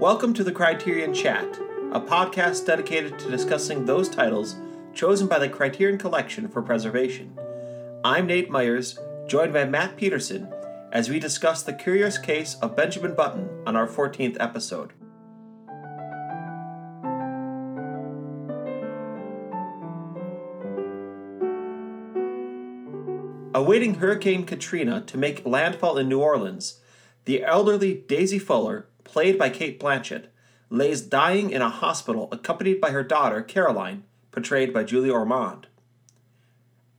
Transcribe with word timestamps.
Welcome 0.00 0.32
to 0.32 0.44
the 0.44 0.50
Criterion 0.50 1.12
Chat, 1.12 1.58
a 1.92 2.00
podcast 2.00 2.64
dedicated 2.64 3.18
to 3.18 3.30
discussing 3.30 3.84
those 3.84 4.08
titles 4.08 4.56
chosen 4.94 5.26
by 5.26 5.38
the 5.38 5.46
Criterion 5.46 5.98
Collection 5.98 6.48
for 6.48 6.62
preservation. 6.62 7.38
I'm 8.02 8.26
Nate 8.26 8.48
Myers, 8.48 8.98
joined 9.28 9.52
by 9.52 9.66
Matt 9.66 9.98
Peterson, 9.98 10.50
as 10.90 11.10
we 11.10 11.18
discuss 11.18 11.62
the 11.62 11.74
curious 11.74 12.16
case 12.16 12.54
of 12.62 12.74
Benjamin 12.74 13.14
Button 13.14 13.50
on 13.66 13.76
our 13.76 13.86
14th 13.86 14.38
episode. 14.40 14.94
Awaiting 23.54 23.96
Hurricane 23.96 24.46
Katrina 24.46 25.02
to 25.02 25.18
make 25.18 25.44
landfall 25.44 25.98
in 25.98 26.08
New 26.08 26.22
Orleans, 26.22 26.80
the 27.26 27.44
elderly 27.44 27.92
Daisy 28.08 28.38
Fuller, 28.38 28.86
played 29.10 29.36
by 29.36 29.50
Cate 29.50 29.80
Blanchett, 29.80 30.26
lays 30.70 31.02
dying 31.02 31.50
in 31.50 31.60
a 31.60 31.68
hospital 31.68 32.28
accompanied 32.30 32.80
by 32.80 32.90
her 32.90 33.02
daughter, 33.02 33.42
Caroline, 33.42 34.04
portrayed 34.30 34.72
by 34.72 34.84
Julia 34.84 35.12
Ormond. 35.12 35.66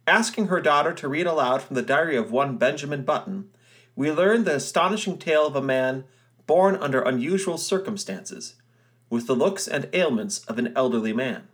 Asking 0.05 0.47
her 0.47 0.59
daughter 0.59 0.91
to 0.93 1.07
read 1.07 1.25
aloud 1.25 1.61
from 1.61 1.77
the 1.77 1.81
diary 1.81 2.17
of 2.17 2.31
one 2.31 2.57
Benjamin 2.57 3.03
Button, 3.03 3.49
we 3.95 4.11
learn 4.11 4.43
the 4.43 4.55
astonishing 4.55 5.17
tale 5.17 5.47
of 5.47 5.55
a 5.55 5.61
man 5.61 6.03
born 6.47 6.75
under 6.75 7.01
unusual 7.01 7.57
circumstances, 7.57 8.55
with 9.09 9.25
the 9.25 9.35
looks 9.35 9.67
and 9.67 9.87
ailments 9.93 10.39
of 10.45 10.59
an 10.59 10.73
elderly 10.75 11.13
man. 11.13 11.48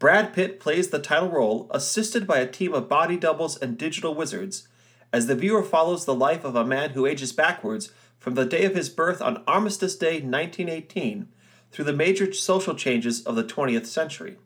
Brad 0.00 0.32
Pitt 0.32 0.58
plays 0.58 0.88
the 0.88 0.98
title 0.98 1.30
role, 1.30 1.68
assisted 1.70 2.26
by 2.26 2.38
a 2.38 2.48
team 2.48 2.74
of 2.74 2.88
body 2.88 3.16
doubles 3.16 3.56
and 3.56 3.78
digital 3.78 4.12
wizards, 4.12 4.66
as 5.12 5.28
the 5.28 5.36
viewer 5.36 5.62
follows 5.62 6.04
the 6.04 6.14
life 6.14 6.42
of 6.42 6.56
a 6.56 6.64
man 6.64 6.90
who 6.90 7.06
ages 7.06 7.32
backwards 7.32 7.92
from 8.22 8.34
the 8.34 8.44
day 8.44 8.64
of 8.64 8.76
his 8.76 8.88
birth 8.88 9.20
on 9.20 9.42
Armistice 9.48 9.96
Day 9.96 10.20
1918 10.20 11.26
through 11.72 11.84
the 11.84 11.92
major 11.92 12.32
social 12.32 12.72
changes 12.72 13.20
of 13.24 13.34
the 13.34 13.42
20th 13.42 13.86
century. 13.86 14.36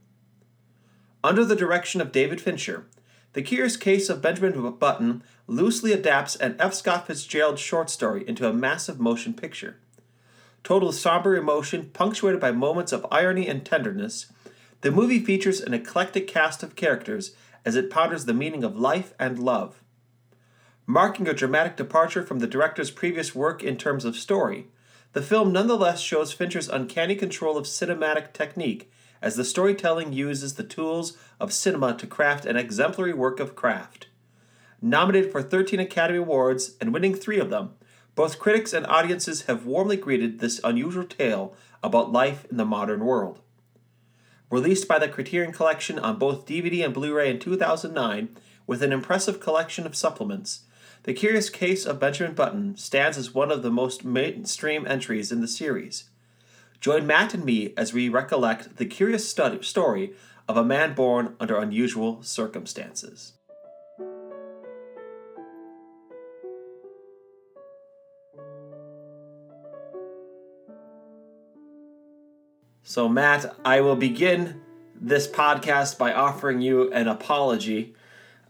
Under 1.23 1.45
the 1.45 1.55
direction 1.55 2.01
of 2.01 2.11
David 2.11 2.41
Fincher, 2.41 2.87
The 3.35 3.43
Curious 3.43 3.77
Case 3.77 4.09
of 4.09 4.23
Benjamin 4.23 4.73
Button 4.79 5.23
loosely 5.47 5.93
adapts 5.93 6.37
an 6.37 6.57
F. 6.59 6.73
Scott 6.73 7.07
Fitzgerald 7.07 7.59
short 7.59 7.91
story 7.91 8.27
into 8.27 8.49
a 8.49 8.53
massive 8.55 8.99
motion 8.99 9.35
picture. 9.35 9.77
Total 10.65 10.91
somber 10.91 11.37
emotion, 11.37 11.91
punctuated 11.93 12.41
by 12.41 12.53
moments 12.53 12.93
of 12.93 13.05
irony 13.11 13.47
and 13.47 13.63
tenderness, 13.63 14.33
the 14.81 14.91
movie 14.91 15.23
features 15.23 15.61
an 15.61 15.75
eclectic 15.75 16.27
cast 16.27 16.63
of 16.63 16.77
characters 16.77 17.37
as 17.67 17.77
it 17.77 17.91
ponders 17.91 18.25
the 18.25 18.33
meaning 18.33 18.65
of 18.65 18.81
life 18.81 19.13
and 19.19 19.39
love. 19.39 19.83
Marking 20.89 21.27
a 21.27 21.35
dramatic 21.35 21.75
departure 21.75 22.23
from 22.23 22.39
the 22.39 22.47
director's 22.47 22.93
previous 22.93 23.35
work 23.35 23.61
in 23.65 23.77
terms 23.77 24.05
of 24.05 24.17
story, 24.17 24.69
the 25.15 25.23
film 25.23 25.53
nonetheless 25.53 26.01
shows 26.01 26.33
Fincher's 26.33 26.69
uncanny 26.69 27.17
control 27.17 27.57
of 27.57 27.65
cinematic 27.65 28.33
technique 28.33 28.89
as 29.21 29.35
the 29.35 29.45
storytelling 29.45 30.13
uses 30.13 30.55
the 30.55 30.63
tools 30.63 31.17
of 31.41 31.53
cinema 31.53 31.97
to 31.97 32.07
craft 32.07 32.47
an 32.47 32.57
exemplary 32.57 33.13
work 33.13 33.41
of 33.41 33.57
craft. 33.57 34.07
Nominated 34.81 35.33
for 35.33 35.43
13 35.43 35.81
Academy 35.81 36.21
Awards 36.21 36.77
and 36.81 36.93
winning 36.93 37.17
three 37.17 37.41
of 37.41 37.51
them, 37.51 37.71
both 38.15 38.39
critics 38.39 38.73
and 38.73 38.87
audiences 38.87 39.43
have 39.43 39.67
warmly 39.67 39.97
greeted 39.97 40.39
this 40.39 40.61
unusual 40.63 41.05
tale 41.05 41.57
about 41.83 42.13
life 42.13 42.47
in 42.49 42.59
the 42.59 42.65
modern 42.65 43.05
world. 43.05 43.41
Released 44.53 44.87
by 44.87 45.01
the 45.01 45.09
Criterion 45.09 45.53
Collection 45.53 45.99
on 45.99 46.21
both 46.21 46.47
DVD 46.47 46.85
and 46.85 46.95
Blu 46.95 47.13
ray 47.13 47.29
in 47.29 47.41
2009, 47.41 48.29
with 48.69 48.85
an 48.85 48.93
impressive 48.93 49.41
collection 49.41 49.85
of 49.85 49.97
supplements, 49.97 50.61
The 51.07 51.15
Curious 51.15 51.51
Case 51.51 51.87
of 51.87 52.01
Benjamin 52.01 52.35
Button 52.35 52.77
stands 52.77 53.17
as 53.17 53.33
one 53.33 53.53
of 53.53 53.63
the 53.63 53.71
most 53.71 54.05
mainstream 54.05 54.85
entries 54.89 55.31
in 55.31 55.41
the 55.41 55.47
series. 55.47 56.11
Join 56.81 57.07
Matt 57.07 57.33
and 57.33 57.45
me 57.45 57.73
as 57.77 57.93
we 57.93 58.09
recollect 58.09 58.77
the 58.77 58.87
curious 58.87 59.29
study, 59.29 59.63
story 59.63 60.15
of 60.49 60.57
a 60.57 60.65
man 60.65 60.95
born 60.95 61.37
under 61.39 61.59
unusual 61.59 62.25
circumstances. 62.25 63.35
So, 72.83 73.09
Matt, 73.09 73.55
I 73.65 73.81
will 73.81 73.95
begin 73.95 74.61
this 75.01 75.29
podcast 75.29 75.99
by 75.99 76.13
offering 76.13 76.61
you 76.61 76.93
an 76.93 77.07
apology. 77.07 77.95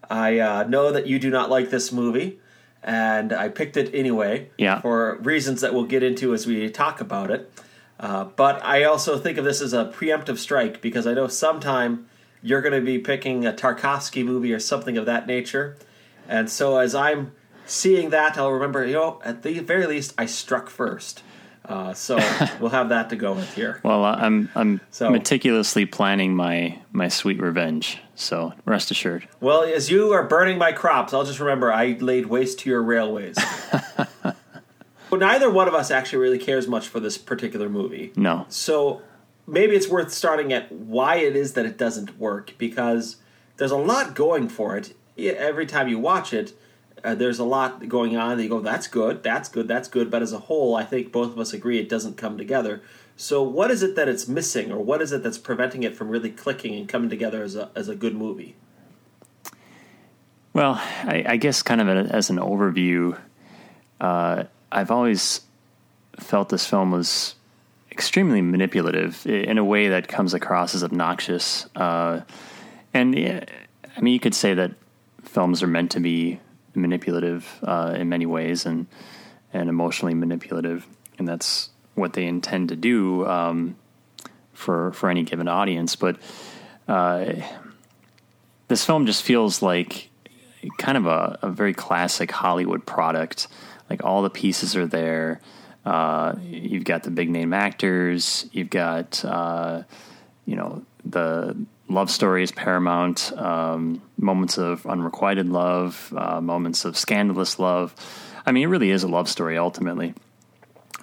I 0.09 0.39
uh, 0.39 0.65
know 0.65 0.91
that 0.91 1.07
you 1.07 1.19
do 1.19 1.29
not 1.29 1.51
like 1.51 1.69
this 1.69 1.93
movie, 1.93 2.39
and 2.83 3.33
I 3.33 3.49
picked 3.49 3.77
it 3.77 3.91
anyway 3.95 4.51
Yeah. 4.59 4.81
for 4.81 5.17
reasons 5.23 5.61
that 5.63 5.75
we'll 5.75 5.85
get 5.85 6.03
into 6.03 6.35
as 6.35 6.47
we 6.47 6.69
talk 6.71 7.01
about 7.01 7.31
it. 7.31 7.51
Uh, 7.99 8.25
but 8.25 8.63
I 8.65 8.85
also 8.85 9.19
think 9.19 9.39
of 9.39 9.45
this 9.45 9.61
as 9.63 9.73
a 9.73 9.87
preemptive 9.87 10.39
strike 10.39 10.81
because 10.83 11.07
I 11.07 11.15
know 11.15 11.29
sometime 11.29 12.07
you're 12.43 12.61
going 12.61 12.75
to 12.75 12.81
be 12.85 12.99
picking 12.99 13.47
a 13.47 13.53
Tarkovsky 13.53 14.25
movie 14.25 14.53
or 14.53 14.61
something 14.61 14.97
of 14.99 15.07
that 15.07 15.27
nature. 15.27 15.77
And 16.29 16.51
so 16.51 16.77
as 16.79 16.95
I'm 16.95 17.33
seeing 17.65 18.11
that, 18.11 18.37
I'll 18.37 18.53
remember, 18.53 18.85
you 18.85 18.93
know, 18.93 19.21
at 19.25 19.43
the 19.43 19.59
very 19.61 19.87
least, 19.87 20.13
I 20.19 20.27
struck 20.27 20.69
first. 20.69 21.23
Uh, 21.69 21.93
so 21.93 22.17
we'll 22.61 22.71
have 22.71 22.91
that 22.91 23.11
to 23.11 23.17
go 23.17 23.33
with 23.33 23.53
here. 23.55 23.81
Well, 23.85 24.05
uh, 24.05 24.17
I'm 24.17 24.49
I'm 24.55 24.81
So- 24.91 25.11
meticulously 25.11 25.87
planning 25.87 26.35
my 26.35 26.79
my 26.93 27.09
sweet 27.09 27.41
revenge. 27.41 27.99
So 28.15 28.55
rest 28.65 28.91
assured. 28.91 29.29
Well, 29.41 29.63
as 29.63 29.91
you 29.91 30.13
are 30.13 30.23
burning 30.25 30.59
my 30.59 30.73
crops, 30.73 31.13
I'll 31.13 31.25
just 31.25 31.41
remember 31.41 31.73
I 31.73 31.97
laid 32.01 32.27
waste 32.27 32.61
to 32.61 32.71
your 32.71 32.83
railways. 32.83 33.37
well, 34.25 35.21
neither 35.21 35.51
one 35.51 35.69
of 35.69 35.75
us 35.75 35.91
actually 35.91 36.19
really 36.21 36.39
cares 36.39 36.67
much 36.67 36.89
for 36.89 37.01
this 37.01 37.19
particular 37.19 37.69
movie. 37.69 38.13
No. 38.17 38.47
So 38.49 39.03
maybe 39.47 39.77
it's 39.77 39.89
worth 39.89 40.13
starting 40.13 40.53
at 40.53 40.71
why 40.73 41.17
it 41.17 41.37
is 41.37 41.53
that 41.55 41.67
it 41.67 41.77
doesn't 41.77 42.19
work 42.19 42.55
because 42.59 43.17
there's 43.59 43.71
a 43.71 43.77
lot 43.77 44.15
going 44.15 44.49
for 44.49 44.77
it. 44.77 44.95
Every 45.19 45.67
time 45.67 45.89
you 45.89 45.99
watch 45.99 46.33
it, 46.33 46.53
uh, 47.07 47.15
there's 47.15 47.39
a 47.39 47.45
lot 47.45 47.89
going 47.89 48.17
on. 48.17 48.37
They 48.37 48.49
go, 48.49 48.61
that's 48.61 48.89
good, 48.89 49.23
that's 49.23 49.49
good, 49.49 49.69
that's 49.69 49.89
good. 49.89 50.11
But 50.11 50.23
as 50.23 50.33
a 50.33 50.41
whole, 50.41 50.75
I 50.75 50.85
think 50.85 51.13
both 51.13 51.31
of 51.33 51.39
us 51.39 51.53
agree 51.53 51.79
it 51.79 51.89
doesn't 51.89 52.17
come 52.17 52.37
together. 52.37 52.83
So 53.17 53.43
what 53.43 53.71
is 53.71 53.83
it 53.83 53.97
that 53.97 54.09
it's 54.09 54.29
missing, 54.29 54.71
or 54.71 54.79
what 54.79 55.01
is 55.01 55.13
it 55.13 55.23
that's 55.23 55.39
preventing 55.39 55.85
it 55.85 55.97
from 55.97 56.11
really 56.11 56.31
clicking 56.31 56.75
and 56.75 56.89
coming 56.89 57.09
together 57.09 57.43
as 57.43 57.57
a 57.57 57.71
as 57.75 57.89
a 57.89 57.95
good 57.95 58.15
movie? 58.15 58.57
Well, 60.53 60.75
I, 60.75 61.25
I 61.27 61.37
guess 61.37 61.63
kind 61.63 61.81
of 61.81 61.89
a, 61.89 62.15
as 62.15 62.31
an 62.31 62.37
overview, 62.37 63.19
uh, 64.01 64.45
I've 64.73 64.91
always 64.91 65.43
felt 66.19 66.49
this 66.49 66.67
film 66.67 66.91
was 66.91 67.35
extremely 67.91 68.43
manipulative 68.43 69.27
in 69.27 69.59
a 69.59 69.65
way 69.65 69.89
that 69.89 70.09
comes 70.09 70.35
across 70.35 70.75
as 70.75 70.83
obnoxious. 70.83 71.67
Uh, 71.77 72.21
and 72.93 73.15
I 73.15 74.01
mean, 74.01 74.13
you 74.13 74.21
could 74.21 74.35
say 74.35 74.55
that 74.55 74.73
films 75.23 75.63
are 75.63 75.67
meant 75.67 75.91
to 75.93 76.01
be 76.01 76.41
manipulative 76.77 77.47
uh, 77.63 77.95
in 77.97 78.09
many 78.09 78.27
ways 78.27 78.67
and 78.67 78.87
and 79.53 79.69
emotionally 79.69 80.15
manipulative, 80.15 80.87
and 81.19 81.27
that's 81.27 81.71
what 81.95 82.13
they 82.13 82.27
intend 82.27 82.69
to 82.69 82.77
do 82.77 83.27
um, 83.27 83.77
for 84.53 84.93
for 84.93 85.11
any 85.11 85.23
given 85.23 85.49
audience. 85.49 85.97
But 85.97 86.19
uh, 86.89 87.35
this 88.69 88.85
film 88.85 89.07
just 89.07 89.23
feels 89.23 89.63
like 89.63 90.11
kind 90.79 90.99
of 90.99 91.07
a, 91.07 91.39
a 91.43 91.51
very 91.51 91.75
classic 91.75 92.31
Hollywood 92.31 92.85
product. 92.87 93.49
Like 93.89 94.05
all 94.05 94.23
the 94.23 94.31
pieces 94.31 94.77
are 94.77 94.87
there. 94.87 95.41
Uh, 95.85 96.35
you've 96.43 96.85
got 96.85 97.05
the 97.05 97.11
big 97.11 97.31
name 97.31 97.53
actors. 97.53 98.47
You've 98.53 98.71
got 98.71 99.25
uh, 99.25 99.85
you 100.45 100.57
know 100.57 100.85
the 101.05 101.57
love 101.89 102.11
story 102.11 102.43
is 102.43 102.53
paramount. 102.53 103.33
Um, 103.37 104.03
moments 104.19 104.59
of 104.59 104.87
unrequited 104.87 105.49
love, 105.49 106.13
uh, 106.17 106.41
moments 106.41 106.85
of 106.85 106.97
scandalous 106.97 107.59
love. 107.59 107.95
I 108.45 108.53
mean, 108.53 108.65
it 108.65 108.67
really 108.67 108.91
is 108.91 109.03
a 109.03 109.09
love 109.09 109.29
story 109.29 109.59
ultimately, 109.59 110.15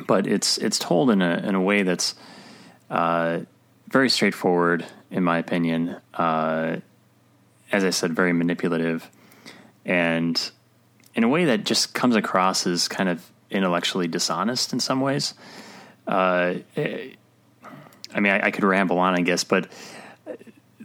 but 0.08 0.28
it's 0.28 0.58
it's 0.58 0.80
told 0.80 1.10
in 1.10 1.22
a 1.22 1.38
in 1.38 1.56
a 1.56 1.62
way 1.62 1.84
that's 1.84 2.16
uh, 2.90 3.40
very 3.88 4.10
straightforward, 4.10 4.86
in 5.12 5.24
my 5.24 5.38
opinion. 5.38 5.98
Uh, 6.14 6.78
as 7.72 7.84
I 7.84 7.90
said, 7.90 8.14
very 8.14 8.34
manipulative, 8.34 9.10
and 9.86 10.52
in 11.16 11.24
a 11.24 11.28
way 11.28 11.46
that 11.46 11.64
just 11.64 11.94
comes 11.94 12.16
across 12.16 12.68
as 12.68 12.88
kind 12.88 13.10
of 13.10 13.26
intellectually 13.50 14.08
dishonest 14.08 14.74
in 14.74 14.80
some 14.80 15.02
ways. 15.02 15.34
Uh, 16.08 16.56
eh, 16.76 17.12
I 18.14 18.20
mean, 18.20 18.34
I, 18.34 18.48
I 18.48 18.52
could 18.52 18.64
ramble 18.64 19.00
on, 19.00 19.16
I 19.16 19.22
guess, 19.22 19.44
but 19.44 19.72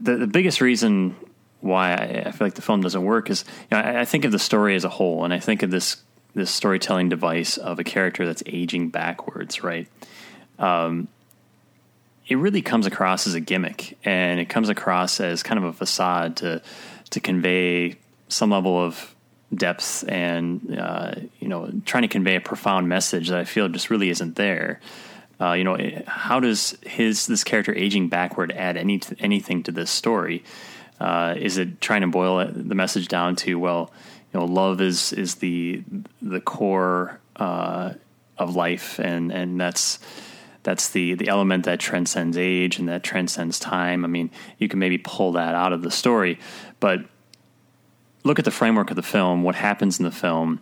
the 0.00 0.17
the 0.17 0.27
biggest 0.27 0.61
reason 0.61 1.17
why 1.61 1.93
I, 1.93 2.23
I 2.27 2.31
feel 2.31 2.47
like 2.47 2.55
the 2.55 2.62
film 2.62 2.81
doesn't 2.81 3.05
work 3.05 3.31
is 3.31 3.45
you 3.71 3.77
know, 3.77 3.83
I, 3.83 4.00
I 4.00 4.05
think 4.05 4.25
of 4.25 4.33
the 4.33 4.39
story 4.39 4.75
as 4.75 4.85
a 4.85 4.89
whole, 4.89 5.25
and 5.25 5.33
I 5.33 5.41
think 5.41 5.62
of 5.62 5.71
this 5.71 6.03
this 6.35 6.50
storytelling 6.50 7.09
device 7.09 7.56
of 7.56 7.79
a 7.79 7.85
character 7.85 8.27
that's 8.27 8.43
aging 8.47 8.91
backwards, 8.91 9.62
right? 9.62 9.89
Um, 10.59 11.09
it 12.29 12.37
really 12.37 12.62
comes 12.62 12.87
across 12.87 13.27
as 13.27 13.35
a 13.35 13.41
gimmick, 13.41 13.99
and 14.05 14.39
it 14.39 14.49
comes 14.49 14.69
across 14.69 15.21
as 15.21 15.43
kind 15.43 15.59
of 15.59 15.65
a 15.65 15.73
facade 15.73 16.37
to 16.37 16.62
to 17.11 17.21
convey 17.21 17.97
some 18.29 18.50
level 18.50 18.83
of 18.83 19.15
depth 19.55 20.05
and 20.09 20.79
uh, 20.79 21.15
you 21.41 21.49
know 21.49 21.71
trying 21.87 22.03
to 22.03 22.09
convey 22.09 22.37
a 22.37 22.41
profound 22.41 22.89
message 22.89 23.29
that 23.29 23.39
I 23.39 23.45
feel 23.45 23.69
just 23.69 23.91
really 23.91 24.11
isn't 24.11 24.37
there. 24.37 24.81
Uh, 25.40 25.52
you 25.52 25.64
know, 25.64 25.76
how 26.06 26.40
does 26.40 26.76
his 26.82 27.26
this 27.26 27.44
character 27.44 27.75
aging 27.75 28.08
backward 28.08 28.52
add 28.52 28.76
any 28.76 29.00
anything 29.20 29.62
to 29.62 29.73
this 29.73 29.90
story? 29.90 30.43
Uh, 31.00 31.35
is 31.37 31.58
it 31.58 31.81
trying 31.81 32.00
to 32.00 32.08
boil 32.08 32.44
the 32.50 32.75
message 32.75 33.06
down 33.06 33.37
to 33.37 33.55
well, 33.55 33.93
you 34.32 34.40
know, 34.40 34.46
love 34.46 34.81
is 34.81 35.12
is 35.12 35.37
the 35.37 35.82
the 36.20 36.40
core 36.40 37.20
uh, 37.37 37.93
of 38.37 38.56
life, 38.56 38.99
and 38.99 39.31
and 39.32 39.61
that's 39.61 40.00
that's 40.64 40.88
the 40.90 41.14
the 41.14 41.29
element 41.29 41.64
that 41.67 41.79
transcends 41.79 42.37
age 42.37 42.79
and 42.79 42.88
that 42.88 43.05
transcends 43.05 43.61
time. 43.61 44.05
I 44.05 44.08
mean, 44.08 44.31
you 44.58 44.69
can 44.69 44.81
maybe 44.81 44.99
pull 44.99 45.32
that 45.32 45.55
out 45.55 45.73
of 45.73 45.82
the 45.82 45.90
story, 45.90 46.40
but 46.81 47.00
look 48.25 48.38
at 48.38 48.44
the 48.44 48.50
framework 48.50 48.90
of 48.90 48.96
the 48.96 49.02
film. 49.02 49.43
What 49.44 49.55
happens 49.55 49.99
in 50.00 50.05
the 50.05 50.11
film? 50.11 50.61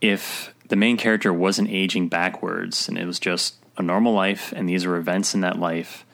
If 0.00 0.54
the 0.68 0.76
main 0.76 0.96
character 0.96 1.32
wasn't 1.32 1.70
aging 1.70 2.08
backwards 2.08 2.88
and 2.88 2.98
it 2.98 3.06
was 3.06 3.18
just 3.18 3.56
a 3.76 3.82
normal 3.82 4.12
life 4.12 4.52
and 4.54 4.68
these 4.68 4.86
were 4.86 4.96
events 4.96 5.34
in 5.34 5.40
that 5.40 5.58
life, 5.58 6.04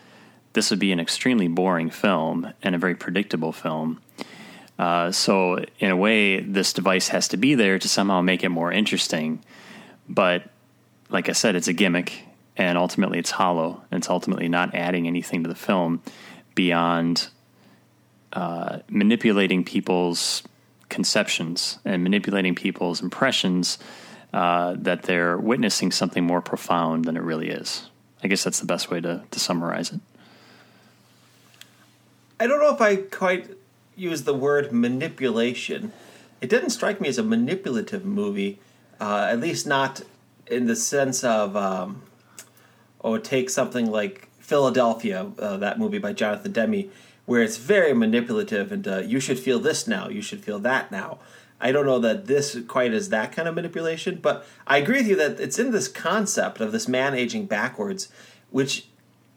this 0.52 0.70
would 0.70 0.78
be 0.78 0.92
an 0.92 1.00
extremely 1.00 1.48
boring 1.48 1.90
film 1.90 2.52
and 2.62 2.74
a 2.74 2.78
very 2.78 2.94
predictable 2.94 3.52
film. 3.52 4.00
Uh, 4.78 5.12
so, 5.12 5.64
in 5.78 5.90
a 5.90 5.96
way, 5.96 6.40
this 6.40 6.72
device 6.72 7.08
has 7.08 7.28
to 7.28 7.36
be 7.36 7.54
there 7.54 7.78
to 7.78 7.88
somehow 7.88 8.20
make 8.20 8.42
it 8.42 8.48
more 8.48 8.72
interesting. 8.72 9.40
But, 10.08 10.50
like 11.08 11.28
I 11.28 11.32
said, 11.32 11.54
it's 11.54 11.68
a 11.68 11.72
gimmick, 11.72 12.24
and 12.56 12.76
ultimately 12.76 13.18
it's 13.18 13.30
hollow. 13.30 13.82
And 13.90 13.98
it's 13.98 14.10
ultimately 14.10 14.48
not 14.48 14.74
adding 14.74 15.06
anything 15.06 15.44
to 15.44 15.48
the 15.48 15.54
film 15.54 16.02
beyond 16.56 17.28
uh, 18.32 18.80
manipulating 18.88 19.64
people's 19.64 20.42
conceptions 20.88 21.78
and 21.84 22.02
manipulating 22.02 22.54
people's 22.54 23.00
impressions 23.00 23.78
uh, 24.34 24.74
that 24.76 25.02
they're 25.02 25.38
witnessing 25.38 25.92
something 25.92 26.24
more 26.24 26.40
profound 26.40 27.04
than 27.04 27.16
it 27.16 27.22
really 27.22 27.50
is. 27.50 27.88
I 28.20 28.26
guess 28.26 28.42
that's 28.42 28.58
the 28.58 28.66
best 28.66 28.90
way 28.90 29.00
to, 29.00 29.22
to 29.30 29.38
summarize 29.38 29.92
it. 29.92 30.00
I 32.40 32.48
don't 32.48 32.58
know 32.58 32.74
if 32.74 32.80
I 32.80 32.96
quite 32.96 33.50
use 33.94 34.24
the 34.24 34.34
word 34.34 34.72
manipulation. 34.72 35.92
It 36.40 36.50
didn't 36.50 36.70
strike 36.70 37.00
me 37.00 37.08
as 37.08 37.16
a 37.16 37.22
manipulative 37.22 38.04
movie, 38.04 38.58
uh, 39.00 39.28
at 39.30 39.38
least 39.38 39.68
not 39.68 40.02
in 40.48 40.66
the 40.66 40.74
sense 40.74 41.22
of, 41.22 41.56
um, 41.56 42.02
oh, 43.02 43.18
take 43.18 43.48
something 43.48 43.88
like 43.88 44.28
Philadelphia, 44.40 45.30
uh, 45.38 45.58
that 45.58 45.78
movie 45.78 45.98
by 45.98 46.12
Jonathan 46.12 46.50
Demme, 46.50 46.90
where 47.24 47.40
it's 47.40 47.56
very 47.56 47.94
manipulative 47.94 48.72
and 48.72 48.88
uh, 48.88 48.98
you 48.98 49.20
should 49.20 49.38
feel 49.38 49.60
this 49.60 49.86
now, 49.86 50.08
you 50.08 50.20
should 50.20 50.42
feel 50.42 50.58
that 50.58 50.90
now. 50.90 51.20
I 51.64 51.72
don't 51.72 51.86
know 51.86 51.98
that 52.00 52.26
this 52.26 52.58
quite 52.68 52.92
is 52.92 53.08
that 53.08 53.32
kind 53.32 53.48
of 53.48 53.54
manipulation, 53.54 54.18
but 54.20 54.46
I 54.66 54.76
agree 54.76 54.98
with 54.98 55.08
you 55.08 55.16
that 55.16 55.40
it's 55.40 55.58
in 55.58 55.70
this 55.70 55.88
concept 55.88 56.60
of 56.60 56.72
this 56.72 56.86
man 56.86 57.14
aging 57.14 57.46
backwards, 57.46 58.12
which 58.50 58.88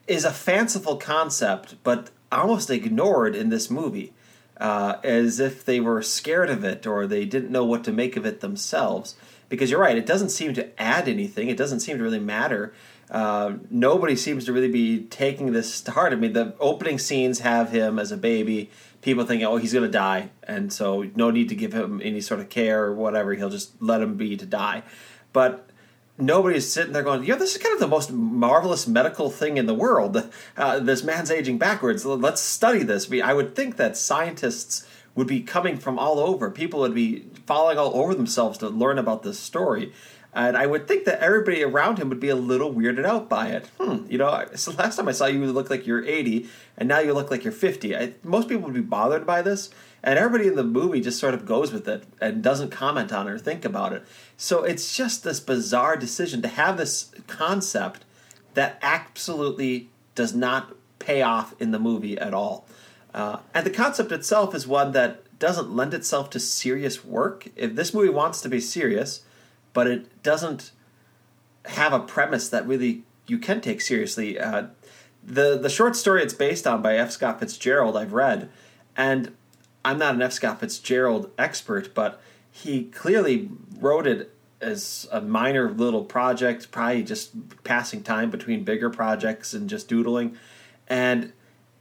is 0.08 0.26
a 0.26 0.32
fanciful 0.32 0.98
concept, 0.98 1.76
but 1.86 2.10
almost 2.30 2.70
ignored 2.70 3.34
in 3.34 3.48
this 3.48 3.72
movie, 3.72 4.12
uh, 4.58 4.96
as 5.06 5.40
if 5.40 5.64
they 5.64 5.80
were 5.80 6.02
scared 6.02 6.50
of 6.50 6.66
it 6.66 6.86
or 6.86 7.08
they 7.08 7.24
didn't 7.24 7.50
know 7.50 7.64
what 7.64 7.86
to 7.86 7.94
make 7.94 8.18
of 8.18 8.26
it 8.26 8.42
themselves. 8.42 9.16
Because 9.48 9.72
you're 9.72 9.80
right, 9.80 9.98
it 9.98 10.06
doesn't 10.06 10.30
seem 10.30 10.54
to 10.56 10.82
add 10.82 11.08
anything. 11.08 11.48
It 11.48 11.56
doesn't 11.56 11.80
seem 11.80 11.98
to 11.98 12.04
really 12.04 12.20
matter. 12.20 12.74
Uh, 13.10 13.54
nobody 13.70 14.18
seems 14.18 14.44
to 14.44 14.52
really 14.52 14.68
be 14.68 15.04
taking 15.04 15.54
this 15.54 15.80
to 15.80 15.92
heart. 15.92 16.12
I 16.12 16.18
mean, 16.18 16.34
the 16.34 16.56
opening 16.60 17.00
scenes 17.00 17.40
have 17.40 17.72
him 17.72 17.98
as 17.98 18.12
a 18.12 18.18
baby 18.18 18.70
people 19.07 19.25
thinking, 19.25 19.48
oh, 19.48 19.56
he's 19.56 19.71
going 19.71 19.86
to 19.86 19.89
die, 19.89 20.30
and 20.44 20.74
so 20.74 21.09
no 21.15 21.31
need 21.31 21.48
to 21.48 21.56
give 21.56 21.71
him 21.71 22.01
any 22.04 22.19
sort 22.19 22.42
of 22.42 22.50
care 22.50 22.83
or 22.83 22.94
whatever. 22.94 23.33
He'll 23.33 23.50
just 23.50 23.81
let 23.81 24.01
him 24.01 24.18
be 24.18 24.36
to 24.36 24.45
die. 24.45 24.83
But 25.31 25.69
nobody's 26.18 26.69
sitting 26.69 26.92
there 26.92 27.04
going, 27.04 27.24
yeah, 27.24 27.36
this 27.36 27.56
is 27.56 27.63
kind 27.63 27.74
of 27.74 27.80
the 27.80 27.88
most 27.88 28.12
marvelous 28.12 28.86
medical 28.86 29.30
thing 29.30 29.56
in 29.56 29.65
the 29.65 29.74
world. 29.74 30.30
Uh, 30.57 30.80
this 30.80 31.06
man's 31.06 31.31
aging 31.31 31.57
backwards. 31.57 32.06
Let's 32.06 32.42
study 32.42 32.83
this. 32.83 33.09
I 33.09 33.33
would 33.33 33.56
think 33.56 33.77
that 33.77 33.95
scientists 33.95 34.86
would 35.15 35.27
be 35.27 35.39
coming 35.39 35.77
from 35.77 35.98
all 35.98 36.19
over. 36.19 36.51
People 36.51 36.81
would 36.81 36.94
be 36.94 37.27
falling 37.45 37.77
all 37.77 37.95
over 37.95 38.13
themselves 38.13 38.57
to 38.57 38.68
learn 38.68 39.00
about 39.00 39.24
this 39.24 39.39
story. 39.39 39.94
And 40.34 40.56
I 40.56 40.68
would 40.68 40.88
think 40.88 41.06
that 41.06 41.20
everybody 41.20 41.64
around 41.64 41.98
him 41.98 42.10
would 42.10 42.20
be 42.20 42.30
a 42.30 42.36
little 42.36 42.74
weirded 42.74 43.06
out 43.06 43.28
by 43.28 43.48
it. 43.48 43.70
Hmm, 43.80 44.06
you 44.08 44.18
know, 44.18 44.46
so 44.56 44.72
last 44.74 44.98
time 44.98 45.08
I 45.08 45.12
saw 45.12 45.26
you, 45.26 45.40
you 45.40 45.52
look 45.52 45.70
like 45.70 45.88
you're 45.88 46.06
80, 46.06 46.48
and 46.78 46.88
now 46.88 47.00
you 47.00 47.14
look 47.14 47.32
like 47.32 47.44
you're 47.44 47.54
50. 47.54 47.96
I, 47.96 48.14
most 48.24 48.48
people 48.48 48.66
would 48.66 48.74
be 48.74 48.82
bothered 48.82 49.26
by 49.26 49.42
this, 49.42 49.72
and 50.04 50.20
everybody 50.20 50.48
in 50.48 50.56
the 50.56 50.64
movie 50.64 51.02
just 51.02 51.20
sort 51.20 51.34
of 51.34 51.46
goes 51.46 51.74
with 51.74 51.88
it 51.88 52.04
and 52.22 52.44
doesn't 52.44 52.70
comment 52.70 53.12
on 53.12 53.28
it 53.28 53.32
or 53.32 53.40
think 53.40 53.66
about 53.66 53.94
it. 53.94 54.04
So 54.36 54.64
it's 54.64 54.96
just 54.96 55.24
this 55.24 55.40
bizarre 55.40 55.98
decision 55.98 56.42
to 56.44 56.48
have 56.48 56.78
this 56.78 57.12
concept 57.26 58.06
that 58.54 58.78
absolutely 58.82 59.90
does 60.14 60.36
not 60.36 60.76
pay 61.00 61.22
off 61.22 61.60
in 61.60 61.72
the 61.72 61.80
movie 61.80 62.18
at 62.18 62.34
all. 62.34 62.68
Uh, 63.14 63.40
and 63.54 63.66
the 63.66 63.72
concept 63.72 64.12
itself 64.12 64.54
is 64.54 64.68
one 64.68 64.92
that 64.92 65.24
doesn't 65.40 65.76
lend 65.76 65.94
itself 65.94 66.30
to 66.32 66.40
serious 66.40 67.06
work. 67.06 67.48
If 67.56 67.76
this 67.76 67.94
movie 67.94 68.10
wants 68.10 68.42
to 68.42 68.50
be 68.50 68.60
serious, 68.60 69.22
but 69.78 69.86
it 69.86 70.24
doesn't 70.24 70.72
have 71.66 71.94
a 71.94 72.00
premise 72.00 72.50
that 72.50 72.66
really 72.66 73.04
you 73.28 73.38
can 73.38 73.62
take 73.62 73.80
seriously. 73.80 74.40
Uh, 74.40 74.70
the 75.24 75.56
the 75.56 75.70
short 75.70 75.96
story 75.96 76.24
it's 76.24 76.34
based 76.34 76.66
on 76.66 76.82
by 76.82 76.98
F. 76.98 77.12
Scott 77.12 77.40
Fitzgerald 77.40 77.96
I've 77.96 78.12
read, 78.12 78.50
and 78.96 79.36
I'm 79.86 80.00
not 80.00 80.16
an 80.16 80.22
F. 80.24 80.34
Scott 80.34 80.62
Fitzgerald 80.62 81.30
expert, 81.38 81.94
but 81.94 82.20
he 82.50 82.86
clearly 82.86 83.52
wrote 83.80 84.08
it 84.08 84.34
as 84.62 85.08
a 85.12 85.22
minor 85.22 85.70
little 85.70 86.04
project, 86.04 86.72
probably 86.72 87.04
just 87.04 87.64
passing 87.64 88.02
time 88.02 88.32
between 88.32 88.64
bigger 88.64 88.90
projects 88.90 89.54
and 89.54 89.70
just 89.70 89.88
doodling, 89.88 90.36
and 90.88 91.34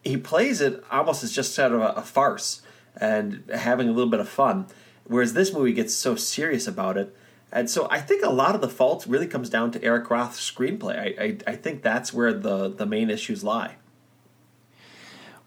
he 0.05 0.19
plays 0.19 0.61
it 0.61 0.85
almost 0.91 1.25
as 1.25 1.33
just 1.33 1.55
sort 1.55 1.73
of 1.73 1.81
a, 1.81 1.89
a 1.93 2.03
farce 2.03 2.61
and 2.95 3.43
having 3.55 3.89
a 3.89 3.93
little 3.93 4.11
bit 4.11 4.21
of 4.21 4.29
fun. 4.29 4.67
Whereas 5.05 5.33
this 5.33 5.51
movie 5.51 5.73
gets 5.73 5.95
so 5.95 6.15
serious 6.15 6.67
about 6.67 6.99
it 6.99 7.17
and 7.57 7.71
so 7.71 7.89
I 7.91 8.03
think 8.03 8.23
a 8.23 8.29
lot 8.29 8.55
of 8.55 8.61
the 8.61 8.69
fault 8.69 9.07
really 9.07 9.27
comes 9.27 9.49
down 9.49 9.71
to 9.71 9.83
Eric 9.83 10.11
Roth's 10.11 10.39
screenplay. 10.39 10.99
I, 10.99 11.25
I, 11.25 11.53
I 11.53 11.57
think 11.57 11.83
that's 11.83 12.13
where 12.13 12.35
the, 12.35 12.69
the 12.69 12.85
main 12.85 13.09
issues 13.09 13.43
lie. 13.43 13.77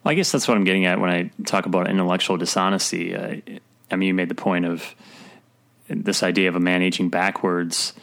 Well, 0.04 0.12
I 0.12 0.16
guess 0.16 0.32
that's 0.32 0.48
what 0.48 0.58
I'm 0.58 0.64
getting 0.64 0.88
at 0.88 1.00
when 1.00 1.12
I 1.12 1.30
talk 1.46 1.68
about 1.68 1.88
intellectual 1.88 2.36
dishonesty. 2.38 3.16
Uh, 3.16 3.36
I 3.92 3.96
mean, 3.96 4.08
you 4.08 4.14
made 4.16 4.30
the 4.30 4.36
point 4.36 4.66
of 4.66 4.96
this 5.88 6.24
idea 6.24 6.50
of 6.50 6.56
a 6.56 6.60
man 6.60 6.82
aging 6.82 7.10
backwards. 7.10 7.94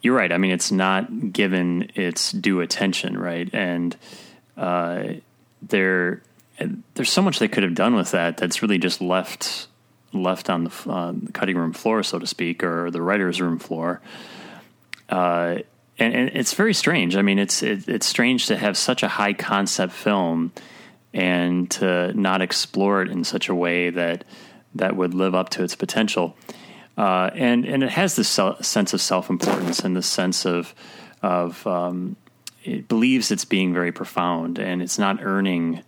You're 0.00 0.14
right. 0.14 0.32
I 0.32 0.38
mean, 0.38 0.52
it's 0.52 0.70
not 0.70 1.32
given 1.32 1.90
its 1.96 2.30
due 2.30 2.60
attention, 2.60 3.18
right? 3.18 3.50
And 3.52 3.96
uh, 4.56 5.14
there, 5.60 6.22
there's 6.94 7.10
so 7.10 7.22
much 7.22 7.40
they 7.40 7.48
could 7.48 7.64
have 7.64 7.74
done 7.74 7.96
with 7.96 8.12
that 8.12 8.36
that's 8.36 8.62
really 8.62 8.78
just 8.78 9.00
left 9.00 9.66
left 10.14 10.50
on 10.50 10.64
the, 10.64 10.90
uh, 10.90 11.12
cutting 11.32 11.56
room 11.56 11.72
floor, 11.72 12.02
so 12.02 12.18
to 12.18 12.26
speak, 12.26 12.62
or 12.62 12.90
the 12.90 13.02
writer's 13.02 13.40
room 13.40 13.58
floor. 13.58 14.00
Uh, 15.08 15.58
and, 15.98 16.14
and, 16.14 16.30
it's 16.34 16.54
very 16.54 16.74
strange. 16.74 17.16
I 17.16 17.22
mean, 17.22 17.38
it's 17.38 17.62
it, 17.62 17.88
it's 17.88 18.06
strange 18.06 18.46
to 18.46 18.56
have 18.56 18.76
such 18.76 19.02
a 19.02 19.08
high 19.08 19.32
concept 19.32 19.92
film 19.92 20.52
and 21.12 21.70
to 21.70 22.12
not 22.14 22.42
explore 22.42 23.02
it 23.02 23.10
in 23.10 23.22
such 23.24 23.48
a 23.48 23.54
way 23.54 23.90
that 23.90 24.24
that 24.74 24.96
would 24.96 25.14
live 25.14 25.34
up 25.34 25.50
to 25.50 25.62
its 25.62 25.76
potential. 25.76 26.36
Uh, 26.96 27.30
and 27.34 27.64
and 27.64 27.82
it 27.82 27.90
has 27.90 28.16
this 28.16 28.28
sense 28.28 28.92
of 28.92 29.00
self 29.00 29.30
importance 29.30 29.80
and 29.80 29.96
this 29.96 30.06
sense 30.06 30.44
of 30.44 30.74
of 31.22 31.66
um, 31.66 32.16
it 32.64 32.88
believes 32.88 33.30
it's 33.30 33.44
being 33.44 33.72
very 33.72 33.92
profound 33.92 34.58
and 34.58 34.82
it's 34.82 34.98
not 34.98 35.22
earning 35.22 35.82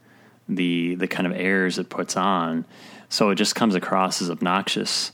the 0.49 0.95
the 0.95 1.09
kind 1.09 1.27
of 1.27 1.33
airs 1.33 1.79
it 1.79 1.89
puts 1.89 2.17
on. 2.17 2.65
So 3.09 3.31
it 3.31 3.37
just 3.37 3.55
comes 3.55 3.75
across 3.75 4.21
as 4.21 4.31
obnoxious. 4.31 5.13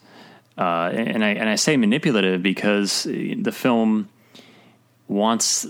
Uh, 0.56 0.90
and 0.92 1.24
I 1.24 1.30
and 1.30 1.48
I 1.48 1.54
say 1.54 1.76
manipulative 1.76 2.42
because 2.42 3.04
the 3.04 3.52
film 3.52 4.08
wants 5.08 5.66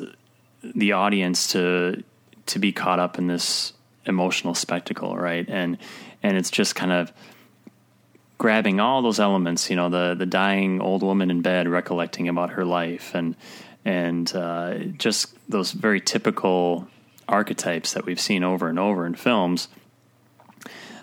the 0.62 0.92
audience 0.92 1.48
to 1.52 2.02
to 2.46 2.58
be 2.58 2.72
caught 2.72 2.98
up 2.98 3.18
in 3.18 3.26
this 3.26 3.72
emotional 4.06 4.54
spectacle, 4.54 5.16
right? 5.16 5.48
And 5.48 5.78
and 6.22 6.36
it's 6.36 6.50
just 6.50 6.74
kind 6.74 6.92
of 6.92 7.12
grabbing 8.38 8.80
all 8.80 9.02
those 9.02 9.20
elements, 9.20 9.70
you 9.70 9.76
know, 9.76 9.88
the 9.88 10.14
the 10.14 10.26
dying 10.26 10.80
old 10.80 11.02
woman 11.02 11.30
in 11.30 11.42
bed 11.42 11.68
recollecting 11.68 12.28
about 12.28 12.50
her 12.50 12.64
life, 12.64 13.14
and 13.14 13.36
and 13.84 14.34
uh, 14.34 14.78
just 14.98 15.36
those 15.48 15.72
very 15.72 16.00
typical 16.00 16.88
archetypes 17.28 17.92
that 17.92 18.04
we've 18.04 18.20
seen 18.20 18.42
over 18.42 18.68
and 18.68 18.78
over 18.78 19.06
in 19.06 19.14
films 19.14 19.68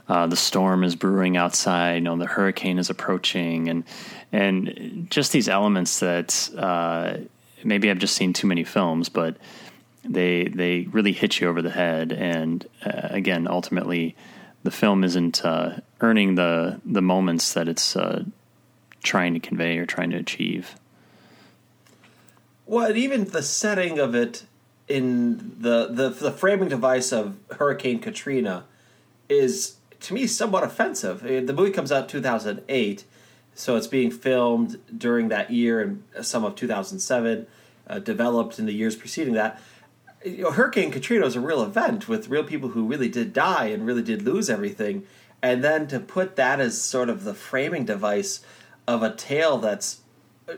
uh, 0.10 0.26
the 0.26 0.36
storm 0.36 0.84
is 0.84 0.96
brewing 0.96 1.38
outside. 1.38 1.96
You 1.96 2.02
know, 2.02 2.18
the 2.18 2.26
hurricane 2.26 2.80
is 2.80 2.90
approaching, 2.90 3.70
and 3.70 3.84
and 4.32 5.08
just 5.10 5.32
these 5.32 5.48
elements 5.48 6.00
that 6.00 6.50
uh, 6.58 7.18
maybe 7.64 7.90
I've 7.90 8.00
just 8.00 8.16
seen 8.16 8.34
too 8.34 8.48
many 8.48 8.64
films, 8.64 9.08
but 9.08 9.38
they 10.04 10.46
they 10.46 10.88
really 10.92 11.12
hit 11.12 11.40
you 11.40 11.48
over 11.48 11.62
the 11.62 11.70
head. 11.70 12.12
And 12.12 12.68
uh, 12.84 13.10
again, 13.12 13.48
ultimately, 13.48 14.16
the 14.64 14.72
film 14.72 15.04
isn't 15.04 15.46
uh, 15.46 15.80
earning 16.02 16.36
the 16.36 16.82
the 16.84 17.04
moments 17.04 17.54
that 17.54 17.68
it's 17.68 17.96
uh, 17.96 18.24
trying 19.04 19.36
to 19.36 19.40
convey 19.40 19.78
or 19.78 19.86
trying 19.86 20.10
to 20.10 20.18
achieve. 20.18 20.76
Well, 22.66 22.96
even 22.96 23.26
the 23.26 23.44
setting 23.44 24.00
of 24.00 24.16
it 24.16 24.44
in 24.88 25.56
the, 25.60 25.88
the 25.88 26.10
the 26.10 26.32
framing 26.32 26.70
device 26.70 27.12
of 27.12 27.38
Hurricane 27.52 28.00
Katrina 28.00 28.66
is 29.28 29.76
to 30.02 30.14
me 30.14 30.28
somewhat 30.28 30.64
offensive. 30.64 31.24
Uh, 31.24 31.42
The 31.42 31.54
movie 31.54 31.72
comes 31.72 31.92
out 31.92 32.10
two 32.10 32.22
thousand 32.22 32.62
eight, 32.70 33.04
so 33.56 33.76
it's 33.76 33.88
being 33.88 34.12
filmed 34.12 34.80
during 34.96 35.30
that 35.30 35.52
year 35.52 35.82
and 35.82 36.04
some 36.22 36.46
of 36.46 36.56
two 36.56 36.68
thousand 36.68 37.00
seven, 37.00 37.48
uh, 37.88 38.00
developed 38.00 38.60
in 38.60 38.66
the 38.66 38.74
years 38.74 38.96
preceding 38.96 39.34
that. 39.34 39.60
You 40.26 40.44
know, 40.44 40.52
Hurricane 40.52 40.92
Katrina 40.92 41.24
was 41.24 41.36
a 41.36 41.42
real 41.42 41.64
event 41.64 42.10
with 42.10 42.28
real 42.28 42.44
people 42.44 42.70
who 42.70 42.86
really 42.86 43.08
did 43.10 43.32
die 43.32 43.68
and 43.68 43.86
really 43.86 44.02
did 44.04 44.24
lose 44.24 44.50
everything, 44.50 45.06
and 45.42 45.64
then 45.64 45.88
to 45.88 46.00
put 46.00 46.36
that 46.36 46.60
as 46.60 46.82
sort 46.82 47.10
of 47.10 47.24
the 47.24 47.34
framing 47.34 47.86
device 47.86 48.42
of 48.86 49.02
a 49.02 49.16
tale 49.16 49.58
that's 49.58 50.02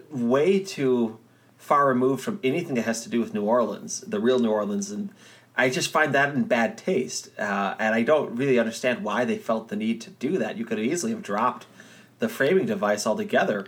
way 0.10 0.60
too 0.60 1.20
far 1.58 1.88
removed 1.88 2.24
from 2.24 2.40
anything 2.44 2.76
that 2.76 2.86
has 2.86 3.04
to 3.04 3.10
do 3.10 3.20
with 3.20 3.36
New 3.36 3.44
Orleans, 3.44 4.02
the 4.02 4.20
real 4.20 4.40
New 4.40 4.50
Orleans, 4.50 4.90
and 4.90 5.10
I 5.56 5.70
just 5.70 5.92
find 5.92 6.14
that 6.14 6.34
in 6.34 6.44
bad 6.44 6.78
taste, 6.78 7.30
uh, 7.38 7.76
and 7.78 7.94
I 7.94 8.04
don't 8.04 8.36
really 8.36 8.58
understand 8.58 9.04
why 9.04 9.26
they 9.26 9.38
felt 9.38 9.68
the 9.68 9.76
need 9.76 10.02
to 10.02 10.10
do 10.10 10.38
that. 10.38 10.58
You 10.58 10.66
could 10.66 10.80
easily 10.80 11.12
have 11.12 11.22
dropped 11.22 11.66
the 12.20 12.30
framing 12.30 12.66
device 12.66 13.06
altogether, 13.06 13.68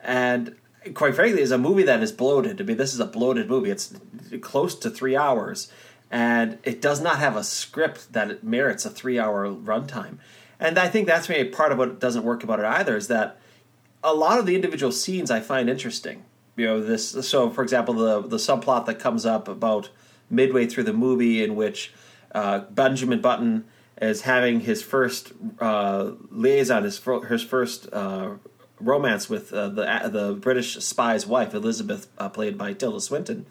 and 0.00 0.56
quite 0.94 1.14
frankly, 1.14 1.42
it's 1.42 1.50
a 1.50 1.58
movie 1.58 1.82
that 1.84 2.02
is 2.02 2.12
bloated. 2.12 2.60
I 2.60 2.64
mean, 2.64 2.76
this 2.76 2.94
is 2.94 3.00
a 3.00 3.06
bloated 3.06 3.48
movie. 3.48 3.70
It's 3.70 3.94
close 4.40 4.74
to 4.76 4.90
three 4.90 5.16
hours, 5.16 5.70
and 6.10 6.58
it 6.64 6.80
does 6.80 7.00
not 7.00 7.18
have 7.18 7.36
a 7.36 7.44
script 7.44 8.12
that 8.12 8.30
it 8.30 8.42
merits 8.42 8.84
a 8.84 8.90
three-hour 8.90 9.48
runtime. 9.48 10.18
And 10.58 10.78
I 10.78 10.88
think 10.88 11.06
that's 11.06 11.28
maybe 11.28 11.48
part 11.50 11.72
of 11.72 11.78
what 11.78 12.00
doesn't 12.00 12.24
work 12.24 12.42
about 12.42 12.58
it 12.58 12.66
either 12.66 12.96
is 12.96 13.08
that 13.08 13.38
a 14.02 14.14
lot 14.14 14.38
of 14.38 14.46
the 14.46 14.54
individual 14.54 14.92
scenes 14.92 15.30
I 15.30 15.40
find 15.40 15.70
interesting. 15.70 16.24
You 16.56 16.66
know, 16.66 16.80
this. 16.82 17.26
So, 17.26 17.48
for 17.48 17.62
example, 17.62 17.94
the 17.94 18.20
the 18.20 18.36
subplot 18.36 18.86
that 18.86 18.98
comes 18.98 19.24
up 19.24 19.48
about 19.48 19.90
midway 20.30 20.66
through 20.66 20.84
the 20.84 20.92
movie, 20.92 21.42
in 21.42 21.56
which 21.56 21.92
uh, 22.34 22.60
Benjamin 22.60 23.20
Button 23.20 23.64
is 24.00 24.22
having 24.22 24.60
his 24.60 24.82
first 24.82 25.32
uh, 25.60 26.12
liaison, 26.30 26.84
his 26.84 26.98
fir- 26.98 27.24
his 27.26 27.42
first 27.42 27.92
uh, 27.92 28.34
romance 28.80 29.28
with 29.28 29.52
uh, 29.52 29.68
the 29.68 30.10
the 30.10 30.38
British 30.40 30.76
spy's 30.76 31.26
wife, 31.26 31.52
Elizabeth, 31.54 32.08
uh, 32.18 32.28
played 32.28 32.56
by 32.56 32.72
Tilda 32.72 33.00
Swinton. 33.00 33.46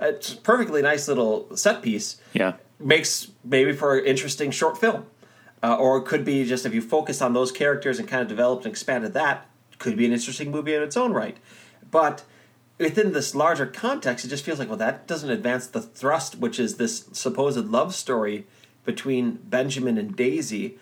It's 0.00 0.32
a 0.32 0.36
perfectly 0.38 0.80
nice 0.80 1.08
little 1.08 1.54
set 1.56 1.82
piece. 1.82 2.20
Yeah. 2.32 2.54
Makes 2.78 3.32
maybe 3.44 3.72
for 3.74 3.98
an 3.98 4.06
interesting 4.06 4.50
short 4.50 4.78
film. 4.78 5.06
Uh, 5.62 5.76
or 5.76 5.98
it 5.98 6.06
could 6.06 6.24
be 6.24 6.44
just 6.46 6.64
if 6.64 6.72
you 6.72 6.80
focus 6.80 7.20
on 7.20 7.34
those 7.34 7.52
characters 7.52 7.98
and 7.98 8.08
kind 8.08 8.22
of 8.22 8.28
developed 8.28 8.64
and 8.64 8.72
expanded 8.72 9.12
that, 9.12 9.46
could 9.78 9.94
be 9.94 10.06
an 10.06 10.12
interesting 10.12 10.50
movie 10.50 10.74
in 10.74 10.82
its 10.82 10.96
own 10.96 11.12
right. 11.12 11.36
But 11.90 12.24
within 12.80 13.12
this 13.12 13.34
larger 13.34 13.66
context, 13.66 14.24
it 14.24 14.28
just 14.28 14.44
feels 14.44 14.58
like, 14.58 14.68
well, 14.68 14.78
that 14.78 15.06
doesn't 15.06 15.30
advance 15.30 15.66
the 15.66 15.82
thrust, 15.82 16.38
which 16.38 16.58
is 16.58 16.76
this 16.76 17.04
supposed 17.12 17.66
love 17.66 17.94
story 17.94 18.46
between 18.84 19.32
Benjamin 19.32 19.98
and 19.98 20.16
Daisy. 20.16 20.78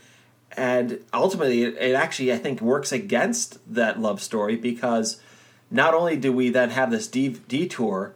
And 0.57 1.05
ultimately, 1.12 1.64
it, 1.64 1.76
it 1.76 1.95
actually, 1.95 2.33
I 2.33 2.38
think, 2.38 2.61
works 2.61 2.93
against 2.93 3.59
that 3.75 4.00
love 4.00 4.23
story 4.23 4.57
because 4.57 5.21
not 5.71 5.93
only 5.93 6.17
do 6.17 6.33
we 6.33 6.49
then 6.50 6.71
have 6.71 6.90
this 6.90 7.09
de- 7.09 7.28
detour 7.49 8.14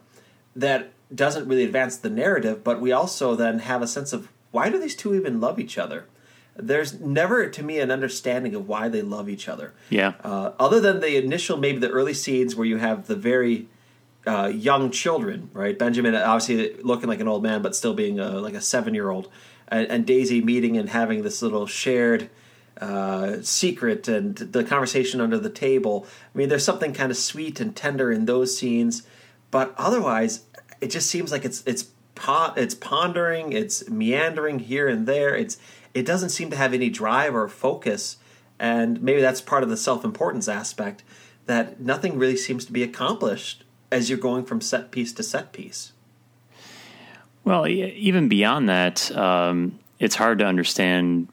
that 0.55 0.93
doesn't 1.15 1.47
really 1.49 1.65
advance 1.65 1.97
the 1.97 2.09
narrative, 2.09 2.65
but 2.65 2.81
we 2.81 2.93
also 2.93 3.35
then 3.35 3.59
have 3.59 3.83
a 3.83 3.87
sense 3.87 4.13
of 4.13 4.29
why 4.53 4.71
do 4.71 4.79
these 4.79 4.97
two 4.97 5.15
even 5.15 5.41
love 5.41 5.59
each 5.59 5.77
other? 5.77 6.07
There's 6.55 7.01
never, 7.01 7.49
to 7.49 7.63
me, 7.63 7.81
an 7.81 7.91
understanding 7.91 8.55
of 8.55 8.69
why 8.69 8.89
they 8.89 9.03
love 9.03 9.29
each 9.29 9.49
other. 9.49 9.73
Yeah. 9.91 10.13
Uh, 10.23 10.53
other 10.59 10.81
than 10.81 11.01
the 11.01 11.17
initial, 11.17 11.57
maybe 11.57 11.79
the 11.79 11.91
early 11.91 12.15
scenes 12.15 12.55
where 12.55 12.67
you 12.67 12.77
have 12.77 13.07
the 13.07 13.17
very 13.17 13.69
uh, 14.27 14.51
young 14.55 14.91
children, 14.91 15.51
right? 15.53 15.79
Benjamin 15.79 16.15
obviously 16.15 16.75
looking 16.83 17.09
like 17.09 17.21
an 17.21 17.29
old 17.29 17.43
man, 17.43 17.63
but 17.63 17.75
still 17.75 17.95
being 17.95 18.19
a, 18.19 18.41
like 18.41 18.55
a 18.55 18.61
seven 18.61 18.95
year 18.95 19.11
old, 19.11 19.29
and, 19.69 19.87
and 19.89 20.07
Daisy 20.07 20.41
meeting 20.41 20.77
and 20.77 20.89
having 20.89 21.23
this 21.23 21.43
little 21.43 21.67
shared 21.67 22.31
uh, 22.81 23.43
secret 23.43 24.09
and 24.09 24.37
the 24.37 24.65
conversation 24.65 25.21
under 25.21 25.39
the 25.39 25.51
table. 25.51 26.07
I 26.35 26.39
mean, 26.39 26.49
there's 26.49 26.65
something 26.65 26.93
kind 26.93 27.11
of 27.11 27.17
sweet 27.17 27.61
and 27.61 27.75
tender 27.75 28.11
in 28.13 28.27
those 28.27 28.57
scenes, 28.57 29.03
but 29.51 29.75
otherwise, 29.77 30.45
it 30.81 30.91
just 30.91 31.11
seems 31.11 31.33
like 31.33 31.45
it's 31.45 31.63
it's 31.67 31.89
it's 32.57 32.75
pondering, 32.75 33.53
it's 33.53 33.89
meandering 33.89 34.61
here 34.61 34.89
and 34.89 35.07
there. 35.07 35.35
It's 35.35 35.59
it 35.95 36.07
doesn't 36.07 36.31
seem 36.31 36.51
to 36.51 36.57
have 36.57 36.73
any 36.73 36.91
drive 36.91 37.35
or 37.35 37.49
focus, 37.49 38.19
and 38.59 39.03
maybe 39.03 39.21
that's 39.21 39.41
part 39.41 39.63
of 39.63 39.69
the 39.69 39.77
self 39.77 40.05
importance 40.05 40.49
aspect 40.49 41.03
that 41.47 41.81
nothing 41.81 42.19
really 42.19 42.37
seems 42.37 42.65
to 42.65 42.73
be 42.73 42.85
accomplished 42.85 43.65
as 43.93 44.09
you're 44.09 44.19
going 44.19 44.45
from 44.45 44.61
set 44.61 44.91
piece 44.91 45.13
to 45.15 45.23
set 45.23 45.53
piece. 45.53 45.93
Well, 47.45 47.67
even 47.67 48.29
beyond 48.29 48.69
that, 48.69 49.15
um, 49.17 49.79
it's 49.99 50.15
hard 50.15 50.39
to 50.39 50.47
understand 50.47 51.29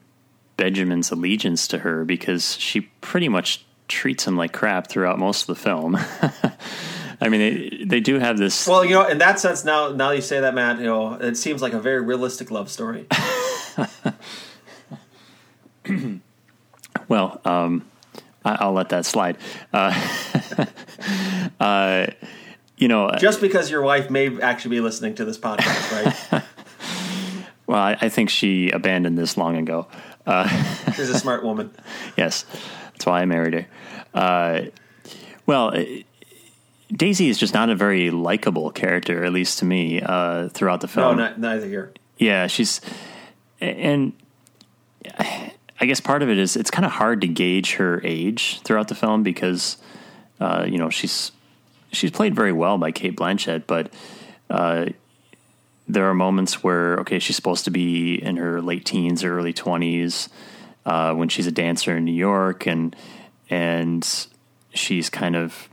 Benjamin's 0.56 1.10
allegiance 1.10 1.68
to 1.68 1.78
her 1.78 2.04
because 2.04 2.56
she 2.56 2.82
pretty 3.00 3.28
much 3.28 3.64
treats 3.88 4.26
him 4.26 4.36
like 4.36 4.52
crap 4.52 4.88
throughout 4.88 5.18
most 5.18 5.42
of 5.42 5.46
the 5.48 5.62
film. 5.62 5.96
I 7.20 7.28
mean, 7.28 7.40
they, 7.40 7.84
they 7.84 8.00
do 8.00 8.18
have 8.18 8.38
this. 8.38 8.66
Well, 8.66 8.84
you 8.84 8.94
know, 8.94 9.06
in 9.06 9.18
that 9.18 9.38
sense, 9.38 9.64
now 9.64 9.90
now 9.90 10.10
you 10.10 10.22
say 10.22 10.40
that, 10.40 10.54
Matt, 10.54 10.78
you 10.78 10.86
know, 10.86 11.14
it 11.14 11.36
seems 11.36 11.62
like 11.62 11.72
a 11.72 11.80
very 11.80 12.00
realistic 12.00 12.50
love 12.50 12.70
story. 12.70 13.06
Well, 17.10 17.40
um, 17.44 17.84
I, 18.44 18.58
I'll 18.60 18.72
let 18.72 18.90
that 18.90 19.04
slide. 19.04 19.36
Uh, 19.72 19.92
uh, 21.60 22.06
you 22.80 22.88
know, 22.88 23.10
Just 23.18 23.40
because 23.40 23.70
your 23.70 23.82
wife 23.82 24.10
may 24.10 24.40
actually 24.40 24.76
be 24.76 24.80
listening 24.80 25.14
to 25.16 25.24
this 25.24 25.38
podcast, 25.38 26.32
right? 26.32 26.42
well, 27.66 27.78
I, 27.78 27.96
I 28.00 28.08
think 28.08 28.30
she 28.30 28.70
abandoned 28.70 29.16
this 29.18 29.36
long 29.36 29.56
ago. 29.56 29.86
She's 30.96 31.10
a 31.10 31.18
smart 31.18 31.44
woman. 31.44 31.70
Yes, 32.16 32.44
that's 32.92 33.04
why 33.06 33.20
I 33.20 33.26
married 33.26 33.54
her. 33.54 33.66
Uh, 34.14 34.60
well, 35.46 35.76
uh, 35.76 35.84
Daisy 36.92 37.28
is 37.28 37.38
just 37.38 37.52
not 37.54 37.68
a 37.68 37.74
very 37.74 38.10
likable 38.10 38.70
character, 38.70 39.24
at 39.24 39.32
least 39.32 39.58
to 39.60 39.64
me, 39.64 40.00
uh, 40.00 40.48
throughout 40.48 40.80
the 40.80 40.86
No, 40.88 40.92
film. 40.92 41.16
not, 41.18 41.38
neither 41.38 41.66
here. 41.66 41.92
Yeah, 42.18 42.46
she's, 42.46 42.80
and 43.60 44.12
I 45.18 45.86
guess 45.86 46.00
part 46.00 46.22
of 46.22 46.28
it 46.28 46.38
is 46.38 46.56
it's 46.56 46.70
kind 46.70 46.84
of 46.84 46.92
hard 46.92 47.20
to 47.22 47.26
gauge 47.28 47.74
her 47.74 48.00
age 48.04 48.60
throughout 48.62 48.88
the 48.88 48.94
film 48.94 49.22
because, 49.22 49.76
uh, 50.38 50.66
you 50.68 50.78
know, 50.78 50.90
she's 50.90 51.32
she's 51.92 52.10
played 52.10 52.34
very 52.34 52.52
well 52.52 52.78
by 52.78 52.92
Cate 52.92 53.16
Blanchett, 53.16 53.66
but 53.66 53.92
uh, 54.48 54.86
there 55.88 56.08
are 56.08 56.14
moments 56.14 56.62
where 56.62 56.98
okay, 57.00 57.18
she's 57.18 57.36
supposed 57.36 57.64
to 57.64 57.70
be 57.70 58.14
in 58.14 58.36
her 58.36 58.60
late 58.60 58.84
teens 58.84 59.24
or 59.24 59.38
early 59.38 59.52
twenties 59.52 60.28
uh, 60.86 61.14
when 61.14 61.28
she's 61.28 61.46
a 61.46 61.52
dancer 61.52 61.96
in 61.96 62.04
New 62.04 62.12
York, 62.12 62.66
and 62.66 62.94
and 63.48 64.26
she's 64.72 65.10
kind 65.10 65.36
of 65.36 65.68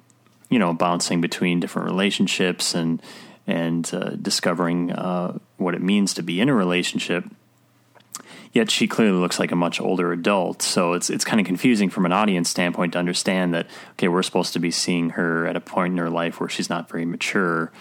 you 0.50 0.60
know 0.60 0.74
bouncing 0.74 1.22
between 1.22 1.60
different 1.60 1.88
relationships 1.88 2.74
and 2.74 3.02
and 3.46 3.90
uh, 3.94 4.10
discovering 4.10 4.92
uh, 4.92 5.38
what 5.58 5.74
it 5.74 5.82
means 5.82 6.14
to 6.16 6.24
be 6.24 6.42
in 6.42 6.50
a 6.50 6.54
relationship. 6.54 7.24
Yet 8.54 8.72
she 8.72 8.88
clearly 8.88 9.18
looks 9.18 9.40
like 9.40 9.52
a 9.52 9.56
much 9.56 9.80
older 9.80 10.12
adult, 10.12 10.62
so 10.62 10.94
it's 10.94 11.10
it's 11.10 11.26
kind 11.26 11.40
of 11.40 11.46
confusing 11.46 11.90
from 11.90 12.06
an 12.06 12.12
audience 12.12 12.50
standpoint 12.50 12.94
to 12.94 13.00
understand 13.00 13.54
that 13.54 13.68
okay, 13.94 14.08
we're 14.08 14.24
supposed 14.24 14.54
to 14.54 14.60
be 14.60 14.72
seeing 14.72 15.12
her 15.12 15.46
at 15.46 15.56
a 15.56 15.62
point 15.62 15.94
in 15.94 15.98
her 15.98 16.10
life 16.10 16.40
where 16.40 16.50
she's 16.50 16.70
not 16.70 16.90
very 16.90 17.06
mature, 17.06 17.72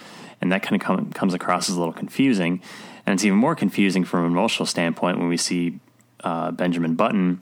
and 0.41 0.53
that 0.53 0.63
kind 0.63 0.81
of 0.81 0.87
com- 0.87 1.13
comes 1.13 1.35
across 1.35 1.69
as 1.69 1.77
a 1.77 1.79
little 1.79 1.95
confusing. 1.95 2.61
And 3.07 3.15
it's 3.15 3.25
even 3.25 3.39
more 3.39 3.55
confusing 3.55 4.05
from 4.05 4.25
an 4.25 4.33
emotional 4.33 4.67
standpoint 4.67 5.19
when 5.19 5.29
we 5.29 5.37
see 5.37 5.79
uh, 6.25 6.51
Benjamin 6.51 6.97
Button. 6.97 7.41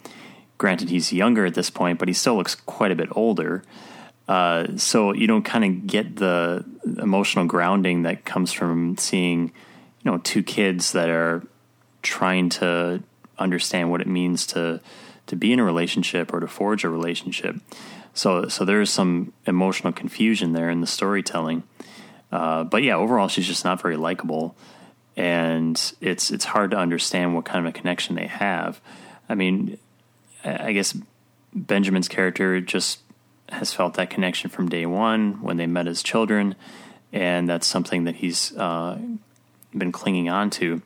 Granted, 0.58 0.90
he's 0.90 1.12
younger 1.12 1.46
at 1.46 1.54
this 1.54 1.70
point, 1.70 1.98
but 1.98 2.06
he 2.06 2.14
still 2.14 2.36
looks 2.36 2.54
quite 2.54 2.92
a 2.92 2.94
bit 2.94 3.08
older. 3.12 3.64
Uh, 4.28 4.76
so 4.76 5.12
you 5.12 5.26
don't 5.26 5.42
kind 5.42 5.64
of 5.64 5.86
get 5.86 6.16
the 6.16 6.64
emotional 6.98 7.46
grounding 7.46 8.02
that 8.02 8.24
comes 8.24 8.52
from 8.52 8.96
seeing, 8.96 9.52
you 10.02 10.10
know, 10.10 10.18
two 10.18 10.42
kids 10.42 10.92
that 10.92 11.08
are 11.08 11.42
trying 12.02 12.48
to 12.50 13.02
understand 13.38 13.90
what 13.90 14.00
it 14.00 14.06
means 14.06 14.46
to 14.48 14.80
to 15.26 15.36
be 15.36 15.52
in 15.52 15.58
a 15.58 15.64
relationship 15.64 16.34
or 16.34 16.40
to 16.40 16.46
forge 16.46 16.84
a 16.84 16.88
relationship. 16.88 17.56
So 18.12 18.48
so 18.48 18.64
there's 18.64 18.90
some 18.90 19.32
emotional 19.46 19.92
confusion 19.92 20.52
there 20.52 20.70
in 20.70 20.80
the 20.80 20.86
storytelling. 20.86 21.62
Uh, 22.30 22.64
but 22.64 22.82
yeah, 22.82 22.96
overall, 22.96 23.28
she's 23.28 23.46
just 23.46 23.64
not 23.64 23.80
very 23.80 23.96
likable, 23.96 24.56
and 25.16 25.80
it's 26.00 26.30
it's 26.30 26.44
hard 26.44 26.72
to 26.72 26.76
understand 26.76 27.34
what 27.34 27.44
kind 27.44 27.64
of 27.64 27.70
a 27.74 27.78
connection 27.78 28.16
they 28.16 28.26
have. 28.26 28.80
I 29.28 29.34
mean, 29.34 29.78
I 30.44 30.68
I 30.68 30.72
guess 30.72 30.96
Benjamin's 31.54 32.08
character 32.08 32.60
just 32.60 33.00
has 33.50 33.72
felt 33.72 33.94
that 33.94 34.10
connection 34.10 34.50
from 34.50 34.68
day 34.68 34.86
one 34.86 35.42
when 35.42 35.56
they 35.56 35.66
met 35.66 35.86
as 35.86 36.02
children, 36.02 36.56
and 37.12 37.48
that's 37.48 37.66
something 37.66 38.04
that 38.04 38.16
he's 38.16 38.56
uh, 38.56 38.98
been 39.76 39.92
clinging 39.92 40.28
on 40.28 40.50
to. 40.50 40.82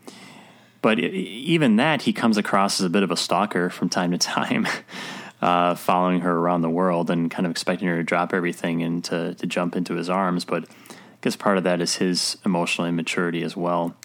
But 0.81 1.01
even 1.01 1.77
that, 1.77 2.03
he 2.03 2.13
comes 2.13 2.37
across 2.37 2.81
as 2.81 2.87
a 2.87 2.91
bit 2.91 3.03
of 3.03 3.11
a 3.11 3.17
stalker 3.17 3.69
from 3.69 3.89
time 3.89 4.13
to 4.13 4.19
time, 4.19 4.67
uh, 5.43 5.75
following 5.75 6.21
her 6.21 6.37
around 6.37 6.63
the 6.63 6.71
world 6.71 7.11
and 7.11 7.31
kind 7.31 7.47
of 7.47 7.51
expecting 7.51 7.89
her 7.89 7.97
to 7.97 8.05
drop 8.05 8.33
everything 8.33 8.83
and 8.83 9.05
to, 9.05 9.35
to 9.35 9.47
jump 9.47 9.75
into 9.75 9.95
his 9.95 10.09
arms. 10.09 10.45
But 10.45 10.65
I 10.65 10.95
guess 11.23 11.37
part 11.37 11.59
of 11.59 11.65
that 11.65 11.81
is 11.81 11.97
his 11.97 12.39
emotional 12.45 12.87
immaturity 12.87 13.43
as 13.43 13.57
well. 13.57 13.97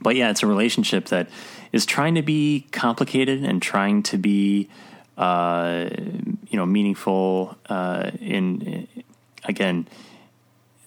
But 0.00 0.14
yeah, 0.16 0.30
it's 0.30 0.42
a 0.42 0.46
relationship 0.46 1.06
that 1.06 1.28
is 1.72 1.84
trying 1.84 2.14
to 2.14 2.22
be 2.22 2.66
complicated 2.70 3.44
and 3.44 3.60
trying 3.60 4.02
to 4.04 4.16
be, 4.16 4.68
uh, 5.16 5.88
you 6.48 6.56
know, 6.56 6.66
meaningful. 6.66 7.58
Uh, 7.68 8.12
in 8.20 8.86
again, 9.44 9.88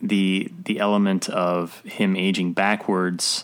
the 0.02 0.50
the 0.64 0.80
element 0.80 1.30
of 1.30 1.82
him 1.82 2.16
aging 2.16 2.54
backwards. 2.54 3.44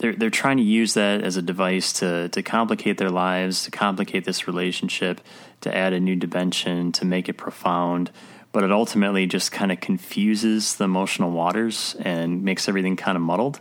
They're 0.00 0.14
they're 0.14 0.30
trying 0.30 0.56
to 0.56 0.62
use 0.62 0.94
that 0.94 1.22
as 1.22 1.36
a 1.36 1.42
device 1.42 1.92
to 1.94 2.28
to 2.30 2.42
complicate 2.42 2.98
their 2.98 3.10
lives, 3.10 3.64
to 3.64 3.70
complicate 3.70 4.24
this 4.24 4.46
relationship, 4.46 5.20
to 5.60 5.74
add 5.74 5.92
a 5.92 6.00
new 6.00 6.16
dimension, 6.16 6.92
to 6.92 7.04
make 7.04 7.28
it 7.28 7.34
profound 7.34 8.10
but 8.52 8.64
it 8.64 8.72
ultimately 8.72 9.26
just 9.26 9.52
kind 9.52 9.70
of 9.70 9.80
confuses 9.80 10.76
the 10.76 10.84
emotional 10.84 11.30
waters 11.30 11.94
and 12.00 12.42
makes 12.42 12.68
everything 12.68 12.96
kind 12.96 13.16
of 13.16 13.22
muddled. 13.22 13.60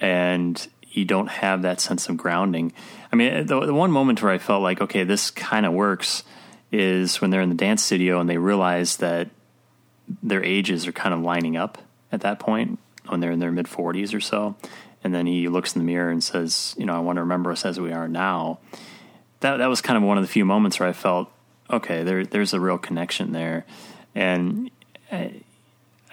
And 0.00 0.66
you 0.90 1.04
don't 1.04 1.28
have 1.28 1.62
that 1.62 1.80
sense 1.80 2.08
of 2.08 2.16
grounding. 2.16 2.72
I 3.12 3.16
mean, 3.16 3.46
the, 3.46 3.66
the 3.66 3.74
one 3.74 3.90
moment 3.90 4.22
where 4.22 4.30
I 4.30 4.38
felt 4.38 4.62
like, 4.62 4.80
okay, 4.80 5.02
this 5.04 5.30
kind 5.30 5.66
of 5.66 5.72
works 5.72 6.22
is 6.70 7.20
when 7.20 7.30
they're 7.30 7.40
in 7.40 7.48
the 7.48 7.54
dance 7.56 7.82
studio 7.82 8.20
and 8.20 8.30
they 8.30 8.38
realize 8.38 8.98
that 8.98 9.30
their 10.22 10.44
ages 10.44 10.86
are 10.86 10.92
kind 10.92 11.14
of 11.14 11.20
lining 11.20 11.56
up 11.56 11.78
at 12.12 12.20
that 12.20 12.38
point 12.38 12.78
when 13.08 13.20
they're 13.20 13.32
in 13.32 13.38
their 13.40 13.52
mid 13.52 13.66
40s 13.66 14.14
or 14.14 14.20
so. 14.20 14.54
And 15.04 15.14
then 15.14 15.26
he 15.26 15.48
looks 15.48 15.76
in 15.76 15.82
the 15.82 15.86
mirror 15.86 16.10
and 16.10 16.24
says, 16.24 16.74
you 16.78 16.86
know, 16.86 16.94
I 16.94 17.00
want 17.00 17.16
to 17.16 17.20
remember 17.22 17.52
us 17.52 17.64
as 17.64 17.78
we 17.78 17.92
are 17.92 18.08
now. 18.08 18.58
That, 19.40 19.58
that 19.58 19.66
was 19.66 19.82
kind 19.82 19.98
of 19.98 20.02
one 20.02 20.16
of 20.16 20.24
the 20.24 20.28
few 20.28 20.46
moments 20.46 20.80
where 20.80 20.88
I 20.88 20.94
felt, 20.94 21.30
okay, 21.70 22.02
there, 22.02 22.24
there's 22.24 22.54
a 22.54 22.60
real 22.60 22.78
connection 22.78 23.32
there. 23.32 23.66
And 24.14 24.70
I, 25.12 25.42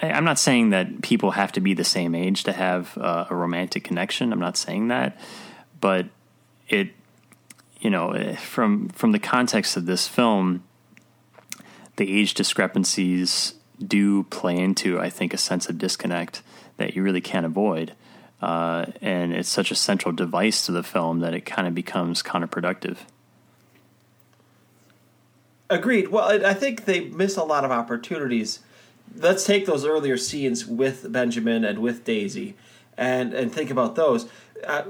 am 0.02 0.26
not 0.26 0.38
saying 0.38 0.72
that 0.72 1.02
people 1.02 1.32
have 1.32 1.54
to 1.54 1.62
be 1.62 1.74
the 1.74 1.86
same 1.86 2.14
age 2.16 2.44
to 2.44 2.52
have 2.52 2.98
uh, 2.98 3.28
a 3.30 3.36
romantic 3.36 3.86
connection. 3.86 4.34
I'm 4.34 4.40
not 4.40 4.58
saying 4.58 4.90
that, 4.90 5.18
but 5.80 6.08
it, 6.68 6.90
you 7.80 7.90
know, 7.90 8.12
eh, 8.12 8.36
from 8.36 8.90
from 8.90 9.12
the 9.12 9.20
context 9.20 9.78
of 9.78 9.86
this 9.86 10.08
film, 10.08 10.64
the 11.96 12.20
age 12.20 12.34
discrepancies 12.34 13.56
do 13.86 14.24
play 14.24 14.58
into, 14.58 15.00
I 15.00 15.10
think, 15.10 15.34
a 15.34 15.38
sense 15.38 15.70
of 15.70 15.78
disconnect 15.78 16.42
that 16.78 16.96
you 16.96 17.04
really 17.04 17.22
can't 17.22 17.46
avoid. 17.46 17.94
Uh, 18.42 18.88
and 19.02 19.34
it's 19.34 19.50
such 19.50 19.70
a 19.72 19.76
central 19.76 20.12
device 20.12 20.66
to 20.66 20.72
the 20.72 20.84
film 20.84 21.20
that 21.20 21.34
it 21.34 21.42
kind 21.42 21.68
of 21.68 21.76
becomes 21.76 22.24
counterproductive. 22.24 22.98
Agreed. 25.70 26.10
Well, 26.10 26.46
I 26.46 26.54
think 26.54 26.86
they 26.86 27.02
miss 27.02 27.38
a 27.38 27.44
lot 27.44 27.64
of 27.64 27.72
opportunities. 27.72 28.60
Let's 29.16 29.46
take 29.46 29.66
those 29.66 29.86
earlier 29.86 30.18
scenes 30.18 30.66
with 30.66 31.12
Benjamin 31.12 31.64
and 31.64 31.80
with 31.80 32.04
Daisy, 32.04 32.56
and 32.98 33.34
and 33.34 33.54
think 33.54 33.70
about 33.70 33.96
those. 33.96 34.28
Uh, 34.66 34.84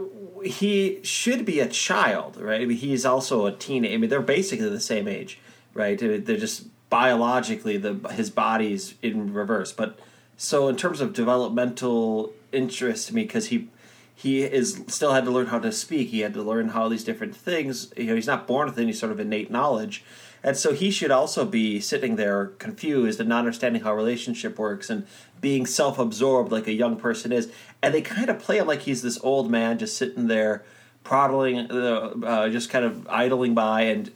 he 0.43 0.99
should 1.03 1.45
be 1.45 1.59
a 1.59 1.67
child, 1.67 2.37
right? 2.37 2.61
I 2.61 2.65
mean, 2.65 2.77
he's 2.77 3.05
also 3.05 3.45
a 3.45 3.51
teenager. 3.51 3.93
I 3.93 3.97
mean, 3.97 4.09
they're 4.09 4.21
basically 4.21 4.69
the 4.69 4.79
same 4.79 5.07
age, 5.07 5.39
right? 5.73 5.99
They're 5.99 6.37
just 6.37 6.65
biologically 6.89 7.77
the 7.77 8.09
his 8.09 8.29
body's 8.29 8.95
in 9.01 9.33
reverse. 9.33 9.71
But 9.71 9.99
so 10.35 10.67
in 10.67 10.77
terms 10.77 10.99
of 10.99 11.13
developmental 11.13 12.33
interest 12.51 13.07
to 13.07 13.15
me, 13.15 13.23
because 13.23 13.47
he 13.47 13.69
he 14.13 14.43
is 14.43 14.83
still 14.87 15.13
had 15.13 15.25
to 15.25 15.31
learn 15.31 15.47
how 15.47 15.59
to 15.59 15.71
speak. 15.71 16.09
He 16.09 16.19
had 16.19 16.33
to 16.35 16.43
learn 16.43 16.69
how 16.69 16.87
these 16.87 17.03
different 17.03 17.35
things. 17.35 17.91
You 17.97 18.07
know, 18.07 18.15
he's 18.15 18.27
not 18.27 18.47
born 18.47 18.67
with 18.67 18.77
any 18.77 18.93
sort 18.93 19.11
of 19.11 19.19
innate 19.19 19.49
knowledge 19.49 20.03
and 20.43 20.57
so 20.57 20.73
he 20.73 20.89
should 20.89 21.11
also 21.11 21.45
be 21.45 21.79
sitting 21.79 22.15
there 22.15 22.47
confused 22.47 23.19
and 23.19 23.29
not 23.29 23.39
understanding 23.39 23.83
how 23.83 23.93
relationship 23.93 24.57
works 24.57 24.89
and 24.89 25.05
being 25.39 25.65
self 25.65 25.99
absorbed 25.99 26.51
like 26.51 26.67
a 26.67 26.73
young 26.73 26.97
person 26.97 27.31
is. 27.31 27.51
And 27.81 27.93
they 27.93 28.01
kind 28.01 28.29
of 28.29 28.39
play 28.39 28.57
him 28.57 28.67
like 28.67 28.81
he's 28.81 29.01
this 29.01 29.19
old 29.23 29.51
man 29.51 29.77
just 29.77 29.97
sitting 29.97 30.27
there, 30.27 30.63
proddling, 31.03 31.69
uh, 31.71 32.13
uh, 32.23 32.49
just 32.49 32.69
kind 32.69 32.85
of 32.85 33.07
idling 33.07 33.53
by 33.53 33.81
and 33.81 34.11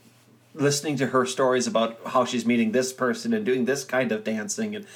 listening 0.54 0.96
to 0.96 1.08
her 1.08 1.26
stories 1.26 1.66
about 1.66 2.00
how 2.06 2.24
she's 2.24 2.46
meeting 2.46 2.72
this 2.72 2.92
person 2.92 3.32
and 3.32 3.44
doing 3.44 3.66
this 3.66 3.84
kind 3.84 4.10
of 4.10 4.24
dancing. 4.24 4.74
And 4.74 4.86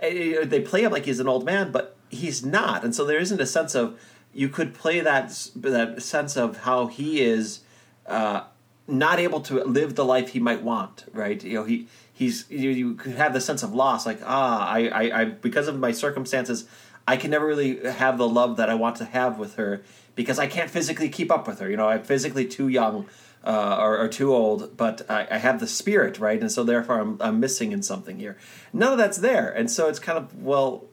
they 0.00 0.60
play 0.60 0.84
him 0.84 0.92
like 0.92 1.04
he's 1.04 1.20
an 1.20 1.28
old 1.28 1.44
man, 1.44 1.70
but 1.70 1.97
he's 2.08 2.44
not. 2.44 2.84
And 2.84 2.94
so 2.94 3.04
there 3.04 3.18
isn't 3.18 3.40
a 3.40 3.46
sense 3.46 3.74
of 3.74 3.98
you 4.32 4.48
could 4.48 4.74
play 4.74 5.00
that 5.00 5.50
that 5.56 6.02
sense 6.02 6.36
of 6.36 6.58
how 6.58 6.86
he 6.86 7.20
is. 7.20 7.60
Uh, 8.06 8.44
not 8.90 9.18
able 9.18 9.42
to 9.42 9.62
live 9.64 9.94
the 9.94 10.04
life 10.04 10.30
he 10.30 10.40
might 10.40 10.62
want, 10.62 11.04
right? 11.12 11.44
You 11.44 11.54
know, 11.54 11.64
he 11.64 11.88
he's 12.10 12.50
you, 12.50 12.70
you 12.70 12.94
could 12.94 13.12
have 13.12 13.32
the 13.34 13.40
sense 13.40 13.62
of 13.62 13.74
loss, 13.74 14.06
like 14.06 14.18
ah, 14.24 14.66
I, 14.66 14.88
I, 14.88 15.20
I 15.20 15.24
because 15.26 15.68
of 15.68 15.78
my 15.78 15.92
circumstances, 15.92 16.66
I 17.06 17.16
can 17.16 17.30
never 17.30 17.46
really 17.46 17.86
have 17.86 18.18
the 18.18 18.28
love 18.28 18.56
that 18.56 18.70
I 18.70 18.74
want 18.74 18.96
to 18.96 19.04
have 19.04 19.38
with 19.38 19.54
her 19.56 19.82
because 20.14 20.38
I 20.38 20.46
can't 20.46 20.70
physically 20.70 21.08
keep 21.08 21.30
up 21.30 21.46
with 21.46 21.60
her. 21.60 21.70
You 21.70 21.76
know, 21.76 21.88
I'm 21.88 22.02
physically 22.02 22.46
too 22.46 22.68
young 22.68 23.06
uh, 23.44 23.76
or, 23.80 23.98
or, 23.98 24.08
too 24.08 24.34
old, 24.34 24.76
but 24.76 25.08
I, 25.08 25.28
I, 25.30 25.38
have 25.38 25.60
the 25.60 25.68
spirit, 25.68 26.18
right? 26.18 26.40
And 26.40 26.50
so 26.50 26.64
therefore, 26.64 26.98
I'm, 26.98 27.16
I'm 27.20 27.38
missing 27.38 27.70
in 27.70 27.84
something 27.84 28.18
here. 28.18 28.36
None 28.72 28.90
of 28.92 28.98
that's 28.98 29.18
there, 29.18 29.48
and 29.48 29.70
so 29.70 29.88
it's 29.88 30.00
kind 30.00 30.18
of 30.18 30.42
well, 30.42 30.87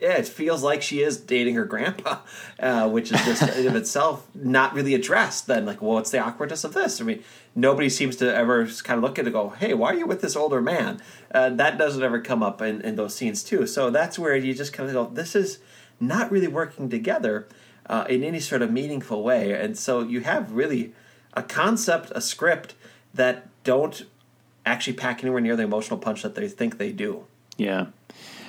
yeah, 0.00 0.12
it 0.12 0.28
feels 0.28 0.62
like 0.62 0.80
she 0.80 1.02
is 1.02 1.16
dating 1.16 1.56
her 1.56 1.64
grandpa, 1.64 2.18
uh, 2.60 2.88
which 2.88 3.10
is 3.10 3.20
just 3.24 3.42
in 3.56 3.66
of 3.66 3.74
itself 3.74 4.26
not 4.34 4.72
really 4.72 4.94
addressed. 4.94 5.48
Then, 5.48 5.66
like, 5.66 5.82
well, 5.82 5.94
what's 5.94 6.10
the 6.10 6.20
awkwardness 6.20 6.62
of 6.62 6.72
this? 6.72 7.00
I 7.00 7.04
mean, 7.04 7.24
nobody 7.56 7.88
seems 7.88 8.14
to 8.16 8.32
ever 8.34 8.66
kind 8.84 8.98
of 8.98 9.02
look 9.02 9.18
at 9.18 9.24
it 9.24 9.28
and 9.28 9.34
go, 9.34 9.48
"Hey, 9.50 9.74
why 9.74 9.88
are 9.88 9.96
you 9.96 10.06
with 10.06 10.20
this 10.20 10.36
older 10.36 10.62
man?" 10.62 11.00
Uh, 11.32 11.50
that 11.50 11.78
doesn't 11.78 12.02
ever 12.02 12.20
come 12.20 12.42
up 12.42 12.62
in, 12.62 12.80
in 12.82 12.94
those 12.94 13.14
scenes 13.14 13.42
too. 13.42 13.66
So 13.66 13.90
that's 13.90 14.18
where 14.18 14.36
you 14.36 14.54
just 14.54 14.72
kind 14.72 14.88
of 14.88 14.94
go, 14.94 15.12
"This 15.12 15.34
is 15.34 15.58
not 15.98 16.30
really 16.30 16.48
working 16.48 16.88
together 16.88 17.48
uh, 17.86 18.04
in 18.08 18.22
any 18.22 18.40
sort 18.40 18.62
of 18.62 18.70
meaningful 18.70 19.24
way." 19.24 19.52
And 19.52 19.76
so 19.76 20.02
you 20.02 20.20
have 20.20 20.52
really 20.52 20.92
a 21.34 21.42
concept, 21.42 22.12
a 22.14 22.20
script 22.20 22.74
that 23.14 23.48
don't 23.64 24.04
actually 24.64 24.92
pack 24.92 25.24
anywhere 25.24 25.40
near 25.40 25.56
the 25.56 25.64
emotional 25.64 25.98
punch 25.98 26.22
that 26.22 26.36
they 26.36 26.46
think 26.46 26.78
they 26.78 26.92
do. 26.92 27.24
Yeah. 27.56 27.86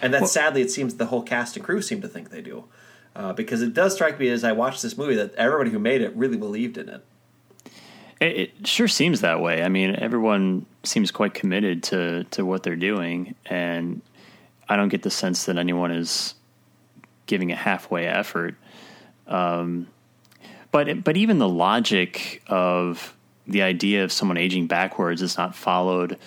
And 0.02 0.14
that 0.14 0.22
well, 0.22 0.30
sadly, 0.30 0.62
it 0.62 0.72
seems 0.72 0.96
the 0.96 1.08
whole 1.08 1.22
cast 1.22 1.56
and 1.56 1.66
crew 1.66 1.82
seem 1.82 2.02
to 2.02 2.08
think 2.08 2.30
they 2.30 2.42
do. 2.42 2.66
Uh, 3.16 3.34
because 3.34 3.62
it 3.62 3.74
does 3.74 3.94
strike 3.94 4.20
me 4.20 4.30
as 4.30 4.44
I 4.44 4.52
watch 4.52 4.82
this 4.82 4.98
movie 4.98 5.16
that 5.16 5.34
everybody 5.36 5.72
who 5.72 5.80
made 5.80 6.02
it 6.02 6.16
really 6.16 6.38
believed 6.38 6.78
in 6.78 6.90
it. 6.90 7.04
It, 8.22 8.38
it 8.38 8.68
sure 8.68 8.88
seems 8.88 9.22
that 9.22 9.42
way. 9.42 9.64
I 9.64 9.70
mean, 9.70 9.96
everyone 9.96 10.66
seems 10.84 11.12
quite 11.12 11.34
committed 11.34 11.84
to, 11.84 12.24
to 12.26 12.46
what 12.46 12.64
they're 12.64 12.76
doing, 12.76 13.36
and 13.46 14.02
I 14.70 14.76
don't 14.76 14.90
get 14.90 15.02
the 15.02 15.10
sense 15.10 15.46
that 15.46 15.58
anyone 15.58 15.92
is 15.92 16.36
giving 17.26 17.52
a 17.52 17.56
halfway 17.56 18.06
effort. 18.06 18.56
Um, 19.28 19.88
but 20.72 21.04
but 21.04 21.18
even 21.18 21.40
the 21.40 21.50
logic 21.50 22.44
of 22.48 23.16
the 23.48 23.64
idea 23.64 24.04
of 24.04 24.12
someone 24.12 24.38
aging 24.38 24.68
backwards 24.68 25.22
is 25.22 25.38
not 25.38 25.56
followed 25.56 26.18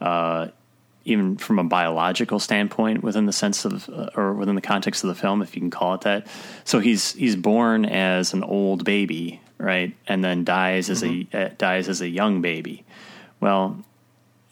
uh, 0.00 0.48
even 1.06 1.36
from 1.36 1.58
a 1.58 1.64
biological 1.64 2.40
standpoint 2.40 3.02
within 3.02 3.26
the 3.26 3.32
sense 3.32 3.64
of 3.64 3.88
uh, 3.88 4.10
or 4.16 4.34
within 4.34 4.56
the 4.56 4.60
context 4.60 5.04
of 5.04 5.08
the 5.08 5.14
film 5.14 5.40
if 5.40 5.54
you 5.54 5.60
can 5.60 5.70
call 5.70 5.94
it 5.94 6.02
that. 6.02 6.26
So 6.64 6.80
he's 6.80 7.12
he's 7.12 7.36
born 7.36 7.86
as 7.86 8.34
an 8.34 8.42
old 8.42 8.84
baby 8.84 9.40
right? 9.58 9.96
And 10.06 10.22
then 10.22 10.44
dies 10.44 10.90
as 10.90 11.02
mm-hmm. 11.02 11.34
a 11.34 11.46
uh, 11.46 11.50
dies 11.56 11.88
as 11.88 12.02
a 12.02 12.08
young 12.08 12.42
baby. 12.42 12.84
Well 13.40 13.82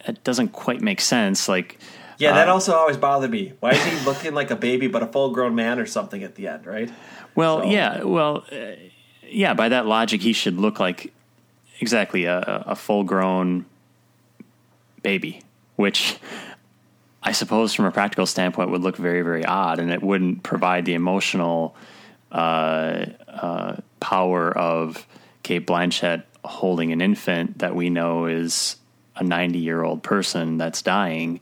it 0.07 0.23
doesn't 0.23 0.49
quite 0.49 0.81
make 0.81 1.01
sense 1.01 1.49
like 1.49 1.79
yeah 2.19 2.33
that 2.33 2.49
uh, 2.49 2.53
also 2.53 2.75
always 2.75 2.97
bothered 2.97 3.31
me. 3.31 3.53
Why 3.61 3.73
is 3.73 3.85
he 3.85 4.05
looking 4.07 4.33
like 4.35 4.51
a 4.51 4.57
baby 4.57 4.87
but 4.87 5.03
a 5.03 5.07
full 5.07 5.31
grown 5.31 5.55
man 5.55 5.79
or 5.79 5.87
something 5.87 6.23
at 6.23 6.37
the 6.37 6.49
end 6.49 6.67
right? 6.67 6.91
Well 7.35 7.63
so. 7.63 7.69
yeah 7.69 8.05
well 8.05 8.45
uh, 8.53 8.77
yeah 9.27 9.55
by 9.55 9.69
that 9.71 9.87
logic 9.87 10.23
he 10.23 10.33
should 10.33 10.57
look 10.57 10.79
like 10.79 11.13
exactly 11.81 12.25
a, 12.25 12.39
a 12.67 12.77
full 12.77 13.03
grown 13.03 13.67
baby 15.03 15.41
which 15.77 16.17
I 17.23 17.33
suppose 17.33 17.73
from 17.73 17.87
a 17.87 17.91
practical 17.91 18.27
standpoint 18.27 18.71
would 18.71 18.83
look 18.83 18.97
very, 18.97 19.23
very 19.23 19.45
odd, 19.45 19.79
and 19.79 19.91
it 19.91 20.03
wouldn't 20.03 20.43
provide 20.43 20.85
the 20.85 20.95
emotional 20.95 21.75
uh, 22.31 23.07
uh, 23.29 23.77
power 24.01 24.57
of 24.57 25.07
Cate 25.43 25.67
Blanchett 25.67 26.25
holding 26.45 26.93
an 26.93 27.01
infant 27.01 27.59
that 27.59 27.75
we 27.75 27.89
know 27.89 28.27
is 28.27 28.77
a 29.17 29.25
90 29.25 29.59
year 29.59 29.83
old 29.83 30.03
person 30.03 30.59
that's 30.59 30.83
dying. 30.83 31.41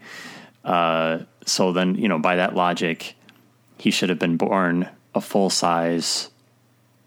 Uh, 0.65 1.21
so 1.45 1.73
then, 1.73 1.97
you 1.97 2.09
know, 2.09 2.19
by 2.19 2.37
that 2.37 2.55
logic, 2.55 3.15
he 3.79 3.91
should 3.91 4.09
have 4.09 4.19
been 4.19 4.37
born 4.37 4.89
a 5.15 5.21
full 5.21 5.51
size 5.51 6.31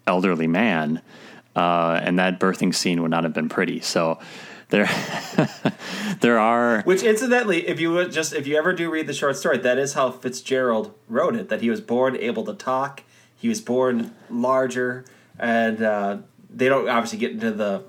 elderly 0.06 0.46
man, 0.46 1.00
uh, 1.54 1.98
and 2.02 2.18
that 2.18 2.38
birthing 2.38 2.74
scene 2.74 3.00
would 3.02 3.10
not 3.10 3.24
have 3.24 3.32
been 3.32 3.48
pretty. 3.48 3.80
So, 3.80 4.18
there 4.70 4.86
there 6.20 6.38
are 6.38 6.82
which 6.82 7.02
incidentally 7.02 7.66
if 7.68 7.78
you 7.78 7.92
would 7.92 8.12
just 8.12 8.32
if 8.32 8.46
you 8.46 8.56
ever 8.56 8.72
do 8.72 8.90
read 8.90 9.06
the 9.06 9.14
short 9.14 9.36
story 9.36 9.58
that 9.58 9.78
is 9.78 9.94
how 9.94 10.10
fitzgerald 10.10 10.94
wrote 11.08 11.36
it 11.36 11.48
that 11.48 11.60
he 11.60 11.70
was 11.70 11.80
born 11.80 12.16
able 12.16 12.44
to 12.44 12.54
talk 12.54 13.02
he 13.36 13.48
was 13.48 13.60
born 13.60 14.14
larger 14.30 15.04
and 15.38 15.82
uh, 15.82 16.16
they 16.50 16.68
don't 16.68 16.88
obviously 16.88 17.18
get 17.18 17.32
into 17.32 17.50
the 17.50 17.82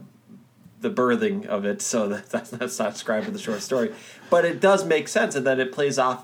the 0.79 0.89
birthing 0.91 1.45
of 1.47 1.65
it 1.65 1.81
so 1.81 2.07
that, 2.07 2.29
that's, 2.29 2.51
that's 2.51 2.77
not 2.77 2.93
described 2.93 3.27
in 3.27 3.33
the 3.33 3.39
short 3.39 3.61
story 3.61 3.93
but 4.29 4.45
it 4.45 4.59
does 4.59 4.85
make 4.85 5.07
sense 5.07 5.35
and 5.35 5.47
that 5.47 5.59
it 5.59 5.71
plays 5.71 5.97
off 5.97 6.23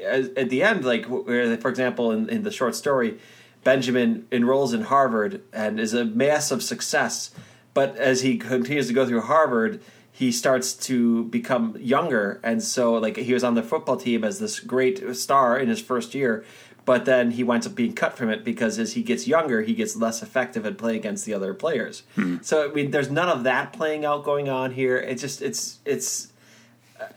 at 0.00 0.48
the 0.50 0.62
end, 0.62 0.84
like 0.84 1.06
where, 1.06 1.56
for 1.58 1.68
example, 1.68 2.10
in, 2.10 2.28
in 2.28 2.42
the 2.42 2.50
short 2.50 2.74
story, 2.74 3.18
Benjamin 3.64 4.26
enrolls 4.32 4.72
in 4.72 4.82
Harvard 4.82 5.42
and 5.52 5.78
is 5.78 5.94
a 5.94 6.04
massive 6.04 6.62
success. 6.62 7.30
But 7.74 7.96
as 7.96 8.22
he 8.22 8.36
continues 8.36 8.88
to 8.88 8.92
go 8.92 9.06
through 9.06 9.22
Harvard, 9.22 9.80
he 10.10 10.30
starts 10.30 10.74
to 10.74 11.24
become 11.24 11.76
younger, 11.80 12.38
and 12.42 12.62
so 12.62 12.94
like 12.94 13.16
he 13.16 13.32
was 13.32 13.42
on 13.42 13.54
the 13.54 13.62
football 13.62 13.96
team 13.96 14.24
as 14.24 14.38
this 14.38 14.60
great 14.60 15.16
star 15.16 15.58
in 15.58 15.68
his 15.68 15.80
first 15.80 16.14
year, 16.14 16.44
but 16.84 17.06
then 17.06 17.30
he 17.30 17.42
winds 17.42 17.66
up 17.66 17.74
being 17.74 17.94
cut 17.94 18.16
from 18.16 18.28
it 18.28 18.44
because 18.44 18.78
as 18.78 18.92
he 18.92 19.02
gets 19.02 19.26
younger, 19.26 19.62
he 19.62 19.72
gets 19.72 19.96
less 19.96 20.22
effective 20.22 20.66
at 20.66 20.76
playing 20.76 20.98
against 20.98 21.24
the 21.24 21.32
other 21.32 21.54
players. 21.54 22.02
Hmm. 22.14 22.36
So 22.42 22.68
I 22.68 22.72
mean, 22.74 22.90
there's 22.90 23.10
none 23.10 23.28
of 23.28 23.44
that 23.44 23.72
playing 23.72 24.04
out 24.04 24.22
going 24.22 24.48
on 24.50 24.72
here. 24.72 24.98
It's 24.98 25.22
just 25.22 25.40
it's 25.40 25.78
it's 25.86 26.28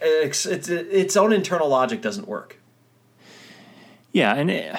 it's, 0.01 0.45
it's 0.45 0.69
its 0.69 1.17
own 1.17 1.33
internal 1.33 1.67
logic 1.67 2.01
doesn't 2.01 2.27
work. 2.27 2.59
Yeah, 4.13 4.33
and 4.33 4.49
it, 4.49 4.73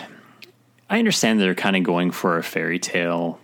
I 0.88 0.98
understand 0.98 1.40
they're 1.40 1.54
kind 1.54 1.76
of 1.76 1.82
going 1.82 2.10
for 2.10 2.38
a 2.38 2.42
fairy 2.42 2.78
tale 2.78 3.38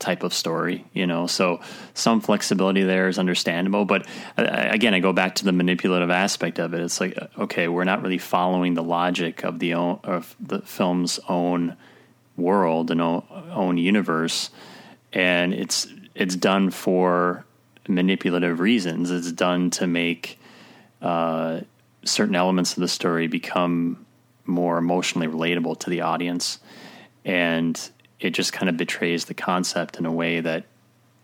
type 0.00 0.22
of 0.22 0.34
story, 0.34 0.84
you 0.92 1.06
know. 1.06 1.26
So 1.26 1.60
some 1.94 2.20
flexibility 2.20 2.82
there 2.82 3.08
is 3.08 3.18
understandable, 3.18 3.84
but 3.84 4.06
uh, 4.36 4.46
again, 4.48 4.94
I 4.94 5.00
go 5.00 5.12
back 5.12 5.36
to 5.36 5.44
the 5.44 5.52
manipulative 5.52 6.10
aspect 6.10 6.58
of 6.58 6.74
it. 6.74 6.80
It's 6.80 7.00
like 7.00 7.16
uh, 7.16 7.26
okay, 7.42 7.68
we're 7.68 7.84
not 7.84 8.02
really 8.02 8.18
following 8.18 8.74
the 8.74 8.82
logic 8.82 9.44
of 9.44 9.58
the 9.58 9.74
own, 9.74 10.00
of 10.02 10.34
the 10.40 10.60
film's 10.62 11.20
own 11.28 11.76
world 12.36 12.90
and 12.90 13.00
own 13.00 13.76
universe, 13.76 14.50
and 15.12 15.54
it's 15.54 15.86
it's 16.14 16.34
done 16.34 16.70
for 16.70 17.44
manipulative 17.88 18.60
reasons. 18.60 19.10
It's 19.10 19.32
done 19.32 19.70
to 19.72 19.86
make 19.86 20.38
uh, 21.02 21.60
certain 22.04 22.34
elements 22.34 22.72
of 22.76 22.80
the 22.80 22.88
story 22.88 23.26
become 23.26 24.06
more 24.46 24.78
emotionally 24.78 25.28
relatable 25.28 25.78
to 25.80 25.90
the 25.90 26.00
audience, 26.00 26.58
and 27.24 27.90
it 28.20 28.30
just 28.30 28.52
kind 28.52 28.68
of 28.68 28.76
betrays 28.76 29.24
the 29.24 29.34
concept 29.34 29.98
in 29.98 30.06
a 30.06 30.12
way 30.12 30.40
that 30.40 30.64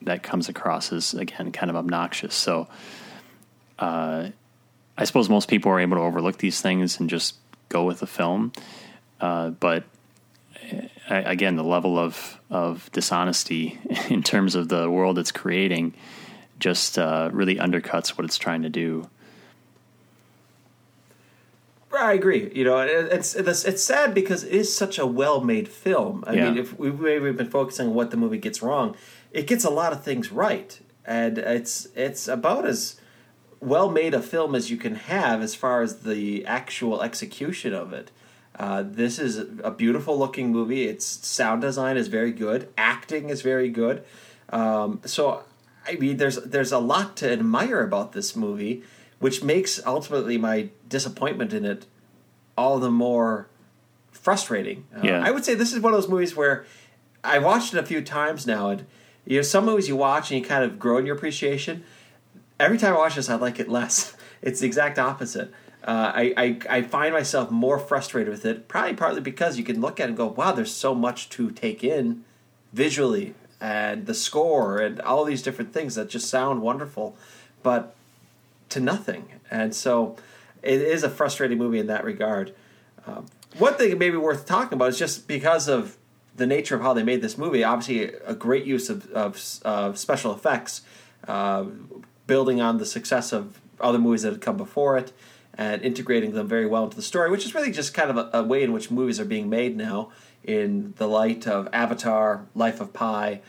that 0.03 0.23
comes 0.23 0.49
across 0.49 0.93
as 0.93 1.15
again 1.15 1.53
kind 1.53 1.71
of 1.71 1.77
obnoxious. 1.77 2.35
So, 2.35 2.69
uh, 3.79 4.29
I 4.97 5.05
suppose 5.05 5.29
most 5.29 5.49
people 5.49 5.71
are 5.73 5.81
able 5.81 5.97
to 5.97 6.03
overlook 6.03 6.39
these 6.39 6.61
things 6.61 7.01
and 7.01 7.09
just 7.11 7.37
go 7.69 7.85
with 7.85 8.01
the 8.01 8.07
film, 8.07 8.53
uh, 9.21 9.51
but 9.51 9.85
uh, 10.73 11.23
again, 11.25 11.57
the 11.57 11.65
level 11.65 11.99
of 11.99 12.41
of 12.51 12.91
dishonesty 12.93 13.79
in 14.09 14.23
terms 14.23 14.55
of 14.55 14.69
the 14.69 14.91
world 14.91 15.19
it's 15.19 15.33
creating 15.33 15.95
just 16.59 16.99
uh, 16.99 17.29
really 17.33 17.57
undercuts 17.57 18.11
what 18.11 18.25
it's 18.25 18.39
trying 18.39 18.63
to 18.63 18.71
do. 18.71 19.09
I 21.97 22.13
agree. 22.13 22.51
You 22.55 22.65
know, 22.65 22.79
it's 22.79 23.35
it's 23.35 23.65
it's 23.65 23.83
sad 23.83 24.15
because 24.15 24.45
it 24.45 24.53
is 24.53 24.75
such 24.75 24.99
a 24.99 25.07
well 25.07 25.41
made 25.41 25.69
film. 25.69 26.25
I 26.27 26.35
yeah. 26.35 26.45
mean, 26.45 26.59
if 26.59 26.79
we, 26.79 26.91
we've 26.91 27.37
been 27.37 27.51
focusing 27.51 27.89
on 27.89 27.95
what 27.95 28.11
the 28.11 28.17
movie 28.17 28.39
gets 28.39 28.63
wrong, 28.63 28.97
it 29.33 29.47
gets 29.47 29.65
a 29.65 29.71
lot 29.71 29.93
of 29.93 30.03
things 30.03 30.33
right, 30.33 30.79
and 31.05 31.39
it's 31.39 31.89
it's 31.95 32.29
about 32.29 32.67
as 32.67 33.01
well 33.61 33.91
made 33.91 34.15
a 34.15 34.21
film 34.21 34.55
as 34.55 34.71
you 34.71 34.77
can 34.77 34.95
have 34.95 35.41
as 35.43 35.55
far 35.55 35.83
as 35.83 36.01
the 36.01 36.45
actual 36.47 37.03
execution 37.03 37.73
of 37.73 37.93
it. 37.93 38.11
Uh, 38.59 38.83
this 38.87 39.19
is 39.19 39.39
a 39.63 39.71
beautiful 39.71 40.19
looking 40.19 40.51
movie. 40.51 40.85
Its 40.85 41.05
sound 41.05 41.61
design 41.61 41.97
is 41.97 42.09
very 42.09 42.33
good. 42.33 42.69
Acting 42.79 43.29
is 43.29 43.43
very 43.43 43.69
good. 43.69 44.03
Um, 44.49 45.01
so, 45.05 45.43
I 45.87 45.97
mean, 45.97 46.17
there's 46.17 46.37
there's 46.37 46.73
a 46.73 46.79
lot 46.79 47.17
to 47.19 47.31
admire 47.31 47.83
about 47.83 48.13
this 48.13 48.35
movie 48.35 48.83
which 49.19 49.43
makes 49.43 49.85
ultimately 49.87 50.37
my 50.37 50.69
disappointment 50.89 51.53
in 51.53 51.65
it 51.65 51.87
all 52.57 52.79
the 52.79 52.91
more 52.91 53.49
frustrating. 54.11 54.87
Uh, 54.97 55.01
yeah. 55.03 55.23
I 55.25 55.31
would 55.31 55.45
say 55.45 55.55
this 55.55 55.73
is 55.73 55.81
one 55.81 55.93
of 55.93 56.01
those 56.01 56.09
movies 56.09 56.35
where 56.35 56.65
I 57.23 57.39
watched 57.39 57.75
it 57.75 57.79
a 57.79 57.87
few 57.87 58.03
times 58.03 58.47
now, 58.47 58.71
and 58.71 58.87
you 59.25 59.37
know, 59.37 59.43
some 59.43 59.65
movies 59.65 59.89
you 59.89 59.97
watch 59.97 60.31
and 60.31 60.41
you 60.41 60.47
kind 60.47 60.65
of 60.65 60.79
grow 60.79 60.99
in 60.99 61.07
your 61.07 61.17
appreciation. 61.17 61.85
Every 62.59 62.79
time 62.79 62.95
I 62.95 62.99
watch 62.99 63.17
this, 63.17 63.29
I 63.29 63.35
like 63.35 63.61
it 63.61 63.69
less. 63.69 64.17
It's 64.43 64.61
the 64.61 64.67
exact 64.67 64.99
opposite. 64.99 65.51
Uh, 65.83 66.13
I, 66.15 66.35
I, 66.37 66.79
I 66.79 66.83
find 66.83 67.13
myself 67.15 67.51
more 67.51 67.79
frustrated 67.79 68.31
with 68.31 68.45
it, 68.45 68.69
probably 68.69 68.95
partly 68.95 69.21
because 69.21 69.57
you 69.57 69.65
can 69.65 69.81
look 69.81 69.99
at 69.99 70.05
it 70.05 70.09
and 70.09 70.17
go, 70.17 70.27
wow, 70.27 70.53
there's 70.53 70.73
so 70.73 70.95
much 70.95 71.31
to 71.31 71.51
take 71.51 71.83
in 71.83 72.23
visually 72.73 73.35
and 73.61 74.07
the 74.07 74.15
score 74.15 74.79
and 74.79 75.01
all 75.01 75.25
these 75.25 75.43
different 75.43 75.73
things 75.73 75.95
that 75.95 76.11
just 76.11 76.29
sound 76.29 76.61
wonderful. 76.61 77.17
But 77.63 77.97
to 78.69 78.79
nothing. 78.79 79.29
And 79.51 79.75
so 79.75 80.17
it 80.67 80.81
is 80.81 81.03
a 81.03 81.11
frustrating 81.11 81.59
movie 81.59 81.79
in 81.79 81.87
that 81.87 82.05
regard. 82.05 82.55
Um, 83.07 83.27
one 83.59 83.75
thing 83.75 83.97
maybe 83.99 84.17
worth 84.17 84.47
talking 84.47 84.75
about 84.75 84.89
is 84.89 84.99
just 84.99 85.29
because 85.29 85.69
of 85.69 85.97
the 86.37 86.47
nature 86.47 86.75
of 86.75 86.83
how 86.83 86.93
they 86.93 87.03
made 87.03 87.23
this 87.23 87.39
movie. 87.39 87.65
Obviously, 87.65 88.13
a 88.27 88.35
great 88.35 88.65
use 88.65 88.91
of, 88.91 89.11
of 89.13 89.41
uh, 89.65 89.93
special 89.95 90.35
effects, 90.35 90.83
uh, 91.27 91.65
building 92.27 92.61
on 92.61 92.79
the 92.79 92.87
success 92.87 93.33
of 93.33 93.61
other 93.81 93.99
movies 93.99 94.23
that 94.23 94.33
had 94.33 94.43
come 94.43 94.57
before 94.57 94.99
it, 94.99 95.13
and 95.55 95.83
integrating 95.83 96.33
them 96.33 96.47
very 96.47 96.67
well 96.67 96.85
into 96.85 96.97
the 96.97 97.03
story, 97.03 97.31
which 97.31 97.47
is 97.47 97.55
really 97.55 97.71
just 97.71 97.95
kind 97.95 98.11
of 98.11 98.17
a, 98.17 98.31
a 98.39 98.43
way 98.43 98.63
in 98.63 98.73
which 98.73 98.91
movies 98.91 99.19
are 99.19 99.25
being 99.25 99.49
made 99.49 99.77
now 99.77 100.11
in 100.45 100.95
the 100.99 101.09
light 101.09 101.47
of 101.47 101.69
Avatar, 101.73 102.47
Life 102.55 102.81
of 102.81 102.93
Pi, 102.93 103.41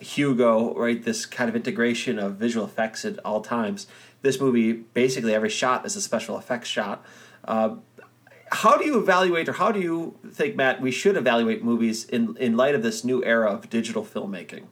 Hugo, 0.00 0.74
right? 0.74 1.02
This 1.02 1.26
kind 1.26 1.48
of 1.48 1.56
integration 1.56 2.18
of 2.18 2.36
visual 2.36 2.64
effects 2.64 3.04
at 3.04 3.18
all 3.24 3.40
times 3.40 3.86
this 4.22 4.40
movie 4.40 4.72
basically 4.72 5.34
every 5.34 5.48
shot 5.48 5.86
is 5.86 5.96
a 5.96 6.00
special 6.00 6.38
effects 6.38 6.68
shot. 6.68 7.04
Uh, 7.44 7.76
how 8.52 8.76
do 8.76 8.84
you 8.84 8.98
evaluate, 8.98 9.48
or 9.48 9.52
how 9.52 9.70
do 9.70 9.80
you 9.80 10.18
think, 10.32 10.56
Matt, 10.56 10.80
we 10.80 10.90
should 10.90 11.16
evaluate 11.16 11.62
movies 11.62 12.04
in 12.04 12.36
in 12.36 12.56
light 12.56 12.74
of 12.74 12.82
this 12.82 13.04
new 13.04 13.24
era 13.24 13.50
of 13.50 13.70
digital 13.70 14.04
filmmaking? 14.04 14.64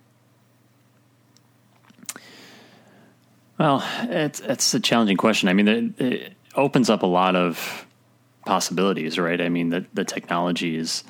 Well, 3.58 3.84
it's 4.02 4.40
it's 4.40 4.74
a 4.74 4.80
challenging 4.80 5.16
question. 5.16 5.48
I 5.48 5.52
mean, 5.52 5.68
it, 5.68 6.00
it 6.00 6.32
opens 6.54 6.90
up 6.90 7.02
a 7.02 7.06
lot 7.06 7.36
of 7.36 7.86
possibilities, 8.46 9.18
right? 9.18 9.40
I 9.40 9.48
mean, 9.48 9.70
the 9.70 9.86
the 9.94 10.04
technology 10.04 10.76
is 10.76 11.04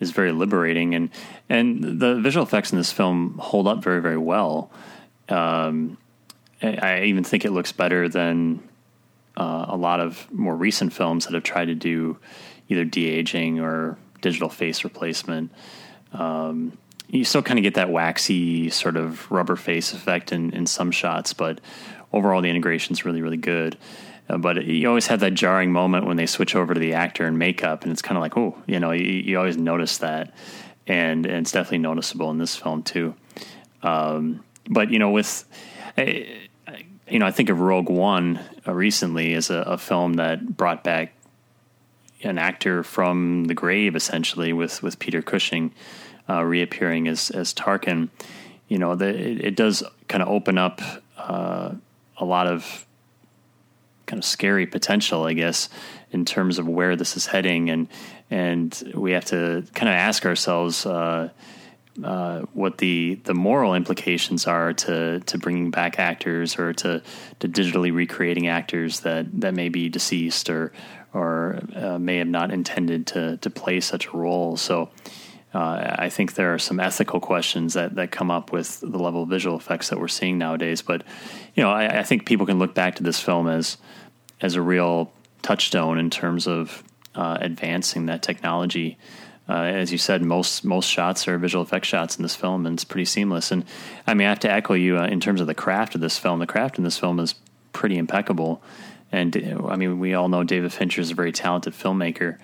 is 0.00 0.10
very 0.10 0.32
liberating, 0.32 0.94
and 0.94 1.10
and 1.48 2.00
the 2.00 2.16
visual 2.20 2.44
effects 2.44 2.72
in 2.72 2.78
this 2.78 2.92
film 2.92 3.38
hold 3.38 3.68
up 3.68 3.82
very 3.82 4.00
very 4.00 4.18
well. 4.18 4.70
Um, 5.28 5.98
I 6.64 7.04
even 7.04 7.24
think 7.24 7.44
it 7.44 7.50
looks 7.50 7.72
better 7.72 8.08
than 8.08 8.62
uh, 9.36 9.66
a 9.68 9.76
lot 9.76 10.00
of 10.00 10.30
more 10.32 10.54
recent 10.54 10.92
films 10.92 11.26
that 11.26 11.34
have 11.34 11.42
tried 11.42 11.66
to 11.66 11.74
do 11.74 12.18
either 12.68 12.84
de 12.84 13.06
aging 13.06 13.60
or 13.60 13.98
digital 14.20 14.48
face 14.48 14.84
replacement. 14.84 15.52
Um, 16.12 16.78
you 17.08 17.24
still 17.24 17.42
kind 17.42 17.58
of 17.58 17.62
get 17.62 17.74
that 17.74 17.90
waxy 17.90 18.70
sort 18.70 18.96
of 18.96 19.30
rubber 19.30 19.56
face 19.56 19.92
effect 19.92 20.32
in, 20.32 20.52
in 20.52 20.66
some 20.66 20.90
shots, 20.90 21.32
but 21.32 21.60
overall 22.12 22.40
the 22.40 22.48
integration 22.48 22.92
is 22.92 23.04
really, 23.04 23.22
really 23.22 23.36
good. 23.36 23.76
Uh, 24.28 24.38
but 24.38 24.64
you 24.64 24.88
always 24.88 25.08
have 25.08 25.20
that 25.20 25.34
jarring 25.34 25.70
moment 25.70 26.06
when 26.06 26.16
they 26.16 26.26
switch 26.26 26.56
over 26.56 26.72
to 26.72 26.80
the 26.80 26.94
actor 26.94 27.26
and 27.26 27.38
makeup, 27.38 27.82
and 27.82 27.92
it's 27.92 28.00
kind 28.00 28.16
of 28.16 28.22
like, 28.22 28.36
oh, 28.38 28.56
you 28.66 28.80
know, 28.80 28.90
you, 28.90 29.04
you, 29.04 29.38
always 29.38 29.58
notice 29.58 29.98
that, 29.98 30.32
and, 30.86 31.26
and, 31.26 31.36
it's 31.36 31.52
definitely 31.52 31.78
noticeable 31.78 32.30
in 32.30 32.38
this 32.38 32.56
film 32.56 32.82
too. 32.82 33.14
Um, 33.82 34.42
but 34.70 34.90
you 34.90 34.98
know, 34.98 35.10
with 35.10 35.44
you 37.08 37.18
know, 37.18 37.26
I 37.26 37.30
think 37.30 37.50
of 37.50 37.60
Rogue 37.60 37.90
One 37.90 38.40
uh, 38.66 38.72
recently 38.72 39.34
as 39.34 39.50
a, 39.50 39.58
a, 39.58 39.78
film 39.78 40.14
that 40.14 40.56
brought 40.56 40.82
back 40.82 41.12
an 42.22 42.38
actor 42.38 42.82
from 42.82 43.44
the 43.44 43.54
grave, 43.54 43.94
essentially, 43.94 44.52
with 44.52 44.82
with 44.82 44.98
Peter 44.98 45.20
Cushing 45.20 45.72
uh, 46.28 46.42
reappearing 46.42 47.08
as 47.08 47.30
as 47.30 47.52
Tarkin. 47.52 48.08
You 48.68 48.78
know, 48.78 48.94
the, 48.94 49.08
it, 49.08 49.44
it, 49.44 49.56
does 49.56 49.82
kind 50.08 50.22
of 50.22 50.28
open 50.28 50.56
up 50.56 50.80
uh, 51.18 51.72
a 52.16 52.24
lot 52.24 52.46
of 52.46 52.86
kind 54.06 54.18
of 54.18 54.24
scary 54.24 54.66
potential, 54.66 55.24
I 55.24 55.34
guess, 55.34 55.68
in 56.10 56.24
terms 56.24 56.58
of 56.58 56.66
where 56.66 56.96
this 56.96 57.16
is 57.16 57.26
heading, 57.26 57.68
and 57.68 57.88
and 58.30 58.92
we 58.94 59.12
have 59.12 59.26
to 59.26 59.64
kind 59.74 59.90
of 59.90 59.94
ask 59.94 60.24
ourselves 60.24 60.86
uh, 62.02 62.40
what 62.52 62.78
the 62.78 63.20
the 63.24 63.34
moral 63.34 63.74
implications 63.74 64.46
are 64.46 64.72
to 64.72 65.20
to 65.20 65.38
bringing 65.38 65.70
back 65.70 65.98
actors 65.98 66.58
or 66.58 66.72
to 66.72 67.02
to 67.38 67.48
digitally 67.48 67.92
recreating 67.94 68.48
actors 68.48 69.00
that 69.00 69.26
that 69.40 69.54
may 69.54 69.68
be 69.68 69.88
deceased 69.88 70.50
or 70.50 70.72
or 71.12 71.60
uh, 71.76 71.98
may 71.98 72.18
have 72.18 72.28
not 72.28 72.50
intended 72.50 73.06
to 73.06 73.36
to 73.38 73.50
play 73.50 73.80
such 73.80 74.06
a 74.08 74.16
role. 74.16 74.56
So. 74.56 74.90
Uh, 75.52 75.94
I 76.00 76.08
think 76.08 76.34
there 76.34 76.52
are 76.52 76.58
some 76.58 76.80
ethical 76.80 77.20
questions 77.20 77.74
that, 77.74 77.94
that 77.94 78.10
come 78.10 78.28
up 78.28 78.50
with 78.50 78.80
the 78.80 78.98
level 78.98 79.22
of 79.22 79.28
visual 79.28 79.56
effects 79.56 79.88
that 79.88 80.00
we're 80.00 80.08
seeing 80.08 80.36
nowadays. 80.36 80.82
But 80.82 81.04
you 81.54 81.62
know, 81.62 81.70
I, 81.70 82.00
I 82.00 82.02
think 82.02 82.26
people 82.26 82.44
can 82.44 82.58
look 82.58 82.74
back 82.74 82.96
to 82.96 83.04
this 83.04 83.20
film 83.20 83.46
as 83.46 83.76
as 84.40 84.56
a 84.56 84.60
real 84.60 85.12
touchstone 85.42 85.98
in 85.98 86.10
terms 86.10 86.48
of 86.48 86.82
uh, 87.14 87.38
advancing 87.40 88.06
that 88.06 88.20
technology 88.20 88.98
uh, 89.48 89.52
as 89.52 89.92
you 89.92 89.98
said, 89.98 90.22
most 90.22 90.64
most 90.64 90.88
shots 90.88 91.28
are 91.28 91.36
visual 91.38 91.62
effects 91.62 91.88
shots 91.88 92.16
in 92.16 92.22
this 92.22 92.34
film, 92.34 92.64
and 92.64 92.74
it's 92.74 92.84
pretty 92.84 93.04
seamless. 93.04 93.50
And 93.50 93.64
I 94.06 94.14
mean, 94.14 94.26
I 94.26 94.30
have 94.30 94.40
to 94.40 94.50
echo 94.50 94.74
you 94.74 94.98
uh, 94.98 95.06
in 95.06 95.20
terms 95.20 95.40
of 95.40 95.46
the 95.46 95.54
craft 95.54 95.94
of 95.94 96.00
this 96.00 96.18
film. 96.18 96.38
The 96.38 96.46
craft 96.46 96.78
in 96.78 96.84
this 96.84 96.98
film 96.98 97.20
is 97.20 97.34
pretty 97.72 97.98
impeccable, 97.98 98.62
And 99.12 99.36
uh, 99.36 99.66
I 99.66 99.76
mean, 99.76 99.98
we 99.98 100.14
all 100.14 100.28
know 100.28 100.44
David 100.44 100.72
Fincher 100.72 101.00
is 101.00 101.10
a 101.10 101.14
very 101.14 101.32
talented 101.32 101.74
filmmaker. 101.74 102.38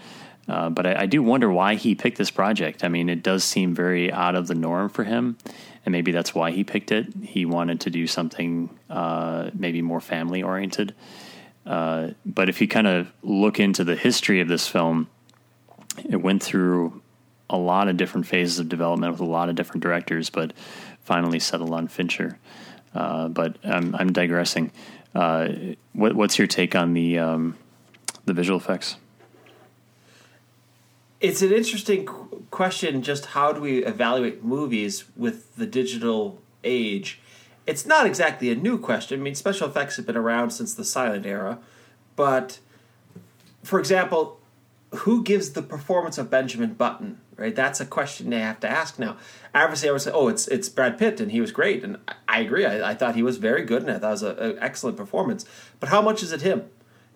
Uh, 0.48 0.68
but 0.68 0.84
I, 0.84 1.02
I, 1.02 1.06
do 1.06 1.22
wonder 1.22 1.48
why 1.48 1.76
he 1.76 1.94
picked 1.94 2.18
this 2.18 2.30
project. 2.30 2.82
I 2.82 2.88
mean, 2.88 3.08
it 3.08 3.22
does 3.22 3.44
seem 3.44 3.72
very 3.72 4.12
out 4.12 4.34
of 4.34 4.48
the 4.48 4.54
norm 4.54 4.88
for 4.88 5.04
him, 5.04 5.38
and 5.84 5.92
maybe 5.92 6.10
that's 6.10 6.34
why 6.34 6.50
he 6.50 6.64
picked 6.64 6.90
it. 6.90 7.06
He 7.22 7.44
wanted 7.44 7.82
to 7.82 7.90
do 7.90 8.08
something 8.08 8.68
uh, 8.88 9.50
maybe 9.54 9.80
more 9.80 10.00
family 10.00 10.42
oriented. 10.42 10.92
Uh, 11.64 12.10
but 12.26 12.48
if 12.48 12.60
you 12.60 12.66
kind 12.66 12.88
of 12.88 13.12
look 13.22 13.60
into 13.60 13.84
the 13.84 13.94
history 13.94 14.40
of 14.40 14.48
this 14.48 14.66
film, 14.66 15.08
it 15.98 16.16
went 16.16 16.42
through 16.42 17.02
a 17.48 17.58
lot 17.58 17.88
of 17.88 17.96
different 17.96 18.26
phases 18.26 18.58
of 18.58 18.68
development 18.68 19.12
with 19.12 19.20
a 19.20 19.24
lot 19.24 19.48
of 19.48 19.56
different 19.56 19.82
directors, 19.82 20.30
but 20.30 20.52
finally 21.02 21.40
settled 21.40 21.72
on 21.72 21.88
Fincher. 21.88 22.38
Uh, 22.94 23.28
but 23.28 23.56
I'm, 23.64 23.94
I'm 23.94 24.12
digressing. 24.12 24.72
Uh, 25.14 25.48
what, 25.92 26.14
what's 26.14 26.38
your 26.38 26.46
take 26.46 26.74
on 26.74 26.94
the 26.94 27.18
um, 27.18 27.56
the 28.24 28.32
visual 28.32 28.58
effects? 28.58 28.96
It's 31.20 31.42
an 31.42 31.52
interesting 31.52 32.06
question. 32.50 33.02
Just 33.02 33.26
how 33.26 33.52
do 33.52 33.60
we 33.60 33.84
evaluate 33.84 34.42
movies 34.42 35.04
with 35.16 35.54
the 35.56 35.66
digital 35.66 36.40
age? 36.64 37.20
It's 37.66 37.84
not 37.84 38.06
exactly 38.06 38.50
a 38.50 38.54
new 38.54 38.78
question. 38.78 39.20
I 39.20 39.22
mean, 39.22 39.34
special 39.34 39.68
effects 39.68 39.96
have 39.96 40.06
been 40.06 40.16
around 40.16 40.50
since 40.50 40.74
the 40.74 40.84
silent 40.84 41.26
era, 41.26 41.58
but 42.16 42.58
for 43.62 43.78
example, 43.78 44.39
who 44.94 45.22
gives 45.22 45.50
the 45.50 45.62
performance 45.62 46.18
of 46.18 46.30
Benjamin 46.30 46.74
Button? 46.74 47.20
Right, 47.36 47.54
that's 47.54 47.80
a 47.80 47.86
question 47.86 48.28
they 48.28 48.40
have 48.40 48.60
to 48.60 48.68
ask 48.68 48.98
now. 48.98 49.16
Obviously, 49.54 49.88
I 49.88 49.92
would 49.92 50.02
say, 50.02 50.10
"Oh, 50.12 50.28
it's 50.28 50.46
it's 50.48 50.68
Brad 50.68 50.98
Pitt, 50.98 51.20
and 51.20 51.32
he 51.32 51.40
was 51.40 51.52
great," 51.52 51.82
and 51.82 51.96
I 52.28 52.40
agree. 52.40 52.66
I, 52.66 52.90
I 52.90 52.94
thought 52.94 53.14
he 53.14 53.22
was 53.22 53.38
very 53.38 53.64
good, 53.64 53.80
and 53.82 53.90
I 53.90 53.98
thought 53.98 54.08
it 54.08 54.10
was 54.10 54.22
an 54.22 54.58
excellent 54.60 54.98
performance. 54.98 55.46
But 55.78 55.88
how 55.88 56.02
much 56.02 56.22
is 56.22 56.32
it 56.32 56.42
him? 56.42 56.64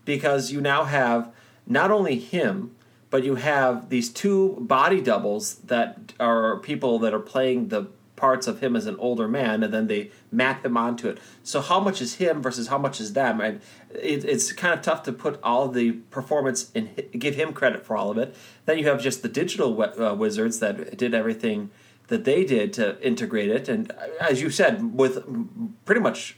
Because 0.06 0.50
you 0.50 0.62
now 0.62 0.84
have 0.84 1.30
not 1.66 1.90
only 1.90 2.18
him, 2.18 2.74
but 3.10 3.22
you 3.22 3.34
have 3.34 3.90
these 3.90 4.08
two 4.10 4.56
body 4.60 5.00
doubles 5.00 5.56
that 5.56 6.14
are 6.18 6.58
people 6.58 6.98
that 7.00 7.12
are 7.12 7.20
playing 7.20 7.68
the 7.68 7.86
parts 8.16 8.46
of 8.46 8.60
him 8.60 8.76
as 8.76 8.86
an 8.86 8.96
older 8.96 9.26
man, 9.26 9.62
and 9.62 9.72
then 9.72 9.86
they 9.86 10.10
map 10.30 10.64
him 10.64 10.76
onto 10.76 11.08
it. 11.08 11.18
So 11.42 11.60
how 11.60 11.80
much 11.80 12.00
is 12.00 12.14
him 12.14 12.42
versus 12.42 12.68
how 12.68 12.78
much 12.78 13.00
is 13.00 13.12
them? 13.12 13.40
And 13.40 13.60
it, 13.90 14.24
it's 14.24 14.52
kind 14.52 14.72
of 14.72 14.82
tough 14.82 15.02
to 15.04 15.12
put 15.12 15.40
all 15.42 15.68
the 15.68 15.92
performance 15.92 16.70
and 16.74 16.90
give 17.18 17.34
him 17.34 17.52
credit 17.52 17.84
for 17.84 17.96
all 17.96 18.10
of 18.10 18.18
it. 18.18 18.34
Then 18.66 18.78
you 18.78 18.88
have 18.88 19.00
just 19.00 19.22
the 19.22 19.28
digital 19.28 19.80
uh, 19.82 20.14
wizards 20.14 20.60
that 20.60 20.96
did 20.96 21.14
everything 21.14 21.70
that 22.08 22.24
they 22.24 22.44
did 22.44 22.72
to 22.74 23.00
integrate 23.00 23.48
it, 23.48 23.68
and 23.68 23.90
uh, 23.92 24.06
as 24.20 24.42
you 24.42 24.50
said, 24.50 24.96
with 24.96 25.24
pretty 25.84 26.00
much 26.00 26.36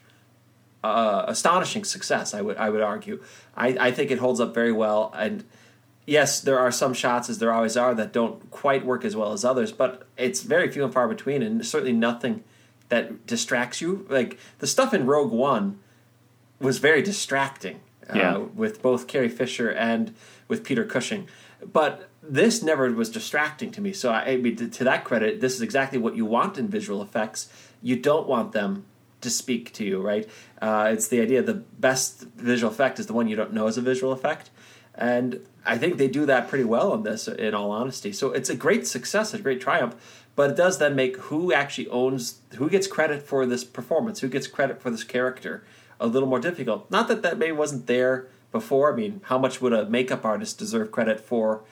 uh, 0.85 1.25
astonishing 1.27 1.85
success. 1.85 2.33
I 2.33 2.41
would 2.43 2.57
I 2.57 2.71
would 2.71 2.83
argue. 2.83 3.23
I, 3.57 3.69
I 3.89 3.91
think 3.91 4.11
it 4.11 4.19
holds 4.19 4.41
up 4.41 4.55
very 4.55 4.73
well 4.73 5.13
and 5.17 5.45
yes, 6.07 6.41
there 6.41 6.59
are 6.59 6.71
some 6.71 6.95
shots, 6.95 7.29
as 7.29 7.39
there 7.39 7.53
always 7.53 7.77
are, 7.77 7.95
that 7.95 8.13
don't 8.13 8.51
quite 8.51 8.87
work 8.87 9.05
as 9.05 9.15
well 9.15 9.33
as 9.33 9.45
others, 9.45 9.73
but 9.73 10.07
it's 10.17 10.43
very 10.43 10.71
few 10.71 10.85
and 10.85 10.93
far 10.93 11.09
between, 11.09 11.43
and 11.43 11.67
certainly 11.67 11.93
nothing 11.93 12.45
that 12.89 13.27
distracts 13.27 13.81
you. 13.81 14.07
Like 14.09 14.39
the 14.59 14.67
stuff 14.67 14.95
in 14.95 15.07
Rogue 15.07 15.33
One 15.33 15.81
was 16.61 16.79
very 16.79 17.03
distracting 17.03 17.81
uh, 18.09 18.17
yeah. 18.17 18.37
with 18.37 18.81
both 18.81 19.09
Carrie 19.09 19.29
Fisher 19.29 19.71
and 19.71 20.15
with 20.49 20.65
Peter 20.65 20.85
Cushing, 20.85 21.29
but 21.61 22.09
this 22.23 22.63
never 22.63 22.91
was 22.93 23.11
distracting 23.11 23.71
to 23.73 23.81
me. 23.81 23.93
So 23.93 24.11
I, 24.11 24.31
I 24.31 24.37
mean, 24.37 24.57
to 24.57 24.85
that 24.85 25.05
credit, 25.05 25.41
this 25.41 25.55
is 25.55 25.63
exactly 25.63 25.99
what 25.99 26.17
you 26.17 26.25
want 26.25 26.59
in 26.59 26.69
visual 26.69 27.03
effects. 27.03 27.49
You 27.83 27.97
don't 27.97 28.27
want 28.27 28.53
them 28.53 28.87
to 29.21 29.31
speak 29.31 29.73
to 29.75 29.85
you, 29.85 30.01
right? 30.01 30.29
Uh, 30.61 30.91
it's 30.93 31.09
the 31.09 31.21
idea 31.21 31.43
the 31.43 31.55
best 31.55 32.23
visual 32.37 32.73
effect 32.73 32.99
is 32.99 33.07
the 33.07 33.13
one 33.13 33.29
you 33.29 33.37
don't 33.37 33.53
know 33.53 33.67
is 33.67 33.77
a 33.77 33.83
visual 33.83 34.13
effect. 34.13 34.51
And 34.95 35.41
I 35.67 35.79
think 35.79 35.97
they 35.97 36.09
do 36.09 36.27
that 36.27 36.49
pretty 36.49 36.65
well 36.65 36.93
on 36.93 37.03
this, 37.03 37.29
in 37.29 37.55
all 37.55 37.71
honesty. 37.71 38.13
So 38.13 38.33
it's 38.33 38.49
a 38.49 38.57
great 38.57 38.87
success, 38.87 39.35
a 39.35 39.39
great 39.39 39.61
triumph, 39.61 39.95
but 40.35 40.51
it 40.51 40.57
does 40.57 40.79
then 40.79 40.95
make 40.95 41.17
who 41.17 41.53
actually 41.53 41.89
owns, 41.89 42.41
who 42.57 42.69
gets 42.71 42.87
credit 42.87 43.23
for 43.23 43.47
this 43.47 43.65
performance, 43.65 44.21
who 44.21 44.29
gets 44.29 44.47
credit 44.47 44.81
for 44.81 44.91
this 44.91 45.05
character, 45.05 45.65
a 45.99 46.07
little 46.07 46.29
more 46.29 46.41
difficult. 46.41 46.91
Not 46.91 47.09
that 47.09 47.23
that 47.23 47.39
maybe 47.39 47.53
wasn't 47.53 47.87
there 47.87 48.29
before. 48.53 48.93
I 48.93 48.97
mean, 48.97 49.21
how 49.25 49.39
much 49.39 49.61
would 49.61 49.73
a 49.73 49.87
makeup 49.87 50.25
artist 50.25 50.59
deserve 50.59 50.93
credit 50.93 51.21
for 51.21 51.63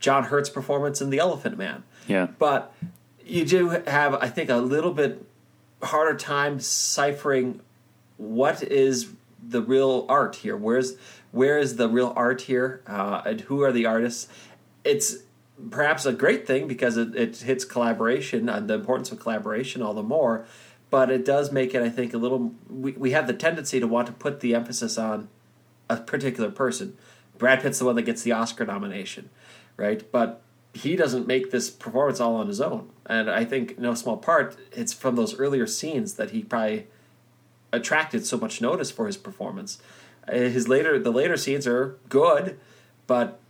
John 0.00 0.24
Hurt's 0.24 0.50
performance 0.50 1.00
in 1.00 1.10
The 1.10 1.18
Elephant 1.18 1.56
Man? 1.58 1.84
Yeah. 2.06 2.28
But 2.38 2.74
you 3.24 3.44
do 3.44 3.68
have, 3.68 4.14
I 4.14 4.28
think, 4.28 4.50
a 4.50 4.56
little 4.56 4.92
bit 4.92 5.24
harder 5.82 6.16
time 6.16 6.60
ciphering 6.60 7.60
what 8.16 8.62
is 8.62 9.10
the 9.46 9.60
real 9.60 10.06
art 10.08 10.36
here. 10.36 10.56
Where's 10.56 10.94
where 11.34 11.58
is 11.58 11.76
the 11.76 11.88
real 11.88 12.12
art 12.14 12.42
here, 12.42 12.80
uh, 12.86 13.22
and 13.26 13.40
who 13.42 13.62
are 13.62 13.72
the 13.72 13.86
artists? 13.86 14.28
It's 14.84 15.16
perhaps 15.70 16.06
a 16.06 16.12
great 16.12 16.46
thing 16.46 16.68
because 16.68 16.96
it, 16.96 17.14
it 17.16 17.36
hits 17.38 17.64
collaboration 17.64 18.48
and 18.48 18.68
the 18.68 18.74
importance 18.74 19.10
of 19.10 19.18
collaboration 19.18 19.82
all 19.82 19.94
the 19.94 20.02
more. 20.02 20.46
But 20.90 21.10
it 21.10 21.24
does 21.24 21.50
make 21.50 21.74
it, 21.74 21.82
I 21.82 21.88
think, 21.88 22.14
a 22.14 22.18
little. 22.18 22.54
We, 22.70 22.92
we 22.92 23.10
have 23.10 23.26
the 23.26 23.32
tendency 23.32 23.80
to 23.80 23.86
want 23.88 24.06
to 24.06 24.12
put 24.12 24.40
the 24.40 24.54
emphasis 24.54 24.96
on 24.96 25.28
a 25.90 25.96
particular 25.96 26.52
person. 26.52 26.96
Brad 27.36 27.62
Pitt's 27.62 27.80
the 27.80 27.84
one 27.84 27.96
that 27.96 28.02
gets 28.02 28.22
the 28.22 28.30
Oscar 28.30 28.64
nomination, 28.64 29.28
right? 29.76 30.08
But 30.12 30.40
he 30.72 30.94
doesn't 30.94 31.26
make 31.26 31.50
this 31.50 31.68
performance 31.68 32.20
all 32.20 32.36
on 32.36 32.46
his 32.46 32.60
own. 32.60 32.90
And 33.06 33.28
I 33.28 33.44
think, 33.44 33.76
no 33.76 33.94
small 33.94 34.18
part, 34.18 34.56
it's 34.70 34.92
from 34.92 35.16
those 35.16 35.36
earlier 35.36 35.66
scenes 35.66 36.14
that 36.14 36.30
he 36.30 36.44
probably 36.44 36.86
attracted 37.72 38.24
so 38.24 38.36
much 38.36 38.60
notice 38.60 38.92
for 38.92 39.06
his 39.06 39.16
performance. 39.16 39.80
Uh, 40.26 40.32
his 40.32 40.68
later 40.68 40.98
the 40.98 41.10
later 41.10 41.36
scenes 41.36 41.66
are 41.66 41.96
good, 42.08 42.58
but 43.06 43.40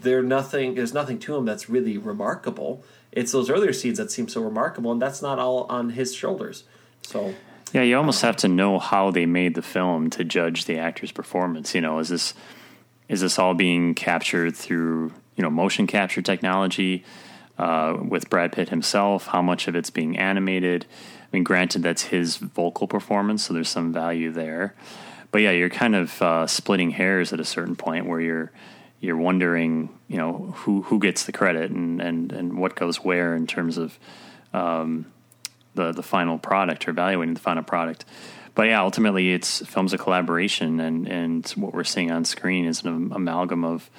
they're 0.00 0.22
nothing. 0.22 0.74
There's 0.74 0.94
nothing 0.94 1.18
to 1.20 1.36
him 1.36 1.44
that's 1.44 1.68
really 1.68 1.98
remarkable. 1.98 2.84
It's 3.12 3.32
those 3.32 3.48
earlier 3.48 3.72
scenes 3.72 3.98
that 3.98 4.10
seem 4.10 4.28
so 4.28 4.42
remarkable, 4.42 4.92
and 4.92 5.00
that's 5.00 5.22
not 5.22 5.38
all 5.38 5.64
on 5.68 5.90
his 5.90 6.14
shoulders. 6.14 6.64
So. 7.02 7.34
Yeah, 7.72 7.82
you 7.82 7.96
almost 7.96 8.22
have 8.22 8.36
to 8.36 8.48
know 8.48 8.78
how 8.78 9.10
they 9.10 9.26
made 9.26 9.56
the 9.56 9.62
film 9.62 10.08
to 10.10 10.22
judge 10.22 10.66
the 10.66 10.78
actor's 10.78 11.10
performance. 11.10 11.74
You 11.74 11.80
know, 11.80 11.98
is 11.98 12.08
this 12.08 12.34
is 13.08 13.20
this 13.20 13.38
all 13.38 13.54
being 13.54 13.94
captured 13.94 14.56
through 14.56 15.12
you 15.36 15.42
know 15.42 15.50
motion 15.50 15.86
capture 15.88 16.22
technology 16.22 17.04
uh, 17.58 17.96
with 18.00 18.30
Brad 18.30 18.52
Pitt 18.52 18.68
himself? 18.68 19.26
How 19.26 19.42
much 19.42 19.66
of 19.66 19.74
it's 19.74 19.90
being 19.90 20.16
animated? 20.16 20.86
I 21.20 21.36
mean, 21.36 21.42
granted, 21.42 21.82
that's 21.82 22.02
his 22.02 22.36
vocal 22.36 22.86
performance, 22.86 23.44
so 23.44 23.54
there's 23.54 23.68
some 23.68 23.92
value 23.92 24.30
there. 24.30 24.74
But 25.34 25.42
yeah, 25.42 25.50
you're 25.50 25.68
kind 25.68 25.96
of 25.96 26.22
uh, 26.22 26.46
splitting 26.46 26.92
hairs 26.92 27.32
at 27.32 27.40
a 27.40 27.44
certain 27.44 27.74
point 27.74 28.06
where 28.06 28.20
you're 28.20 28.52
you're 29.00 29.16
wondering, 29.16 29.88
you 30.06 30.16
know, 30.16 30.54
who 30.58 30.82
who 30.82 31.00
gets 31.00 31.24
the 31.24 31.32
credit 31.32 31.72
and 31.72 32.00
and 32.00 32.30
and 32.30 32.56
what 32.56 32.76
goes 32.76 32.98
where 32.98 33.34
in 33.34 33.48
terms 33.48 33.76
of 33.76 33.98
um, 34.52 35.06
the 35.74 35.90
the 35.90 36.04
final 36.04 36.38
product 36.38 36.86
or 36.86 36.92
evaluating 36.92 37.34
the 37.34 37.40
final 37.40 37.64
product. 37.64 38.04
But 38.54 38.68
yeah, 38.68 38.80
ultimately, 38.80 39.32
it's 39.32 39.58
film's 39.66 39.92
a 39.92 39.98
collaboration, 39.98 40.78
and 40.78 41.08
and 41.08 41.44
what 41.56 41.74
we're 41.74 41.82
seeing 41.82 42.12
on 42.12 42.24
screen 42.24 42.64
is 42.64 42.84
an 42.84 43.10
amalgam 43.12 43.64
of 43.64 43.90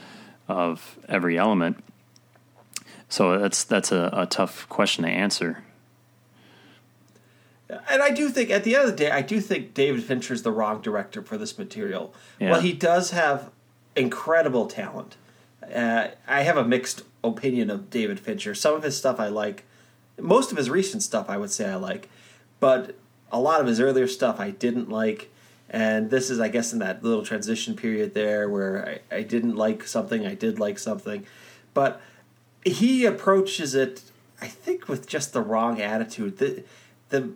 of 0.47 0.97
every 1.09 1.37
element. 1.37 1.83
So 3.09 3.39
that's 3.39 3.65
that's 3.65 3.91
a, 3.91 4.09
a 4.13 4.25
tough 4.25 4.69
question 4.69 5.03
to 5.03 5.09
answer. 5.09 5.64
And 7.69 8.03
I 8.03 8.11
do 8.11 8.29
think, 8.29 8.51
at 8.51 8.63
the 8.63 8.75
end 8.75 8.85
of 8.85 8.91
the 8.91 8.95
day, 8.95 9.11
I 9.11 9.21
do 9.21 9.41
think 9.41 9.73
David 9.73 10.03
Fincher 10.03 10.33
is 10.33 10.43
the 10.43 10.51
wrong 10.51 10.81
director 10.81 11.21
for 11.23 11.37
this 11.37 11.57
material. 11.57 12.13
Yeah. 12.39 12.51
Well, 12.51 12.61
he 12.61 12.73
does 12.73 13.11
have 13.11 13.49
incredible 13.95 14.67
talent. 14.67 15.15
Uh, 15.73 16.09
I 16.27 16.43
have 16.43 16.57
a 16.57 16.63
mixed 16.63 17.03
opinion 17.23 17.71
of 17.71 17.89
David 17.89 18.19
Fincher. 18.19 18.53
Some 18.53 18.75
of 18.75 18.83
his 18.83 18.95
stuff 18.95 19.19
I 19.19 19.29
like. 19.29 19.63
Most 20.19 20.51
of 20.51 20.57
his 20.57 20.69
recent 20.69 21.01
stuff 21.01 21.29
I 21.29 21.37
would 21.37 21.51
say 21.51 21.67
I 21.67 21.75
like. 21.75 22.09
But 22.59 22.95
a 23.31 23.39
lot 23.39 23.61
of 23.61 23.67
his 23.67 23.79
earlier 23.79 24.07
stuff 24.07 24.39
I 24.39 24.51
didn't 24.51 24.89
like. 24.89 25.31
And 25.69 26.11
this 26.11 26.29
is, 26.29 26.39
I 26.39 26.49
guess, 26.49 26.71
in 26.71 26.79
that 26.79 27.03
little 27.03 27.25
transition 27.25 27.75
period 27.75 28.13
there 28.13 28.47
where 28.47 29.01
I, 29.11 29.15
I 29.17 29.23
didn't 29.23 29.55
like 29.55 29.87
something, 29.87 30.25
I 30.25 30.35
did 30.35 30.59
like 30.59 30.77
something. 30.77 31.25
But 31.73 31.99
he 32.63 33.05
approaches 33.05 33.73
it, 33.73 34.03
I 34.39 34.47
think, 34.47 34.87
with 34.87 35.07
just 35.07 35.33
the 35.33 35.41
wrong 35.41 35.81
attitude. 35.81 36.37
The, 36.37 36.63
the 37.09 37.31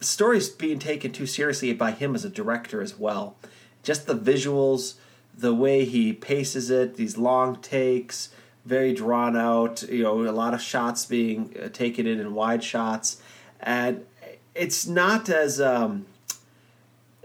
story's 0.00 0.48
being 0.48 0.78
taken 0.78 1.12
too 1.12 1.26
seriously 1.26 1.72
by 1.72 1.92
him 1.92 2.14
as 2.14 2.24
a 2.24 2.30
director 2.30 2.80
as 2.80 2.98
well. 2.98 3.36
Just 3.82 4.06
the 4.06 4.16
visuals, 4.16 4.94
the 5.36 5.54
way 5.54 5.84
he 5.84 6.12
paces 6.12 6.70
it, 6.70 6.96
these 6.96 7.16
long 7.16 7.56
takes, 7.56 8.30
very 8.64 8.92
drawn 8.92 9.36
out. 9.36 9.82
You 9.84 10.02
know, 10.02 10.28
a 10.28 10.32
lot 10.32 10.54
of 10.54 10.60
shots 10.60 11.06
being 11.06 11.54
uh, 11.62 11.68
taken 11.68 12.06
in 12.06 12.20
in 12.20 12.34
wide 12.34 12.64
shots, 12.64 13.22
and 13.60 14.04
it's 14.54 14.86
not 14.86 15.28
as 15.28 15.60
um, 15.60 16.06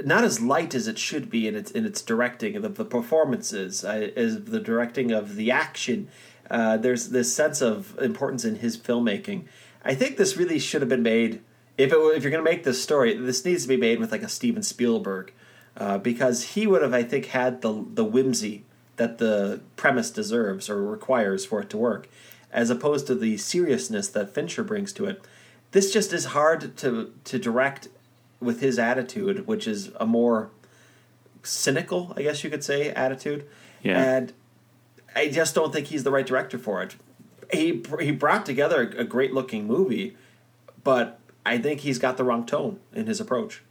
not 0.03 0.23
as 0.23 0.39
light 0.39 0.75
as 0.75 0.87
it 0.87 0.99
should 0.99 1.29
be 1.29 1.47
in 1.47 1.55
its 1.55 1.71
in 1.71 1.85
its 1.85 2.01
directing 2.01 2.55
of 2.55 2.63
the, 2.63 2.69
the 2.69 2.85
performances, 2.85 3.83
uh, 3.83 4.09
as 4.15 4.45
the 4.45 4.59
directing 4.59 5.11
of 5.11 5.35
the 5.35 5.51
action. 5.51 6.07
Uh, 6.49 6.77
there's 6.77 7.09
this 7.09 7.33
sense 7.33 7.61
of 7.61 7.97
importance 7.99 8.43
in 8.43 8.57
his 8.57 8.77
filmmaking. 8.77 9.45
I 9.83 9.95
think 9.95 10.17
this 10.17 10.37
really 10.37 10.59
should 10.59 10.81
have 10.81 10.89
been 10.89 11.01
made 11.01 11.41
if 11.81 11.91
it, 11.91 11.97
if 11.97 12.23
you're 12.23 12.31
going 12.31 12.43
to 12.43 12.49
make 12.49 12.63
this 12.63 12.81
story, 12.81 13.15
this 13.15 13.43
needs 13.43 13.63
to 13.63 13.69
be 13.69 13.77
made 13.77 13.99
with 13.99 14.11
like 14.11 14.23
a 14.23 14.29
Steven 14.29 14.63
Spielberg 14.63 15.33
uh, 15.77 15.97
because 15.97 16.43
he 16.53 16.67
would 16.67 16.81
have, 16.81 16.93
I 16.93 17.03
think, 17.03 17.27
had 17.27 17.61
the 17.61 17.85
the 17.93 18.05
whimsy 18.05 18.65
that 18.97 19.17
the 19.17 19.61
premise 19.75 20.11
deserves 20.11 20.69
or 20.69 20.83
requires 20.83 21.45
for 21.45 21.61
it 21.61 21.69
to 21.71 21.77
work, 21.77 22.07
as 22.51 22.69
opposed 22.69 23.07
to 23.07 23.15
the 23.15 23.37
seriousness 23.37 24.09
that 24.09 24.33
Fincher 24.33 24.63
brings 24.63 24.93
to 24.93 25.05
it. 25.05 25.23
This 25.71 25.91
just 25.91 26.13
is 26.13 26.25
hard 26.25 26.77
to 26.77 27.13
to 27.23 27.39
direct 27.39 27.87
with 28.39 28.59
his 28.59 28.77
attitude, 28.77 29.47
which 29.47 29.67
is 29.67 29.91
a 29.99 30.05
more 30.05 30.49
cynical, 31.43 32.13
I 32.17 32.23
guess 32.23 32.43
you 32.43 32.49
could 32.49 32.63
say, 32.63 32.89
attitude. 32.89 33.47
Yeah. 33.81 34.01
And 34.01 34.33
I 35.15 35.29
just 35.29 35.55
don't 35.55 35.71
think 35.71 35.87
he's 35.87 36.03
the 36.03 36.11
right 36.11 36.25
director 36.25 36.57
for 36.57 36.83
it. 36.83 36.95
He 37.51 37.83
he 37.99 38.11
brought 38.11 38.45
together 38.45 38.81
a 38.97 39.03
great 39.03 39.33
looking 39.33 39.65
movie, 39.65 40.15
but 40.83 41.19
I 41.45 41.57
think 41.57 41.81
he's 41.81 41.99
got 41.99 42.17
the 42.17 42.23
wrong 42.23 42.45
tone 42.45 42.79
in 42.93 43.07
his 43.07 43.19
approach. 43.19 43.63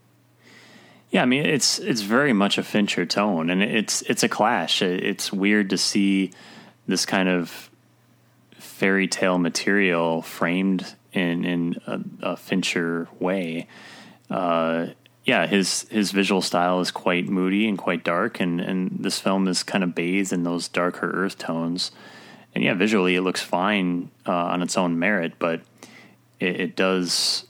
Yeah, 1.11 1.23
I 1.23 1.27
mean 1.27 1.45
it's 1.45 1.79
it's 1.79 2.03
very 2.03 2.33
much 2.33 2.57
a 2.57 2.63
Fincher 2.63 3.05
tone, 3.05 3.51
and 3.51 3.63
it's 3.63 4.03
it's 4.03 4.23
a 4.23 4.29
clash. 4.29 4.81
It's 4.81 5.33
weird 5.33 5.71
to 5.71 5.79
see 5.79 6.33
this 6.87 7.05
kind 7.05 7.29
of 7.29 7.71
fairy 8.53 9.09
tale 9.09 9.39
material 9.39 10.23
framed 10.23 10.95
in 11.13 11.45
in 11.45 11.77
a, 11.87 12.01
a 12.33 12.37
Fincher 12.37 13.09
way. 13.19 13.67
Uh, 14.29 14.89
yeah, 15.25 15.47
his 15.47 15.83
his 15.91 16.13
visual 16.13 16.43
style 16.43 16.81
is 16.81 16.91
quite 16.91 17.29
moody 17.29 17.69
and 17.69 17.77
quite 17.77 18.05
dark, 18.05 18.41
and 18.41 18.61
and 18.61 18.99
this 19.01 19.19
film 19.19 19.49
is 19.49 19.63
kind 19.65 19.83
of 19.83 19.95
bathed 19.95 20.33
in 20.33 20.45
those 20.45 20.69
darker 20.69 21.11
earth 21.11 21.39
tones. 21.39 21.91
And 22.55 22.65
yeah, 22.65 22.75
visually 22.75 23.17
it 23.17 23.23
looks 23.23 23.43
fine 23.43 24.11
uh, 24.27 24.33
on 24.33 24.63
its 24.63 24.77
own 24.77 24.99
merit, 24.99 25.35
but 25.39 25.61
it, 26.41 26.61
it 26.61 26.77
does 26.77 27.47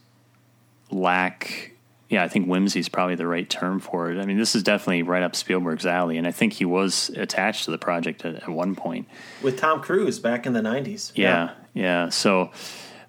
lack 0.91 1.71
yeah, 2.11 2.25
I 2.25 2.27
think 2.27 2.45
whimsy 2.45 2.81
is 2.81 2.89
probably 2.89 3.15
the 3.15 3.25
right 3.25 3.49
term 3.49 3.79
for 3.79 4.11
it. 4.11 4.19
I 4.19 4.25
mean, 4.25 4.37
this 4.37 4.53
is 4.53 4.63
definitely 4.63 5.01
right 5.03 5.23
up 5.23 5.33
Spielberg's 5.33 5.85
alley, 5.85 6.17
and 6.17 6.27
I 6.27 6.31
think 6.31 6.51
he 6.51 6.65
was 6.65 7.09
attached 7.15 7.63
to 7.65 7.71
the 7.71 7.77
project 7.77 8.25
at, 8.25 8.35
at 8.35 8.49
one 8.49 8.75
point 8.75 9.07
with 9.41 9.57
Tom 9.57 9.81
Cruise 9.81 10.19
back 10.19 10.45
in 10.45 10.51
the 10.51 10.59
'90s. 10.59 11.13
Yeah, 11.15 11.51
yeah. 11.73 11.83
yeah. 11.83 12.09
So 12.09 12.51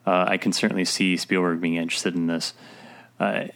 uh, 0.07 0.27
I 0.29 0.37
can 0.37 0.53
certainly 0.53 0.85
see 0.85 1.17
Spielberg 1.17 1.61
being 1.61 1.75
interested 1.75 2.15
in 2.15 2.29
this. 2.29 2.55
Uh, 3.19 3.47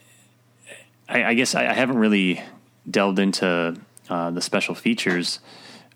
I, 1.08 1.24
I, 1.24 1.34
guess 1.34 1.54
I, 1.54 1.68
I, 1.68 1.74
haven't 1.74 1.98
really 1.98 2.42
delved 2.90 3.20
into 3.20 3.80
uh, 4.08 4.30
the 4.32 4.40
special 4.40 4.74
features 4.74 5.38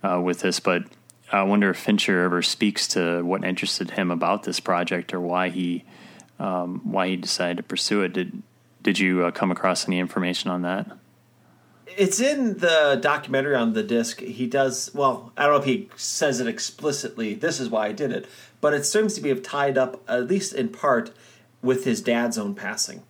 uh, 0.04 0.20
with 0.22 0.40
this, 0.40 0.60
but 0.60 0.84
I 1.32 1.42
wonder 1.42 1.70
if 1.70 1.76
Fincher 1.76 2.22
ever 2.22 2.42
speaks 2.42 2.86
to 2.88 3.22
what 3.22 3.44
interested 3.44 3.90
him 3.90 4.12
about 4.12 4.44
this 4.44 4.60
project 4.60 5.12
or 5.12 5.20
why 5.20 5.48
he 5.48 5.84
um, 6.40 6.80
why 6.84 7.08
he 7.08 7.16
decided 7.16 7.58
to 7.58 7.62
pursue 7.62 8.02
it. 8.02 8.12
Did 8.14 8.42
did 8.82 8.98
you 8.98 9.26
uh, 9.26 9.30
come 9.30 9.52
across 9.52 9.86
any 9.86 9.98
information 10.00 10.50
on 10.50 10.62
that? 10.62 10.90
It's 11.86 12.18
in 12.18 12.58
the 12.58 12.98
documentary 13.00 13.54
on 13.54 13.74
the 13.74 13.82
disc. 13.82 14.20
He 14.20 14.46
does 14.46 14.90
well. 14.94 15.32
I 15.36 15.44
don't 15.44 15.52
know 15.52 15.58
if 15.58 15.64
he 15.66 15.90
says 15.96 16.40
it 16.40 16.46
explicitly. 16.46 17.34
This 17.34 17.60
is 17.60 17.68
why 17.68 17.88
I 17.88 17.92
did 17.92 18.10
it, 18.10 18.26
but 18.60 18.72
it 18.72 18.86
seems 18.86 19.14
to 19.14 19.20
be 19.20 19.34
tied 19.34 19.76
up 19.76 20.02
at 20.08 20.26
least 20.26 20.54
in 20.54 20.70
part 20.70 21.12
with 21.62 21.84
his 21.84 22.00
dad's 22.00 22.38
own 22.38 22.54
passing, 22.54 23.02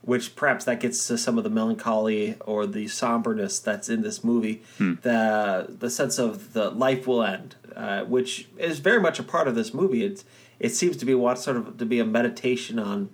which 0.00 0.34
perhaps 0.34 0.64
that 0.64 0.80
gets 0.80 1.06
to 1.08 1.18
some 1.18 1.36
of 1.36 1.44
the 1.44 1.50
melancholy 1.50 2.36
or 2.46 2.66
the 2.66 2.88
somberness 2.88 3.60
that's 3.60 3.90
in 3.90 4.00
this 4.00 4.24
movie. 4.24 4.62
Hmm. 4.78 4.94
The 5.02 5.66
the 5.78 5.90
sense 5.90 6.18
of 6.18 6.54
the 6.54 6.70
life 6.70 7.06
will 7.06 7.22
end, 7.22 7.56
uh, 7.76 8.04
which 8.04 8.48
is 8.56 8.78
very 8.78 9.00
much 9.00 9.18
a 9.18 9.24
part 9.24 9.48
of 9.48 9.54
this 9.54 9.74
movie. 9.74 10.04
It 10.04 10.24
it 10.60 10.70
seems 10.70 10.96
to 10.98 11.06
be 11.06 11.14
what 11.14 11.38
sort 11.38 11.56
of 11.56 11.78
to 11.78 11.86
be 11.86 11.98
a 11.98 12.04
meditation 12.04 12.78
on 12.78 13.10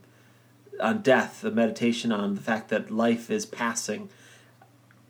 on 0.79 1.01
death, 1.01 1.43
a 1.43 1.51
meditation 1.51 2.13
on 2.13 2.35
the 2.35 2.41
fact 2.41 2.69
that 2.69 2.91
life 2.91 3.31
is 3.31 3.47
passing, 3.47 4.11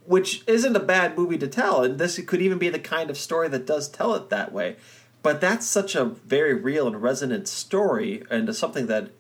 which 0.05 0.45
isn't 0.47 0.77
a 0.77 0.81
bad 0.81 1.19
movie 1.19 1.39
to 1.39 1.49
tell. 1.49 1.83
And 1.83 1.99
this 1.99 2.21
could 2.21 2.41
even 2.41 2.59
be 2.59 2.69
the 2.69 2.79
kind 2.79 3.11
of 3.11 3.19
story 3.19 3.49
that 3.49 3.67
does 3.67 3.89
tell 3.89 4.15
it 4.15 4.31
that 4.31 4.53
way. 4.53 4.77
But 5.23 5.41
that's 5.41 5.67
such 5.67 5.97
a 5.97 6.05
very 6.05 6.55
real 6.55 6.87
and 6.87 7.03
resonant 7.03 7.49
story, 7.49 8.23
and 8.31 8.55
something 8.55 8.87
that 8.87 9.11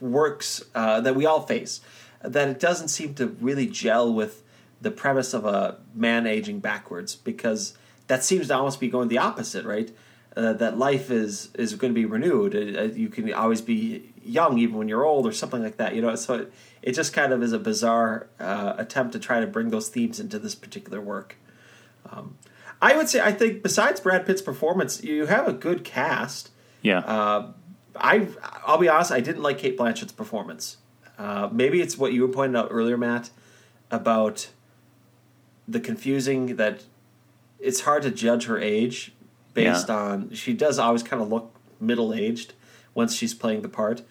works 0.00 0.62
uh, 0.74 1.02
that 1.02 1.14
we 1.14 1.26
all 1.26 1.42
face. 1.42 1.82
That 2.22 2.48
it 2.48 2.60
doesn't 2.60 2.88
seem 2.88 3.12
to 3.14 3.26
really 3.26 3.66
gel 3.66 4.10
with 4.10 4.42
the 4.80 4.90
premise 4.90 5.34
of 5.34 5.44
a 5.44 5.78
man 5.94 6.26
aging 6.26 6.60
backwards 6.60 7.14
because 7.14 7.76
that 8.06 8.24
seems 8.24 8.48
to 8.48 8.56
almost 8.56 8.80
be 8.80 8.88
going 8.88 9.08
the 9.08 9.18
opposite, 9.18 9.64
right? 9.66 9.90
Uh, 10.36 10.52
that 10.52 10.76
life 10.76 11.10
is 11.10 11.48
is 11.54 11.74
going 11.76 11.94
to 11.94 11.98
be 11.98 12.04
renewed. 12.04 12.54
Uh, 12.54 12.82
you 12.82 13.08
can 13.08 13.32
always 13.32 13.62
be 13.62 14.12
young 14.22 14.58
even 14.58 14.76
when 14.76 14.86
you're 14.86 15.02
old 15.02 15.26
or 15.26 15.32
something 15.32 15.62
like 15.62 15.78
that 15.78 15.94
you 15.94 16.02
know? 16.02 16.14
So 16.14 16.34
it, 16.34 16.52
it 16.82 16.92
just 16.92 17.14
kind 17.14 17.32
of 17.32 17.42
is 17.42 17.54
a 17.54 17.58
bizarre 17.58 18.26
uh, 18.38 18.74
attempt 18.76 19.14
to 19.14 19.18
try 19.18 19.40
to 19.40 19.46
bring 19.46 19.70
those 19.70 19.88
themes 19.88 20.20
into 20.20 20.38
this 20.38 20.54
particular 20.54 21.00
work. 21.00 21.36
Um, 22.10 22.36
i 22.82 22.94
would 22.94 23.08
say 23.08 23.22
i 23.22 23.32
think 23.32 23.62
besides 23.62 23.98
brad 24.00 24.26
pitt's 24.26 24.42
performance 24.42 25.02
you 25.02 25.24
have 25.24 25.48
a 25.48 25.54
good 25.54 25.84
cast. 25.84 26.50
Yeah. 26.82 26.98
Uh, 26.98 27.52
i 27.96 28.28
i'll 28.66 28.76
be 28.76 28.90
honest 28.90 29.12
i 29.12 29.20
didn't 29.20 29.42
like 29.42 29.56
Cate 29.56 29.78
blanchett's 29.78 30.12
performance. 30.12 30.76
Uh, 31.18 31.48
maybe 31.50 31.80
it's 31.80 31.96
what 31.96 32.12
you 32.12 32.20
were 32.20 32.28
pointing 32.28 32.56
out 32.56 32.68
earlier 32.70 32.98
matt 32.98 33.30
about 33.90 34.50
the 35.66 35.80
confusing 35.80 36.56
that 36.56 36.84
it's 37.58 37.80
hard 37.80 38.02
to 38.02 38.10
judge 38.10 38.44
her 38.44 38.58
age 38.60 39.14
based 39.56 39.88
yeah. 39.88 39.96
on 39.96 40.30
she 40.34 40.52
does 40.52 40.78
always 40.78 41.02
kind 41.02 41.20
of 41.22 41.28
look 41.30 41.50
middle 41.80 42.14
aged 42.14 42.52
once 42.94 43.14
she's 43.14 43.34
playing 43.34 43.62
the 43.62 43.68
part. 43.68 44.02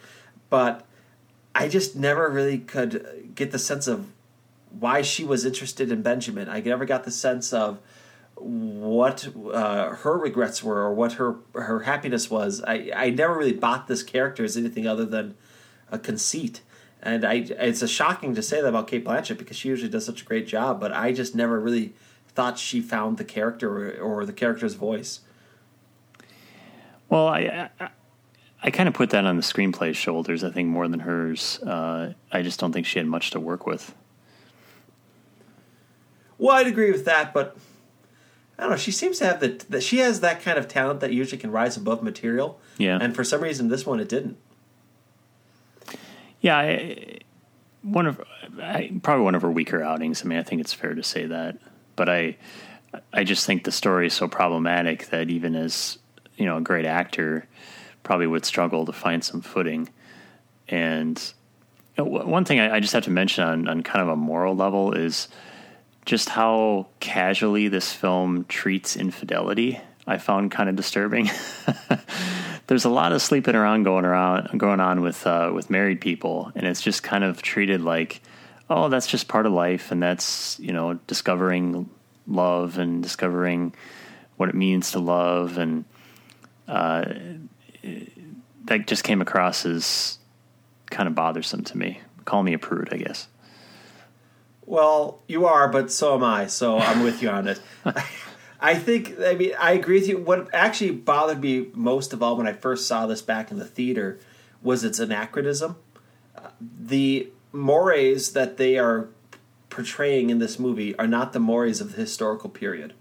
But 0.49 0.85
I 1.53 1.69
just 1.69 1.95
never 1.95 2.29
really 2.29 2.57
could 2.57 3.31
get 3.35 3.51
the 3.51 3.59
sense 3.59 3.87
of 3.87 4.07
why 4.77 5.03
she 5.03 5.23
was 5.23 5.45
interested 5.45 5.91
in 5.91 6.01
Benjamin. 6.01 6.49
I 6.49 6.59
never 6.59 6.83
got 6.83 7.03
the 7.05 7.11
sense 7.11 7.53
of 7.53 7.79
what 8.35 9.29
uh, 9.53 9.91
her 9.91 10.17
regrets 10.17 10.61
were 10.63 10.79
or 10.79 10.93
what 10.93 11.13
her 11.13 11.35
her 11.53 11.81
happiness 11.81 12.29
was. 12.29 12.61
I, 12.63 12.91
I 12.93 13.09
never 13.11 13.37
really 13.37 13.53
bought 13.53 13.87
this 13.87 14.03
character 14.03 14.43
as 14.43 14.57
anything 14.57 14.87
other 14.87 15.05
than 15.05 15.35
a 15.91 15.99
conceit. 15.99 16.61
And 17.03 17.23
I, 17.23 17.35
it's 17.35 17.83
a 17.83 17.87
shocking 17.87 18.33
to 18.33 18.41
say 18.41 18.61
that 18.61 18.67
about 18.67 18.87
Cate 18.87 19.05
Blanchett 19.05 19.37
because 19.37 19.57
she 19.57 19.69
usually 19.69 19.91
does 19.91 20.07
such 20.07 20.23
a 20.23 20.25
great 20.25 20.47
job, 20.47 20.79
but 20.79 20.91
I 20.91 21.13
just 21.13 21.35
never 21.35 21.59
really 21.59 21.93
thought 22.29 22.57
she 22.57 22.81
found 22.81 23.17
the 23.17 23.23
character 23.23 23.99
or, 24.01 24.21
or 24.21 24.25
the 24.25 24.33
character's 24.33 24.73
voice. 24.73 25.19
Well, 27.09 27.27
I, 27.27 27.69
I 28.63 28.71
kind 28.71 28.89
of 28.89 28.95
put 28.95 29.11
that 29.11 29.25
on 29.25 29.35
the 29.35 29.43
screenplay's 29.43 29.97
shoulders, 29.97 30.43
I 30.43 30.49
think, 30.49 30.69
more 30.69 30.87
than 30.87 31.01
hers. 31.01 31.59
Uh, 31.59 32.13
I 32.31 32.41
just 32.41 32.59
don't 32.59 32.71
think 32.71 32.85
she 32.85 32.99
had 32.99 33.07
much 33.07 33.31
to 33.31 33.39
work 33.39 33.65
with. 33.65 33.93
Well, 36.37 36.55
I'd 36.55 36.67
agree 36.67 36.91
with 36.91 37.05
that, 37.05 37.33
but 37.33 37.55
I 38.57 38.63
don't 38.63 38.71
know. 38.71 38.77
She 38.77 38.91
seems 38.91 39.19
to 39.19 39.25
have 39.25 39.39
the 39.39 39.63
that 39.69 39.83
she 39.83 39.99
has 39.99 40.21
that 40.21 40.41
kind 40.41 40.57
of 40.57 40.67
talent 40.67 40.99
that 41.01 41.13
usually 41.13 41.37
can 41.37 41.51
rise 41.51 41.77
above 41.77 42.03
material. 42.03 42.59
Yeah, 42.77 42.97
and 42.99 43.15
for 43.15 43.23
some 43.23 43.41
reason, 43.41 43.67
this 43.67 43.85
one 43.85 43.99
it 43.99 44.09
didn't. 44.09 44.37
Yeah, 46.41 46.57
I, 46.57 47.19
one 47.81 48.05
of 48.05 48.21
I, 48.61 48.91
probably 49.01 49.23
one 49.23 49.35
of 49.35 49.41
her 49.41 49.51
weaker 49.51 49.81
outings. 49.81 50.23
I 50.23 50.27
mean, 50.27 50.39
I 50.39 50.43
think 50.43 50.61
it's 50.61 50.73
fair 50.73 50.93
to 50.93 51.03
say 51.03 51.25
that, 51.27 51.57
but 51.95 52.09
I 52.09 52.37
I 53.13 53.23
just 53.23 53.45
think 53.45 53.63
the 53.63 53.71
story 53.71 54.07
is 54.07 54.13
so 54.13 54.27
problematic 54.27 55.07
that 55.07 55.29
even 55.29 55.55
as 55.55 55.97
you 56.37 56.45
know 56.45 56.57
a 56.57 56.61
great 56.61 56.85
actor 56.85 57.47
probably 58.05 58.27
would 58.27 58.45
struggle 58.45 58.85
to 58.85 58.93
find 58.93 59.23
some 59.23 59.41
footing. 59.41 59.89
And 60.69 61.21
you 61.97 62.05
know, 62.05 62.09
one 62.09 62.45
thing 62.45 62.59
I, 62.59 62.75
I, 62.75 62.79
just 62.79 62.93
have 62.93 63.03
to 63.03 63.11
mention 63.11 63.43
on, 63.43 63.67
on 63.67 63.83
kind 63.83 64.01
of 64.01 64.09
a 64.09 64.15
moral 64.15 64.55
level 64.55 64.93
is 64.93 65.27
just 66.05 66.29
how 66.29 66.87
casually 66.99 67.67
this 67.67 67.91
film 67.91 68.45
treats 68.45 68.95
infidelity. 68.95 69.81
I 70.07 70.19
found 70.19 70.51
kind 70.51 70.69
of 70.69 70.75
disturbing. 70.75 71.29
There's 72.67 72.85
a 72.85 72.89
lot 72.89 73.11
of 73.11 73.21
sleeping 73.21 73.55
around 73.55 73.83
going 73.83 74.05
around 74.05 74.59
going 74.59 74.79
on 74.79 75.01
with 75.01 75.25
uh, 75.25 75.51
with 75.53 75.69
married 75.69 75.99
people, 75.99 76.51
and 76.55 76.65
it's 76.65 76.81
just 76.81 77.03
kind 77.03 77.23
of 77.23 77.41
treated 77.41 77.81
like, 77.81 78.21
oh, 78.69 78.89
that's 78.89 79.07
just 79.07 79.27
part 79.27 79.45
of 79.45 79.51
life, 79.51 79.91
and 79.91 80.01
that's 80.01 80.59
you 80.59 80.73
know 80.73 80.95
discovering 81.07 81.89
love 82.27 82.77
and 82.77 83.01
discovering 83.01 83.73
what 84.37 84.49
it 84.49 84.55
means 84.55 84.91
to 84.91 84.99
love, 84.99 85.57
and 85.57 85.85
uh, 86.67 87.05
that 88.65 88.87
just 88.87 89.03
came 89.03 89.21
across 89.21 89.65
as 89.65 90.17
kind 90.89 91.07
of 91.07 91.15
bothersome 91.15 91.63
to 91.63 91.77
me. 91.77 92.01
Call 92.25 92.43
me 92.43 92.53
a 92.53 92.59
prude, 92.59 92.89
I 92.91 92.97
guess. 92.97 93.27
Well, 94.65 95.19
you 95.27 95.45
are, 95.45 95.67
but 95.67 95.91
so 95.91 96.15
am 96.15 96.23
I. 96.23 96.47
So 96.47 96.77
I'm 96.79 97.03
with 97.03 97.21
you 97.21 97.29
on 97.29 97.47
it. 97.47 97.61
I 98.59 98.73
think. 98.73 99.19
I 99.19 99.35
mean, 99.35 99.51
I 99.59 99.73
agree 99.73 99.99
with 99.99 100.09
you. 100.09 100.17
What 100.17 100.49
actually 100.53 100.91
bothered 100.91 101.41
me 101.41 101.67
most 101.73 102.13
of 102.13 102.23
all 102.23 102.35
when 102.35 102.47
I 102.47 102.53
first 102.53 102.87
saw 102.87 103.05
this 103.05 103.21
back 103.21 103.51
in 103.51 103.59
the 103.59 103.65
theater 103.65 104.19
was 104.63 104.83
its 104.83 104.97
anachronism. 104.97 105.75
Uh, 106.35 106.49
the 106.59 107.29
mores 107.51 108.31
that 108.31 108.57
they 108.57 108.79
are 108.79 109.07
portraying 109.69 110.31
in 110.31 110.39
this 110.39 110.57
movie 110.57 110.95
are 110.97 111.07
not 111.07 111.33
the 111.33 111.39
mores 111.39 111.79
of 111.79 111.91
the 111.91 112.01
historical 112.01 112.49
period 112.49 112.93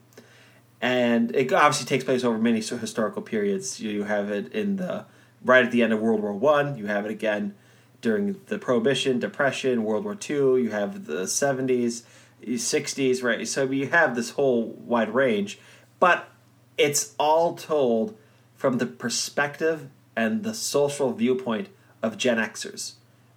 and 0.84 1.34
it 1.34 1.50
obviously 1.50 1.86
takes 1.86 2.04
place 2.04 2.24
over 2.24 2.36
many 2.36 2.60
historical 2.60 3.22
periods. 3.22 3.80
You 3.80 4.02
have 4.02 4.30
it 4.30 4.52
in 4.52 4.76
the 4.76 5.06
right 5.42 5.64
at 5.64 5.72
the 5.72 5.82
end 5.82 5.94
of 5.94 6.00
World 6.00 6.20
War 6.20 6.34
One. 6.34 6.76
You 6.76 6.86
have 6.86 7.06
it 7.06 7.10
again 7.10 7.54
during 8.02 8.38
the 8.48 8.58
Prohibition, 8.58 9.18
Depression, 9.18 9.84
World 9.84 10.04
War 10.04 10.14
Two. 10.14 10.58
You 10.58 10.70
have 10.70 11.06
the 11.06 11.26
seventies. 11.26 12.04
60s, 12.46 13.22
right? 13.22 13.48
So 13.48 13.70
you 13.70 13.88
have 13.88 14.14
this 14.14 14.30
whole 14.30 14.64
wide 14.64 15.14
range, 15.14 15.58
but 15.98 16.28
it's 16.76 17.14
all 17.18 17.54
told 17.54 18.14
from 18.54 18.76
the 18.76 18.84
perspective 18.84 19.88
and 20.14 20.42
the 20.42 20.52
social 20.52 21.14
viewpoint 21.14 21.68
of 22.02 22.18
Gen 22.18 22.36
Xers. 22.36 22.96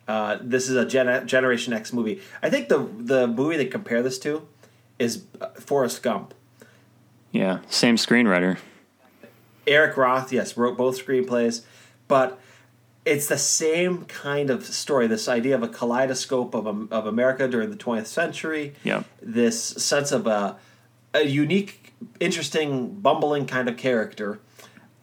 Uh, 0.09 0.39
this 0.41 0.67
is 0.67 0.75
a 0.75 0.85
Gen- 0.85 1.25
Generation 1.25 1.71
X 1.71 1.93
movie. 1.93 2.21
I 2.43 2.49
think 2.49 2.67
the 2.67 2.79
the 2.97 3.27
movie 3.27 3.55
they 3.55 3.65
compare 3.65 4.01
this 4.01 4.19
to 4.19 4.45
is 4.99 5.23
uh, 5.39 5.47
Forrest 5.51 6.03
Gump. 6.03 6.33
Yeah, 7.31 7.59
same 7.69 7.95
screenwriter. 7.95 8.57
Eric 9.65 9.97
Roth, 9.97 10.31
yes, 10.31 10.55
wrote 10.55 10.77
both 10.77 11.03
screenplays, 11.05 11.63
but 12.07 12.39
it's 13.05 13.27
the 13.27 13.37
same 13.37 14.05
kind 14.05 14.49
of 14.49 14.65
story. 14.65 15.07
This 15.07 15.27
idea 15.27 15.55
of 15.55 15.63
a 15.63 15.67
kaleidoscope 15.67 16.53
of 16.53 16.91
of 16.91 17.05
America 17.05 17.47
during 17.47 17.69
the 17.69 17.77
20th 17.77 18.07
century. 18.07 18.75
Yeah. 18.83 19.03
This 19.21 19.61
sense 19.61 20.11
of 20.11 20.27
a 20.27 20.57
a 21.13 21.23
unique, 21.23 21.93
interesting, 22.19 22.95
bumbling 22.99 23.45
kind 23.45 23.69
of 23.69 23.77
character 23.77 24.39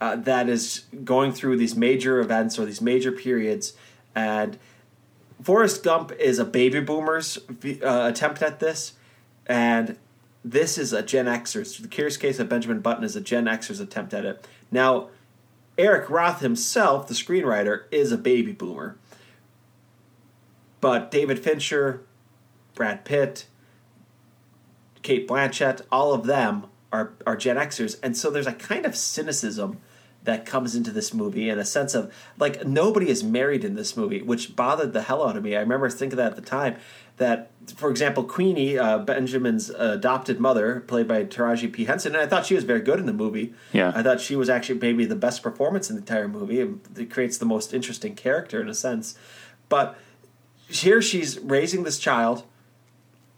uh, 0.01 0.17
that 0.17 0.49
is 0.49 0.85
going 1.03 1.33
through 1.33 1.57
these 1.57 1.75
major 1.75 2.21
events 2.21 2.59
or 2.59 2.65
these 2.65 2.81
major 2.81 3.11
periods, 3.11 3.75
and 4.15 4.59
Forrest 5.43 5.83
Gump 5.83 6.13
is 6.13 6.39
a 6.39 6.45
baby 6.45 6.81
boomer's 6.81 7.39
uh, 7.39 8.11
attempt 8.11 8.43
at 8.43 8.61
this, 8.61 8.95
and 9.47 9.97
this 10.45 10.77
is 10.77 10.93
a 10.93 11.03
Gen 11.03 11.25
Xer's. 11.25 11.79
The 11.79 11.89
Curious 11.89 12.19
Case 12.19 12.39
of 12.39 12.49
Benjamin 12.49 12.81
Button 12.81 13.03
is 13.03 13.17
a 13.17 13.21
Gen 13.21 13.47
Xer's 13.47 13.81
attempt 13.81 14.13
at 14.13 14.27
it. 14.27 14.47
Now, 14.71 15.09
Eric 15.79 16.11
Roth 16.11 16.41
himself, 16.41 17.09
the 17.09 17.15
screenwriter, 17.15 17.85
is 17.91 18.13
a 18.13 18.19
baby 18.19 18.53
boomer. 18.53 18.97
But 20.81 21.11
David 21.11 21.39
Fincher, 21.39 22.03
Brad 22.75 23.05
Pitt, 23.07 23.47
Cate 25.03 25.27
Blanchett, 25.27 25.81
all 25.91 26.13
of 26.13 26.27
them 26.27 26.67
are, 26.93 27.15
are 27.27 27.37
Gen 27.37 27.57
Xers. 27.57 27.99
And 28.03 28.17
so 28.17 28.31
there's 28.31 28.47
a 28.47 28.53
kind 28.53 28.85
of 28.85 28.95
cynicism 28.95 29.81
that 30.25 30.47
comes 30.47 30.75
into 30.75 30.91
this 30.91 31.15
movie 31.15 31.49
in 31.49 31.59
a 31.59 31.65
sense 31.65 31.95
of 31.95 32.13
like 32.39 32.67
nobody 32.67 33.09
is 33.09 33.23
married 33.23 33.65
in 33.65 33.75
this 33.75 33.97
movie, 33.97 34.23
which 34.23 34.57
bothered 34.57 34.93
the 34.93 35.03
hell 35.03 35.27
out 35.27 35.37
of 35.37 35.43
me. 35.43 35.55
I 35.55 35.61
remember 35.61 35.89
thinking 35.91 36.17
that 36.17 36.33
at 36.33 36.37
the 36.37 36.43
time. 36.43 36.77
That, 37.17 37.53
for 37.77 37.91
example, 37.91 38.25
Queenie, 38.25 38.77
uh, 38.77 38.99
Benjamin's 38.99 39.71
adopted 39.71 40.41
mother, 40.41 40.81
played 40.81 41.07
by 41.07 41.23
Taraji 41.23 41.73
P 41.73 41.85
Henson, 41.85 42.13
and 42.13 42.21
I 42.21 42.27
thought 42.27 42.45
she 42.45 42.57
was 42.57 42.65
very 42.65 42.81
good 42.81 42.99
in 42.99 43.07
the 43.07 43.13
movie. 43.13 43.55
Yeah, 43.73 43.93
I 43.95 44.03
thought 44.03 44.21
she 44.21 44.35
was 44.35 44.49
actually 44.49 44.81
maybe 44.81 45.05
the 45.05 45.15
best 45.15 45.41
performance 45.41 45.89
in 45.89 45.95
the 45.95 46.03
entire 46.03 46.27
movie. 46.27 46.59
It 46.61 47.11
creates 47.13 47.39
the 47.39 47.47
most 47.47 47.73
interesting 47.73 48.17
character 48.17 48.61
in 48.61 48.69
a 48.69 48.75
sense, 48.75 49.17
but 49.69 49.97
here 50.67 51.01
she's 51.01 51.39
raising 51.39 51.85
this 51.85 52.01
child. 52.01 52.43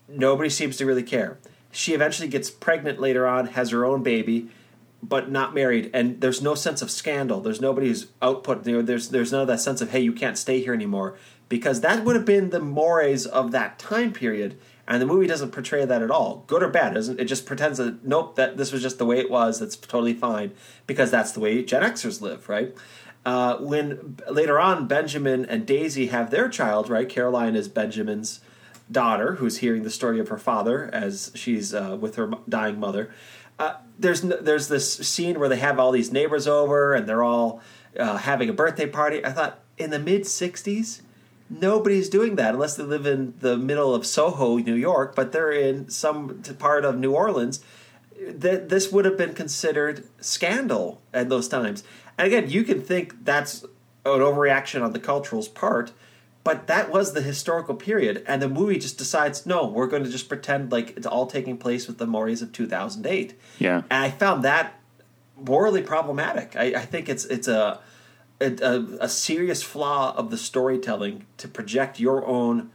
Nobody 0.08 0.48
seems 0.48 0.78
to 0.78 0.86
really 0.86 1.02
care. 1.02 1.36
She 1.70 1.92
eventually 1.92 2.28
gets 2.28 2.48
pregnant 2.48 2.98
later 2.98 3.26
on, 3.26 3.48
has 3.48 3.70
her 3.72 3.84
own 3.84 4.02
baby 4.02 4.48
but 5.02 5.30
not 5.30 5.54
married, 5.54 5.90
and 5.92 6.20
there's 6.20 6.42
no 6.42 6.54
sense 6.54 6.82
of 6.82 6.90
scandal. 6.90 7.40
There's 7.40 7.60
nobody 7.60 7.88
who's 7.88 8.08
output. 8.22 8.66
You 8.66 8.76
know, 8.76 8.82
there's 8.82 9.10
there's 9.10 9.32
none 9.32 9.42
of 9.42 9.48
that 9.48 9.60
sense 9.60 9.80
of 9.80 9.90
hey, 9.90 10.00
you 10.00 10.12
can't 10.12 10.38
stay 10.38 10.60
here 10.60 10.74
anymore 10.74 11.16
because 11.48 11.80
that 11.82 12.04
would 12.04 12.16
have 12.16 12.24
been 12.24 12.50
the 12.50 12.60
mores 12.60 13.26
of 13.26 13.52
that 13.52 13.78
time 13.78 14.12
period, 14.12 14.58
and 14.88 15.00
the 15.00 15.06
movie 15.06 15.26
doesn't 15.26 15.52
portray 15.52 15.84
that 15.84 16.02
at 16.02 16.10
all, 16.10 16.44
good 16.46 16.62
or 16.62 16.68
bad. 16.68 16.94
Doesn't 16.94 17.20
it? 17.20 17.26
Just 17.26 17.46
pretends 17.46 17.78
that 17.78 18.04
nope, 18.04 18.36
that 18.36 18.56
this 18.56 18.72
was 18.72 18.82
just 18.82 18.98
the 18.98 19.06
way 19.06 19.18
it 19.18 19.30
was. 19.30 19.60
That's 19.60 19.76
totally 19.76 20.14
fine 20.14 20.52
because 20.86 21.10
that's 21.10 21.32
the 21.32 21.40
way 21.40 21.62
Gen 21.62 21.82
Xers 21.82 22.20
live, 22.20 22.48
right? 22.48 22.74
Uh, 23.24 23.56
when 23.56 24.18
later 24.30 24.58
on 24.58 24.86
Benjamin 24.86 25.44
and 25.44 25.66
Daisy 25.66 26.06
have 26.06 26.30
their 26.30 26.48
child, 26.48 26.88
right? 26.88 27.08
Caroline 27.08 27.56
is 27.56 27.68
Benjamin's 27.68 28.40
daughter, 28.90 29.34
who's 29.34 29.58
hearing 29.58 29.82
the 29.82 29.90
story 29.90 30.20
of 30.20 30.28
her 30.28 30.38
father 30.38 30.88
as 30.92 31.32
she's 31.34 31.74
uh, 31.74 31.98
with 32.00 32.14
her 32.14 32.30
dying 32.48 32.78
mother 32.78 33.10
uh, 33.58 33.74
there's 33.98 34.22
there's 34.22 34.68
this 34.68 34.94
scene 34.94 35.38
where 35.38 35.48
they 35.48 35.58
have 35.58 35.78
all 35.78 35.92
these 35.92 36.12
neighbors 36.12 36.46
over 36.46 36.94
and 36.94 37.08
they're 37.08 37.22
all 37.22 37.60
uh, 37.98 38.18
having 38.18 38.48
a 38.48 38.52
birthday 38.52 38.86
party. 38.86 39.24
I 39.24 39.32
thought 39.32 39.60
in 39.78 39.90
the 39.90 39.98
mid 39.98 40.22
'60s, 40.22 41.00
nobody's 41.48 42.08
doing 42.08 42.36
that 42.36 42.54
unless 42.54 42.76
they 42.76 42.84
live 42.84 43.06
in 43.06 43.34
the 43.40 43.56
middle 43.56 43.94
of 43.94 44.06
Soho, 44.06 44.58
New 44.58 44.74
York, 44.74 45.14
but 45.14 45.32
they're 45.32 45.52
in 45.52 45.88
some 45.88 46.42
part 46.58 46.84
of 46.84 46.98
New 46.98 47.12
Orleans. 47.12 47.60
That 48.28 48.70
this 48.70 48.90
would 48.90 49.04
have 49.04 49.18
been 49.18 49.34
considered 49.34 50.06
scandal 50.20 51.02
at 51.12 51.28
those 51.28 51.48
times. 51.48 51.84
And 52.16 52.26
again, 52.26 52.48
you 52.48 52.64
can 52.64 52.80
think 52.80 53.24
that's 53.24 53.62
an 53.62 54.20
overreaction 54.20 54.82
on 54.82 54.92
the 54.92 54.98
cultural's 54.98 55.48
part, 55.48 55.92
but 56.46 56.68
that 56.68 56.92
was 56.92 57.12
the 57.12 57.22
historical 57.22 57.74
period, 57.74 58.22
and 58.24 58.40
the 58.40 58.48
movie 58.48 58.78
just 58.78 58.96
decides, 58.96 59.46
no, 59.46 59.66
we're 59.66 59.88
going 59.88 60.04
to 60.04 60.10
just 60.10 60.28
pretend 60.28 60.70
like 60.70 60.96
it's 60.96 61.04
all 61.04 61.26
taking 61.26 61.58
place 61.58 61.88
with 61.88 61.98
the 61.98 62.06
mores 62.06 62.40
of 62.40 62.52
2008. 62.52 63.34
Yeah, 63.58 63.82
and 63.90 64.04
I 64.04 64.10
found 64.12 64.44
that 64.44 64.78
morally 65.36 65.82
problematic. 65.82 66.54
I, 66.54 66.66
I 66.66 66.84
think 66.84 67.08
it's 67.08 67.24
it's 67.24 67.48
a, 67.48 67.80
a 68.40 68.84
a 69.00 69.08
serious 69.08 69.64
flaw 69.64 70.14
of 70.16 70.30
the 70.30 70.38
storytelling 70.38 71.26
to 71.38 71.48
project 71.48 71.98
your 71.98 72.24
own 72.24 72.70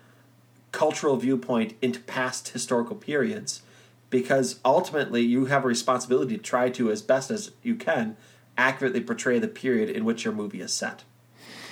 cultural 0.73 1.15
viewpoint 1.15 1.75
into 1.81 2.01
past 2.01 2.49
historical 2.49 2.97
periods, 2.97 3.61
because 4.09 4.59
ultimately 4.65 5.21
you 5.21 5.45
have 5.45 5.63
a 5.63 5.67
responsibility 5.69 6.35
to 6.35 6.43
try 6.43 6.69
to, 6.71 6.91
as 6.91 7.01
best 7.01 7.31
as 7.31 7.51
you 7.63 7.75
can, 7.75 8.17
accurately 8.57 8.99
portray 8.99 9.39
the 9.39 9.47
period 9.47 9.89
in 9.89 10.03
which 10.03 10.25
your 10.25 10.33
movie 10.33 10.59
is 10.59 10.73
set. 10.73 11.05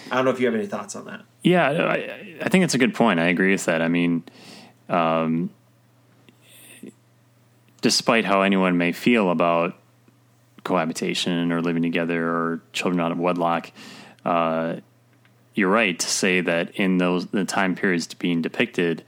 I 0.09 0.15
don't 0.15 0.23
know 0.23 0.31
if 0.31 0.39
you 0.39 0.45
have 0.45 0.55
any 0.55 0.65
thoughts 0.65 0.95
on 0.95 1.03
that. 1.05 1.25
Yeah, 1.41 1.69
I, 1.69 2.37
I 2.41 2.49
think 2.49 2.63
it's 2.65 2.73
a 2.73 2.77
good 2.77 2.93
point. 2.93 3.19
I 3.19 3.27
agree 3.27 3.51
with 3.51 3.65
that. 3.65 3.81
I 3.81 3.87
mean, 3.87 4.23
um, 4.89 5.51
despite 7.81 8.25
how 8.25 8.41
anyone 8.41 8.77
may 8.77 8.91
feel 8.91 9.29
about 9.29 9.75
cohabitation 10.63 11.51
or 11.51 11.61
living 11.61 11.81
together 11.81 12.29
or 12.29 12.61
children 12.73 12.99
out 12.99 13.11
of 13.11 13.17
wedlock, 13.19 13.71
uh, 14.25 14.77
you're 15.55 15.69
right 15.69 15.97
to 15.97 16.07
say 16.07 16.41
that 16.41 16.75
in 16.75 16.97
those 16.97 17.27
the 17.27 17.45
time 17.45 17.75
periods 17.75 18.13
being 18.13 18.41
depicted, 18.41 19.03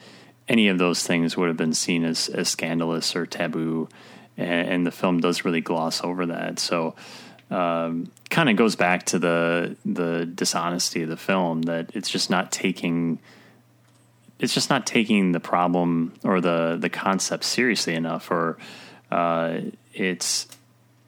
any 0.47 0.67
of 0.69 0.77
those 0.77 1.05
things 1.05 1.37
would 1.37 1.47
have 1.47 1.57
been 1.57 1.73
seen 1.73 2.03
as, 2.03 2.29
as 2.29 2.49
scandalous 2.49 3.15
or 3.15 3.25
taboo, 3.25 3.87
and, 4.37 4.69
and 4.69 4.87
the 4.87 4.91
film 4.91 5.19
does 5.19 5.45
really 5.45 5.61
gloss 5.61 6.03
over 6.03 6.25
that. 6.25 6.59
So 6.59 6.95
um, 7.51 8.09
kind 8.29 8.49
of 8.49 8.55
goes 8.55 8.75
back 8.75 9.05
to 9.07 9.19
the 9.19 9.75
the 9.85 10.25
dishonesty 10.25 11.03
of 11.03 11.09
the 11.09 11.17
film 11.17 11.63
that 11.63 11.91
it's 11.93 12.09
just 12.09 12.29
not 12.29 12.51
taking 12.51 13.19
it's 14.39 14.53
just 14.53 14.69
not 14.69 14.87
taking 14.87 15.33
the 15.33 15.39
problem 15.39 16.13
or 16.23 16.41
the 16.41 16.77
the 16.79 16.89
concept 16.89 17.43
seriously 17.43 17.93
enough 17.93 18.31
or 18.31 18.57
uh, 19.11 19.59
it's 19.93 20.47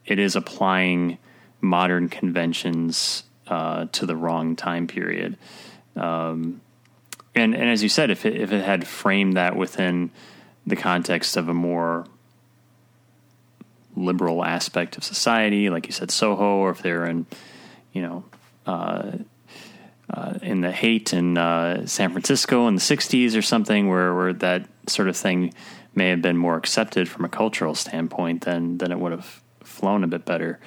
it 0.06 0.20
is 0.20 0.36
applying 0.36 1.18
modern 1.62 2.10
conventions 2.10 3.24
uh, 3.48 3.86
to 3.94 4.06
the 4.06 4.16
wrong 4.16 4.56
time 4.56 4.86
period. 4.86 5.38
Um, 5.96 6.62
and 7.34 7.56
and 7.56 7.70
as 7.70 7.82
you 7.82 7.90
said 7.90 8.12
if 8.12 8.26
it, 8.26 8.36
if 8.36 8.52
it 8.52 8.64
had 8.64 8.86
framed 8.86 9.38
that 9.38 9.56
within 9.56 10.12
the 10.68 10.76
context 10.76 11.38
of 11.38 11.48
a 11.48 11.54
more 11.54 12.06
liberal 13.96 14.44
aspect 14.44 14.98
of 14.98 15.04
society, 15.04 15.70
like 15.70 15.86
you 15.86 15.92
said, 15.92 16.12
Soho, 16.12 16.58
or 16.58 16.72
if 16.72 16.82
they're 16.82 17.06
in, 17.06 17.26
you 17.92 18.02
know, 18.02 18.26
uh, 18.66 19.12
uh, 20.10 20.34
in 20.42 20.62
the 20.62 20.72
Haight 20.72 21.14
in 21.14 21.38
uh, 21.38 21.86
San 21.86 22.12
Francisco 22.12 22.68
in 22.68 22.76
the 22.76 22.82
'60s 22.82 23.38
or 23.38 23.42
something, 23.42 23.90
where 23.90 24.14
where 24.14 24.34
that 24.34 24.68
sort 24.88 25.08
of 25.08 25.16
thing 25.16 25.54
may 25.96 26.10
have 26.10 26.22
been 26.22 26.38
more 26.38 26.58
accepted 26.58 27.08
from 27.08 27.26
a 27.26 27.30
cultural 27.30 27.76
standpoint, 27.76 28.46
than 28.46 28.78
then 28.78 28.92
it 28.92 29.00
would 29.00 29.12
have 29.12 29.42
flown 29.64 30.04
a 30.04 30.08
bit 30.08 30.26
better. 30.26 30.60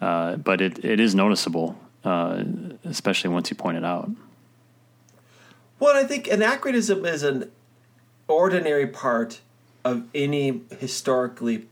Uh, 0.00 0.36
but 0.36 0.60
it 0.60 0.84
it 0.84 1.00
is 1.00 1.14
noticeable, 1.14 1.78
uh, 2.04 2.42
especially 2.84 3.30
once 3.30 3.50
you 3.50 3.56
point 3.56 3.76
it 3.76 3.84
out. 3.84 4.10
Well, 5.78 5.96
I 5.96 6.04
think 6.04 6.28
anachronism 6.28 7.06
is 7.06 7.22
an 7.22 7.50
ordinary 8.28 8.86
part 8.86 9.40
of 9.84 10.04
any 10.14 10.60
historically 10.78 11.66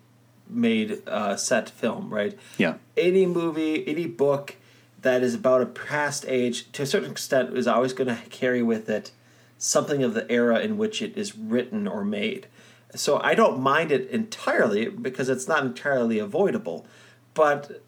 made 0.48 1.02
uh, 1.06 1.36
set 1.36 1.70
film, 1.70 2.12
right? 2.12 2.38
Yeah. 2.56 2.74
Any 2.96 3.26
movie, 3.26 3.86
any 3.86 4.06
book 4.06 4.56
that 5.02 5.22
is 5.22 5.34
about 5.34 5.62
a 5.62 5.66
past 5.66 6.24
age, 6.26 6.70
to 6.72 6.82
a 6.82 6.86
certain 6.86 7.10
extent, 7.10 7.56
is 7.56 7.66
always 7.66 7.92
going 7.92 8.08
to 8.08 8.22
carry 8.30 8.62
with 8.62 8.88
it 8.88 9.12
something 9.58 10.02
of 10.02 10.14
the 10.14 10.30
era 10.30 10.60
in 10.60 10.78
which 10.78 11.02
it 11.02 11.16
is 11.16 11.36
written 11.36 11.86
or 11.86 12.04
made. 12.04 12.46
So 12.94 13.20
I 13.22 13.34
don't 13.34 13.60
mind 13.60 13.92
it 13.92 14.08
entirely 14.10 14.88
because 14.88 15.28
it's 15.28 15.48
not 15.48 15.64
entirely 15.64 16.18
avoidable, 16.18 16.86
but 17.34 17.82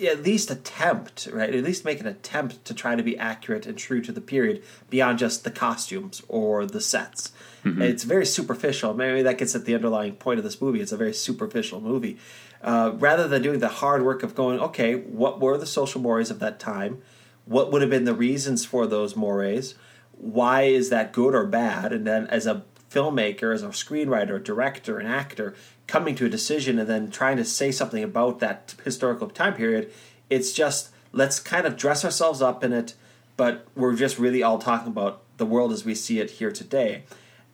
at 0.00 0.22
least 0.22 0.50
attempt, 0.50 1.28
right? 1.32 1.54
At 1.54 1.64
least 1.64 1.84
make 1.84 2.00
an 2.00 2.06
attempt 2.06 2.64
to 2.64 2.74
try 2.74 2.94
to 2.94 3.02
be 3.02 3.18
accurate 3.18 3.66
and 3.66 3.76
true 3.76 4.00
to 4.02 4.12
the 4.12 4.20
period 4.20 4.62
beyond 4.88 5.18
just 5.18 5.44
the 5.44 5.50
costumes 5.50 6.22
or 6.28 6.64
the 6.66 6.80
sets. 6.80 7.32
Mm-hmm. 7.64 7.82
It's 7.82 8.04
very 8.04 8.26
superficial. 8.26 8.94
Maybe 8.94 9.22
that 9.22 9.38
gets 9.38 9.54
at 9.54 9.64
the 9.64 9.74
underlying 9.74 10.14
point 10.14 10.38
of 10.38 10.44
this 10.44 10.60
movie. 10.60 10.80
It's 10.80 10.92
a 10.92 10.96
very 10.96 11.14
superficial 11.14 11.80
movie. 11.80 12.18
Uh, 12.62 12.92
rather 12.94 13.28
than 13.28 13.42
doing 13.42 13.60
the 13.60 13.68
hard 13.68 14.04
work 14.04 14.22
of 14.22 14.34
going, 14.34 14.60
okay, 14.60 14.94
what 14.94 15.40
were 15.40 15.56
the 15.56 15.66
social 15.66 16.00
mores 16.00 16.30
of 16.30 16.38
that 16.40 16.58
time? 16.58 17.02
What 17.44 17.72
would 17.72 17.82
have 17.82 17.90
been 17.90 18.04
the 18.04 18.14
reasons 18.14 18.64
for 18.64 18.86
those 18.86 19.16
mores? 19.16 19.74
Why 20.12 20.62
is 20.62 20.90
that 20.90 21.12
good 21.12 21.34
or 21.34 21.46
bad? 21.46 21.92
And 21.92 22.06
then, 22.06 22.26
as 22.28 22.46
a 22.46 22.64
filmmaker, 22.90 23.54
as 23.54 23.62
a 23.62 23.68
screenwriter, 23.68 24.42
director, 24.42 24.98
an 24.98 25.06
actor, 25.06 25.54
coming 25.86 26.14
to 26.16 26.26
a 26.26 26.28
decision 26.28 26.78
and 26.78 26.88
then 26.88 27.10
trying 27.10 27.36
to 27.36 27.44
say 27.44 27.72
something 27.72 28.04
about 28.04 28.38
that 28.40 28.74
historical 28.84 29.28
time 29.28 29.54
period. 29.54 29.90
It's 30.30 30.52
just 30.52 30.90
let's 31.12 31.40
kind 31.40 31.66
of 31.66 31.76
dress 31.76 32.04
ourselves 32.04 32.40
up 32.40 32.62
in 32.64 32.72
it, 32.72 32.94
but 33.36 33.66
we're 33.74 33.94
just 33.94 34.18
really 34.18 34.42
all 34.42 34.58
talking 34.58 34.88
about 34.88 35.22
the 35.36 35.46
world 35.46 35.72
as 35.72 35.84
we 35.84 35.94
see 35.94 36.20
it 36.20 36.32
here 36.32 36.52
today. 36.52 37.04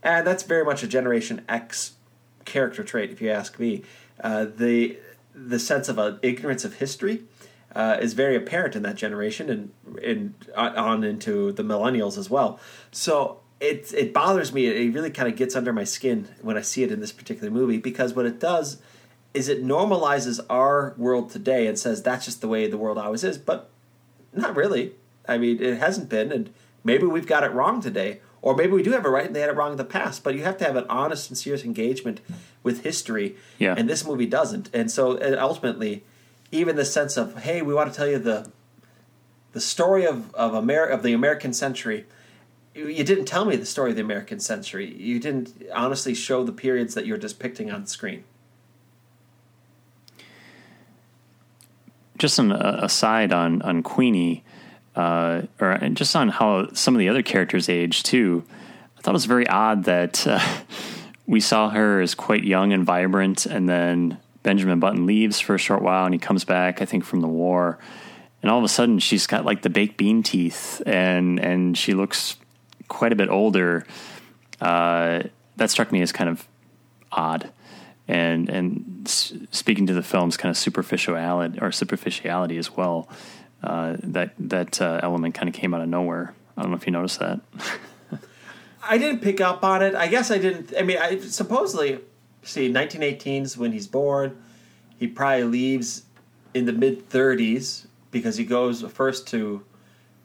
And 0.09 0.27
that's 0.27 0.43
very 0.43 0.65
much 0.65 0.83
a 0.83 0.87
Generation 0.87 1.45
X 1.51 1.93
character 2.47 2.83
trait, 2.83 3.11
if 3.11 3.21
you 3.21 3.31
ask 3.31 3.59
me. 3.59 3.83
Uh, 4.19 4.47
the 4.47 4.99
the 5.35 5.59
sense 5.59 5.89
of 5.89 5.99
an 5.99 6.19
ignorance 6.23 6.65
of 6.65 6.77
history 6.77 7.25
uh, 7.77 7.99
is 8.01 8.15
very 8.15 8.35
apparent 8.35 8.75
in 8.75 8.83
that 8.83 8.97
generation 8.97 9.51
and, 9.51 9.71
and 10.03 10.35
on 10.57 11.05
into 11.05 11.53
the 11.53 11.63
millennials 11.63 12.17
as 12.17 12.31
well. 12.31 12.59
So 12.91 13.41
it 13.61 13.93
it 13.95 14.15
bothers 14.15 14.51
me. 14.51 14.67
It 14.67 14.95
really 14.95 15.11
kind 15.11 15.29
of 15.29 15.37
gets 15.37 15.55
under 15.55 15.75
my 15.75 15.85
skin 15.85 16.27
when 16.41 16.57
I 16.57 16.63
see 16.63 16.83
it 16.83 16.91
in 16.91 17.01
this 17.01 17.13
particular 17.13 17.51
movie 17.51 17.77
because 17.77 18.15
what 18.15 18.25
it 18.25 18.41
does 18.41 18.81
is 19.35 19.47
it 19.47 19.63
normalizes 19.63 20.41
our 20.49 20.95
world 20.97 21.29
today 21.29 21.67
and 21.67 21.79
says 21.79 22.03
that's 22.03 22.25
just 22.25 22.41
the 22.41 22.49
way 22.49 22.67
the 22.67 22.79
world 22.79 22.97
always 22.97 23.25
is, 23.25 23.37
but 23.37 23.69
not 24.33 24.57
really. 24.57 24.95
I 25.29 25.37
mean, 25.37 25.63
it 25.63 25.77
hasn't 25.77 26.09
been, 26.09 26.33
and 26.33 26.51
maybe 26.83 27.05
we've 27.05 27.27
got 27.27 27.45
it 27.45 27.53
wrong 27.53 27.83
today, 27.83 28.23
or 28.43 28.55
maybe 28.57 28.73
we 28.73 28.83
do 28.83 28.93
have 28.93 29.05
it 29.05 29.09
right 29.09 29.27
and 29.27 29.35
they 29.35 29.41
had 29.41 29.51
it 29.51 29.57
wrong 29.57 29.73
in 29.73 29.77
the 29.79 29.85
past. 29.85 30.23
But 30.25 30.35
you 30.35 30.43
have 30.45 30.57
to 30.59 30.65
have 30.65 30.77
an 30.77 30.87
honest 30.89 31.29
and 31.31 31.37
serious 31.39 31.65
engagement 31.65 32.21
with 32.63 32.83
history, 32.85 33.37
Yeah. 33.59 33.75
and 33.77 33.89
this 33.89 34.05
movie 34.07 34.27
doesn't. 34.27 34.71
And 34.73 34.91
so, 34.91 35.17
and 35.17 35.35
ultimately, 35.37 36.05
even 36.53 36.77
the 36.77 36.85
sense 36.85 37.17
of 37.17 37.39
hey, 37.43 37.63
we 37.63 37.75
want 37.75 37.91
to 37.93 37.97
tell 37.97 38.09
you 38.09 38.19
the 38.19 38.51
the 39.53 39.61
story 39.61 40.05
of 40.07 40.35
of 40.35 40.55
Amer- 40.55 40.87
of 40.87 41.03
the 41.03 41.13
American 41.13 41.53
century. 41.53 42.07
You 42.75 42.89
you 42.89 43.03
didn't 43.05 43.25
tell 43.25 43.45
me 43.45 43.57
the 43.57 43.67
story 43.67 43.91
of 43.91 43.97
the 43.97 44.03
American 44.03 44.39
century. 44.41 44.95
You 44.95 45.19
didn't 45.19 45.53
honestly 45.75 46.15
show 46.15 46.45
the 46.45 46.53
periods 46.53 46.95
that 46.95 47.07
you're 47.07 47.19
depicting 47.19 47.71
on 47.71 47.87
screen. 47.87 48.25
just 52.19 52.39
an 52.39 52.51
uh, 52.53 52.81
aside 52.83 53.33
on 53.33 53.63
on 53.63 53.83
Queenie, 53.83 54.43
uh, 54.99 55.43
or 55.61 55.79
just 55.91 56.17
on 56.17 56.29
how 56.29 56.69
some 56.73 56.95
of 56.95 56.99
the 56.99 57.09
other 57.09 57.23
characters 57.23 57.69
age 57.69 58.03
too. 58.03 58.43
I 58.97 59.01
thought 59.01 59.13
it 59.13 59.15
was 59.15 59.27
very 59.27 59.47
odd 59.47 59.85
that 59.85 60.27
uh, 60.27 60.41
we 61.27 61.41
saw 61.41 61.71
her 61.71 62.01
as 62.01 62.17
quite 62.17 62.43
young 62.43 62.73
and 62.73 62.85
vibrant, 62.85 63.47
and 63.47 63.69
then 63.69 64.19
Benjamin 64.43 64.81
Button 64.81 65.07
leaves 65.07 65.39
for 65.39 65.55
a 65.55 65.59
short 65.59 65.83
while, 65.83 66.05
and 66.05 66.13
he 66.13 66.19
comes 66.19 66.45
back, 66.45 66.83
I 66.83 66.85
think, 66.85 67.05
from 67.05 67.21
the 67.21 67.29
war, 67.29 67.79
and 68.43 68.51
all 68.51 68.59
of 68.59 68.65
a 68.65 68.69
sudden 68.69 68.99
she's 68.99 69.29
got 69.29 69.45
like 69.45 69.63
the 69.63 69.71
baked 69.71 69.97
bean 69.97 70.25
teeth, 70.25 70.83
and 70.85 71.39
and 71.39 71.79
she 71.79 71.95
looks 71.95 72.37
quite 72.89 73.13
a 73.13 73.17
bit 73.17 73.29
older. 73.29 73.87
Uh, 74.61 75.23
that 75.57 75.71
struck 75.71 75.93
me 75.93 76.03
as 76.03 76.11
kind 76.11 76.29
of 76.29 76.47
odd 77.13 77.51
and 78.09 78.49
and 78.49 79.07
speaking 79.07 79.87
to 79.87 79.95
the 79.95 80.03
film's 80.03 80.37
kind 80.37 80.51
of 80.51 80.57
superficiality 80.57 81.59
or 81.61 81.71
superficiality 81.71 82.59
as 82.59 82.77
well. 82.77 83.09
Uh, 83.63 83.97
that 84.03 84.35
that 84.39 84.81
uh, 84.81 85.01
element 85.03 85.35
kind 85.35 85.49
of 85.49 85.55
came 85.55 85.75
out 85.75 85.81
of 85.81 85.89
nowhere. 85.89 86.35
I 86.57 86.63
don't 86.63 86.71
know 86.71 86.77
if 86.77 86.87
you 86.87 86.93
noticed 86.93 87.19
that. 87.19 87.41
I 88.83 88.99
didn't 88.99 89.21
pick 89.21 89.41
up 89.41 89.65
on 89.65 89.83
it. 89.83 89.95
I 89.95 90.07
guess 90.07 90.31
I 90.31 90.39
didn't. 90.39 90.73
I 90.79 90.83
mean, 90.83 90.99
I 90.99 91.19
supposedly 91.19 91.99
see 92.43 92.73
1918 92.73 93.43
is 93.43 93.59
when 93.59 93.73
he's 93.73 93.87
born. 93.87 94.41
He 94.97 95.07
probably 95.07 95.45
leaves 95.45 96.05
in 96.55 96.65
the 96.65 96.73
mid 96.73 97.09
30s 97.11 97.87
because 98.11 98.37
he 98.37 98.45
goes 98.45 98.83
first 98.83 99.27
to 99.29 99.65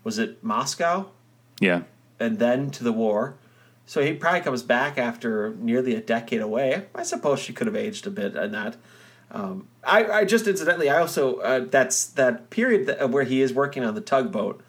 was 0.03 0.19
it 0.19 0.43
Moscow 0.43 1.07
yeah, 1.59 1.83
and 2.19 2.39
then 2.39 2.71
to 2.71 2.83
the 2.83 2.91
war. 2.91 3.35
So 3.85 4.01
he 4.01 4.13
probably 4.13 4.41
comes 4.41 4.63
back 4.63 4.97
after 4.97 5.53
nearly 5.55 5.93
a 5.95 6.01
decade 6.01 6.41
away. 6.41 6.85
I 6.95 7.03
suppose 7.03 7.39
she 7.39 7.53
could 7.53 7.67
have 7.67 7.75
aged 7.75 8.07
a 8.07 8.09
bit 8.09 8.35
in 8.35 8.51
that. 8.51 8.77
Um, 9.33 9.67
I, 9.83 10.05
I 10.05 10.25
just 10.25 10.47
incidentally, 10.47 10.89
I 10.89 10.99
also 10.99 11.37
uh, 11.37 11.65
that's 11.69 12.05
that 12.11 12.51
period 12.51 12.85
that, 12.85 13.09
where 13.09 13.23
he 13.23 13.41
is 13.41 13.51
working 13.51 13.83
on 13.83 13.95
the 13.95 14.01
tugboat. 14.01 14.61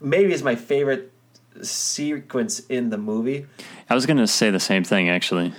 Maybe 0.00 0.32
is 0.32 0.42
my 0.42 0.54
favorite 0.54 1.12
sequence 1.62 2.60
in 2.60 2.90
the 2.90 2.98
movie. 2.98 3.46
I 3.88 3.94
was 3.94 4.06
going 4.06 4.18
to 4.18 4.26
say 4.26 4.50
the 4.50 4.60
same 4.60 4.84
thing 4.84 5.08
actually. 5.08 5.54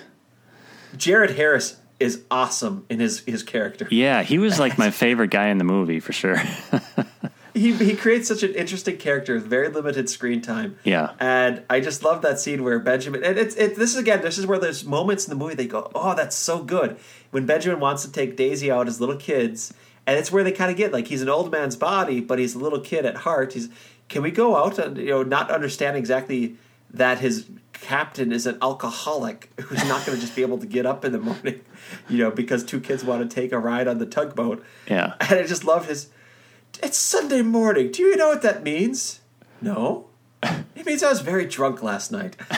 Jared 0.96 1.32
Harris 1.32 1.78
is 2.00 2.24
awesome 2.32 2.86
in 2.90 3.00
his 3.00 3.20
his 3.22 3.44
character. 3.44 3.88
Yeah, 3.90 4.24
he 4.24 4.38
was 4.38 4.60
like 4.60 4.78
my 4.78 4.92
favorite 4.92 5.32
guy 5.32 5.48
in 5.48 5.58
the 5.58 5.64
movie 5.64 6.00
for 6.00 6.14
sure. 6.14 6.42
He 7.54 7.74
he 7.74 7.96
creates 7.96 8.28
such 8.28 8.44
an 8.44 8.54
interesting 8.54 8.98
character 8.98 9.36
with 9.36 9.46
very 9.46 9.70
limited 9.70 10.10
screen 10.10 10.42
time. 10.42 10.78
Yeah. 10.84 11.14
and 11.20 11.64
I 11.70 11.80
just 11.80 12.04
love 12.04 12.22
that 12.22 12.40
scene 12.40 12.64
where 12.64 12.80
Benjamin 12.80 13.24
and 13.24 13.38
it's 13.38 13.56
it, 13.56 13.76
this 13.76 13.92
is 13.92 13.98
again 13.98 14.22
this 14.22 14.38
is 14.38 14.46
where 14.46 14.60
there's 14.60 14.84
moments 14.86 15.26
in 15.26 15.30
the 15.32 15.36
movie 15.36 15.56
they 15.56 15.68
go 15.68 15.92
oh 15.96 16.16
that's 16.16 16.36
so 16.36 16.64
good 16.64 16.98
when 17.32 17.46
Benjamin 17.46 17.80
wants 17.80 18.04
to 18.04 18.12
take 18.12 18.36
Daisy 18.36 18.72
out 18.72 18.88
as 18.88 19.00
little 19.00 19.18
kids 19.18 19.74
and 20.06 20.18
it's 20.18 20.32
where 20.32 20.44
they 20.44 20.52
kind 20.52 20.72
of 20.72 20.78
get 20.78 20.92
like 20.94 21.08
he's 21.08 21.22
an 21.22 21.30
old 21.30 21.52
man's 21.52 21.76
body 21.76 22.22
but 22.22 22.40
he's 22.40 22.56
a 22.56 22.60
little 22.60 22.80
kid 22.80 23.06
at 23.06 23.18
heart. 23.18 23.54
He's 23.54 23.70
can 24.10 24.22
we 24.22 24.32
go 24.32 24.56
out 24.56 24.80
and 24.80 24.98
you 24.98 25.08
know 25.08 25.24
not 25.24 25.52
understand 25.52 25.98
exactly 25.98 26.58
that 26.92 27.20
his 27.20 27.48
captain 27.74 28.32
is 28.32 28.46
an 28.46 28.58
alcoholic 28.62 29.50
who's 29.62 29.88
not 29.88 30.06
going 30.06 30.18
to 30.18 30.22
just 30.22 30.36
be 30.36 30.42
able 30.42 30.58
to 30.58 30.66
get 30.66 30.86
up 30.86 31.06
in 31.06 31.12
the 31.12 31.20
morning, 31.20 31.62
you 32.10 32.18
know, 32.18 32.32
because 32.32 32.64
two 32.64 32.80
kids 32.80 33.04
want 33.04 33.28
to 33.28 33.34
take 33.34 33.52
a 33.52 33.60
ride 33.60 33.88
on 33.88 34.00
the 34.00 34.06
tugboat. 34.06 34.64
Yeah. 34.88 35.14
And 35.22 35.40
I 35.40 35.46
just 35.46 35.64
love 35.64 35.88
his. 35.88 36.10
It's 36.82 36.98
Sunday 36.98 37.42
morning. 37.42 37.92
Do 37.92 38.04
you 38.04 38.16
know 38.16 38.30
what 38.30 38.42
that 38.42 38.64
means? 38.64 39.22
No. 39.62 40.08
It 40.76 40.86
means 40.86 41.04
I 41.04 41.10
was 41.10 41.20
very 41.20 41.44
drunk 41.46 41.84
last 41.84 42.10
night. 42.10 42.38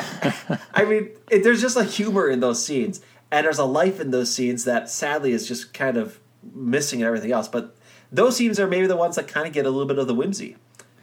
I 0.75 0.85
mean, 0.85 1.09
it, 1.31 1.43
there's 1.43 1.59
just 1.59 1.75
a 1.75 1.83
humor 1.83 2.29
in 2.29 2.39
those 2.39 2.63
scenes, 2.63 3.01
and 3.31 3.45
there's 3.47 3.57
a 3.57 3.65
life 3.65 3.99
in 3.99 4.11
those 4.11 4.31
scenes 4.31 4.63
that 4.65 4.91
sadly 4.91 5.31
is 5.31 5.47
just 5.47 5.73
kind 5.73 5.97
of 5.97 6.19
missing 6.53 6.99
in 6.99 7.07
everything 7.07 7.31
else. 7.31 7.47
But 7.47 7.75
those 8.11 8.35
scenes 8.35 8.59
are 8.59 8.67
maybe 8.67 8.85
the 8.85 8.95
ones 8.95 9.15
that 9.15 9.27
kind 9.27 9.47
of 9.47 9.53
get 9.53 9.65
a 9.65 9.71
little 9.71 9.87
bit 9.87 9.97
of 9.97 10.05
the 10.05 10.13
whimsy, 10.13 10.55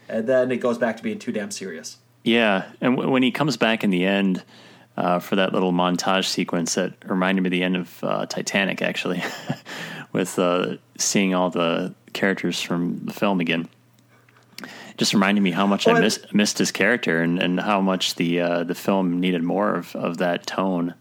and 0.09 0.29
then 0.29 0.53
it 0.53 0.59
goes 0.59 0.79
back 0.79 0.97
to 0.99 1.03
being 1.03 1.19
too 1.19 1.33
damn 1.33 1.51
serious. 1.51 1.97
Yeah, 2.23 2.67
and 2.81 2.95
w- 2.95 3.11
when 3.11 3.25
he 3.25 3.33
comes 3.33 3.57
back 3.57 3.83
in 3.83 3.91
the 3.91 4.05
end 4.05 4.45
uh, 4.97 5.19
for 5.19 5.35
that 5.35 5.53
little 5.53 5.73
montage 5.73 6.27
sequence 6.27 6.77
that 6.77 6.95
reminded 7.05 7.43
me 7.43 7.49
of 7.49 7.53
the 7.53 7.65
end 7.65 7.77
of 7.77 8.05
uh, 8.05 8.27
Titanic, 8.27 8.81
actually, 8.81 9.25
with 10.13 10.39
uh, 10.39 10.77
seeing 10.97 11.35
all 11.35 11.51
the 11.51 11.95
characters 12.13 12.61
from 12.61 13.05
the 13.05 13.13
film 13.13 13.41
again. 13.41 13.69
Just 14.97 15.15
reminded 15.15 15.43
me 15.43 15.53
how 15.53 15.67
much 15.67 15.87
Well, 15.87 15.95
I 15.95 15.99
and- 15.99 16.05
miss, 16.05 16.21
missed 16.33 16.59
his 16.59 16.73
character 16.73 17.21
and, 17.21 17.41
and 17.41 17.61
how 17.61 17.81
much 17.81 18.17
the 18.17 18.41
uh, 18.41 18.65
the 18.65 18.75
film 18.75 19.21
needed 19.21 19.43
more 19.43 19.75
of, 19.75 19.95
of 19.95 20.19
that 20.19 20.47
tone. 20.47 20.95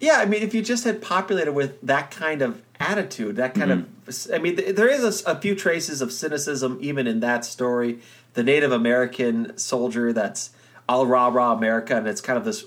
Yeah, 0.00 0.14
I 0.18 0.24
mean, 0.24 0.42
if 0.42 0.52
you 0.52 0.62
just 0.62 0.82
had 0.84 1.00
populated 1.00 1.52
with 1.52 1.80
that 1.82 2.10
kind 2.10 2.42
of 2.42 2.60
attitude, 2.80 3.36
that 3.36 3.54
kind 3.54 3.70
of, 3.70 3.86
I 4.34 4.38
mean, 4.38 4.56
th- 4.56 4.74
there 4.74 4.88
is 4.88 5.22
a 5.24 5.38
few 5.38 5.54
traces 5.54 6.02
of 6.02 6.10
cynicism 6.10 6.76
even 6.80 7.06
in 7.06 7.20
that 7.20 7.44
story. 7.44 8.00
The 8.34 8.42
Native 8.42 8.72
American 8.72 9.56
soldier 9.56 10.12
that's 10.12 10.50
all 10.88 11.06
rah 11.06 11.28
rah 11.28 11.52
America, 11.52 11.94
and 11.96 12.08
it's 12.08 12.20
kind 12.20 12.36
of 12.36 12.44
this 12.44 12.64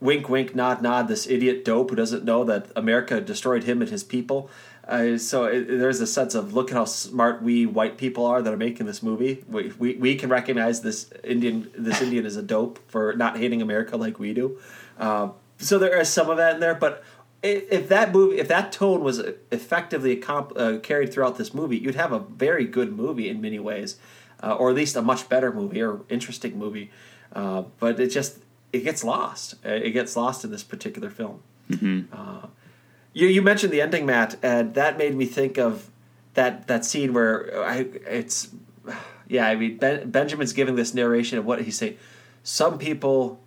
wink, 0.00 0.28
wink, 0.28 0.54
nod, 0.54 0.82
nod. 0.82 1.08
This 1.08 1.26
idiot 1.26 1.64
dope 1.64 1.90
who 1.90 1.96
doesn't 1.96 2.24
know 2.24 2.44
that 2.44 2.70
America 2.76 3.20
destroyed 3.20 3.64
him 3.64 3.80
and 3.80 3.90
his 3.90 4.04
people. 4.04 4.50
Uh, 4.86 5.18
so 5.18 5.44
it, 5.44 5.66
there's 5.66 6.00
a 6.00 6.06
sense 6.06 6.34
of 6.34 6.54
look 6.54 6.70
at 6.70 6.76
how 6.76 6.84
smart 6.84 7.42
we 7.42 7.66
white 7.66 7.98
people 7.98 8.24
are 8.24 8.40
that 8.40 8.52
are 8.52 8.56
making 8.56 8.86
this 8.86 9.02
movie. 9.02 9.44
We, 9.48 9.72
we, 9.78 9.94
we 9.96 10.14
can 10.14 10.30
recognize 10.30 10.82
this 10.82 11.10
Indian 11.24 11.70
this 11.76 12.00
Indian 12.00 12.24
is 12.24 12.36
a 12.36 12.42
dope 12.42 12.78
for 12.88 13.14
not 13.14 13.36
hating 13.36 13.62
America 13.62 13.96
like 13.96 14.18
we 14.18 14.32
do. 14.32 14.58
Uh, 14.98 15.30
so 15.58 15.78
there 15.78 15.98
is 15.98 16.08
some 16.08 16.30
of 16.30 16.36
that 16.36 16.54
in 16.54 16.60
there, 16.60 16.74
but 16.74 17.02
if 17.42 17.88
that 17.88 18.12
movie, 18.12 18.38
if 18.38 18.48
that 18.48 18.72
tone 18.72 19.02
was 19.02 19.18
effectively 19.50 20.16
accom- 20.16 20.56
uh, 20.56 20.78
carried 20.80 21.12
throughout 21.12 21.36
this 21.36 21.54
movie, 21.54 21.76
you'd 21.76 21.94
have 21.94 22.12
a 22.12 22.18
very 22.18 22.64
good 22.64 22.92
movie 22.92 23.28
in 23.28 23.40
many 23.40 23.58
ways, 23.58 23.96
uh, 24.42 24.54
or 24.54 24.70
at 24.70 24.76
least 24.76 24.96
a 24.96 25.02
much 25.02 25.28
better 25.28 25.52
movie 25.52 25.82
or 25.82 26.00
interesting 26.08 26.58
movie. 26.58 26.90
Uh, 27.32 27.62
but 27.78 28.00
it 28.00 28.08
just 28.08 28.38
it 28.76 28.84
gets 28.84 29.02
lost. 29.04 29.54
Uh, 29.64 29.70
It 29.70 29.90
gets 29.90 30.16
lost 30.16 30.44
in 30.44 30.50
this 30.50 30.62
particular 30.62 31.10
film. 31.10 31.42
Uh, 32.12 32.46
you 33.12 33.26
you 33.26 33.42
mentioned 33.42 33.72
the 33.72 33.80
ending, 33.80 34.06
Matt, 34.06 34.36
and 34.42 34.74
that 34.74 34.96
made 34.98 35.14
me 35.16 35.26
think 35.26 35.58
of 35.58 35.90
that 36.34 36.66
that 36.68 36.84
scene 36.84 37.12
where 37.12 37.64
I 37.64 37.86
it's 38.06 38.48
yeah. 39.28 39.46
I 39.48 39.56
mean, 39.56 39.78
ben, 39.78 40.10
Benjamin's 40.10 40.52
giving 40.52 40.76
this 40.76 40.94
narration 40.94 41.38
of 41.38 41.44
what 41.44 41.62
he's 41.62 41.76
saying. 41.78 41.96
Some 42.42 42.78
people 42.78 43.40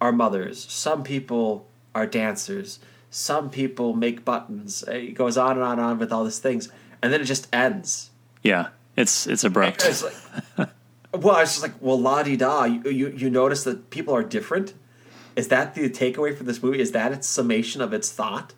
are 0.00 0.12
mothers. 0.12 0.64
Some 0.70 1.02
people 1.02 1.66
are 1.94 2.06
dancers. 2.06 2.78
Some 3.10 3.50
people 3.50 3.94
make 3.94 4.24
buttons. 4.24 4.84
It 4.86 5.14
goes 5.14 5.36
on 5.36 5.52
and 5.52 5.62
on 5.62 5.78
and 5.78 5.80
on 5.80 5.98
with 5.98 6.12
all 6.12 6.24
these 6.24 6.38
things, 6.38 6.68
and 7.02 7.12
then 7.12 7.20
it 7.20 7.24
just 7.24 7.48
ends. 7.52 8.10
Yeah, 8.44 8.68
it's 8.96 9.26
it's 9.26 9.42
abrupt. 9.44 9.84
It's 9.84 10.04
like, 10.04 10.68
well, 11.12 11.36
I 11.36 11.40
was 11.40 11.50
just 11.50 11.62
like, 11.62 11.74
well, 11.80 11.98
la 11.98 12.22
di 12.22 12.36
da. 12.36 12.64
You, 12.64 12.90
you 12.90 13.08
you 13.08 13.30
notice 13.30 13.64
that 13.64 13.90
people 13.90 14.14
are 14.14 14.22
different. 14.22 14.74
Is 15.36 15.48
that 15.48 15.74
the 15.74 15.88
takeaway 15.88 16.36
from 16.36 16.46
this 16.46 16.62
movie? 16.62 16.80
Is 16.80 16.92
that 16.92 17.12
its 17.12 17.26
summation 17.26 17.80
of 17.80 17.92
its 17.92 18.10
thought? 18.10 18.54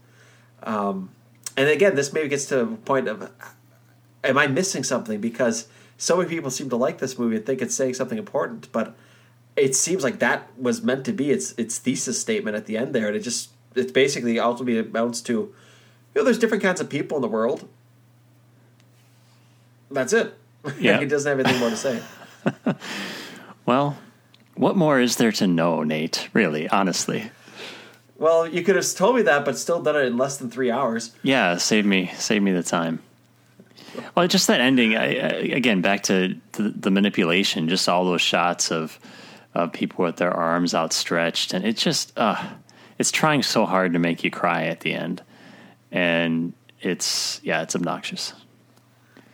Um, 0.63 1.11
and 1.57 1.69
again, 1.69 1.95
this 1.95 2.13
maybe 2.13 2.29
gets 2.29 2.47
to 2.47 2.61
a 2.61 2.67
point 2.67 3.07
of, 3.07 3.31
am 4.25 4.39
I 4.39 4.47
missing 4.47 4.83
something? 4.83 5.21
Because 5.21 5.69
so 5.99 6.17
many 6.17 6.29
people 6.29 6.51
seem 6.51 6.71
to 6.71 6.77
like 6.77 6.99
this 6.99 7.19
movie 7.19 7.37
and 7.37 7.45
think 7.45 7.61
it's 7.61 7.75
saying 7.75 7.95
something 7.95 8.17
important, 8.17 8.73
but 8.73 8.97
it 9.57 9.77
seems 9.77 10.03
like 10.03 10.21
that 10.21 10.49
was 10.57 10.83
meant 10.83 11.05
to 11.05 11.13
be 11.13 11.31
its 11.31 11.53
its 11.53 11.79
thesis 11.79 12.21
statement 12.21 12.57
at 12.57 12.67
the 12.67 12.77
end 12.77 12.95
there, 12.95 13.09
and 13.09 13.17
it 13.17 13.21
just 13.21 13.51
it 13.75 13.93
basically 13.93 14.41
ultimately 14.41 14.79
amounts 14.79 15.21
to, 15.23 15.33
you 15.33 15.53
know, 16.15 16.25
there's 16.25 16.39
different 16.39 16.63
kinds 16.63 16.81
of 16.81 16.89
people 16.89 17.19
in 17.19 17.23
the 17.23 17.29
world. 17.29 17.69
That's 19.91 20.13
it. 20.13 20.35
Yeah. 20.79 20.99
he 21.01 21.07
doesn't 21.07 21.29
have 21.29 21.41
anything 21.45 21.61
more 21.61 21.71
to 21.71 21.77
say. 21.77 22.01
Well, 23.71 23.97
what 24.55 24.77
more 24.77 24.99
is 24.99 25.15
there 25.15 25.31
to 25.31 25.47
know, 25.47 25.85
Nate? 25.85 26.29
Really, 26.33 26.69
honestly. 26.69 27.31
Well, 28.19 28.49
you 28.49 28.63
could 28.63 28.75
have 28.75 28.95
told 28.95 29.15
me 29.15 29.23
that, 29.23 29.45
but 29.45 29.57
still 29.57 29.81
done 29.81 29.95
it 29.95 30.07
in 30.07 30.19
less 30.19 30.39
than 30.39 30.51
three 30.51 30.73
hours. 30.73 31.15
Yeah, 31.23 31.57
save 31.57 31.87
me, 31.87 32.11
save 32.17 32.43
me 32.43 32.51
the 32.51 32.65
time. 32.65 33.01
Well, 34.17 34.27
just 34.27 34.49
that 34.49 34.61
ending 34.61 34.97
I, 34.97 35.21
I, 35.21 35.29
again. 35.55 35.83
Back 35.83 36.03
to 36.05 36.37
the, 36.53 36.63
the 36.71 36.91
manipulation, 36.91 37.69
just 37.69 37.89
all 37.89 38.05
those 38.05 38.21
shots 38.21 38.73
of 38.73 38.99
of 39.55 39.73
people 39.73 40.05
with 40.05 40.17
their 40.17 40.33
arms 40.33 40.75
outstretched, 40.75 41.55
and 41.55 41.65
it's 41.65 41.83
just 41.83 42.13
uh, 42.17 42.45
it's 42.99 43.13
trying 43.13 43.45
so 43.45 43.67
hard 43.67 43.93
to 43.93 44.01
make 44.01 44.25
you 44.25 44.31
cry 44.33 44.65
at 44.65 44.81
the 44.81 44.95
end, 44.95 45.23
and 45.93 46.53
it's 46.81 47.41
yeah, 47.45 47.63
it's 47.63 47.77
obnoxious. 47.77 48.35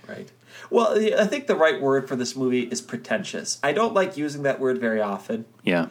Right. 0.09 0.31
Well, 0.71 0.99
I 1.19 1.27
think 1.27 1.47
the 1.47 1.57
right 1.57 1.81
word 1.81 2.09
for 2.09 2.17
this 2.17 2.37
movie 2.37 2.63
is 2.63 2.81
pretentious. 2.81 3.59
I 3.63 3.73
don't 3.73 3.95
like 3.95 4.17
using 4.17 4.43
that 4.45 4.61
word 4.61 4.79
very 4.79 5.01
often, 5.01 5.45
Yeah, 5.65 5.89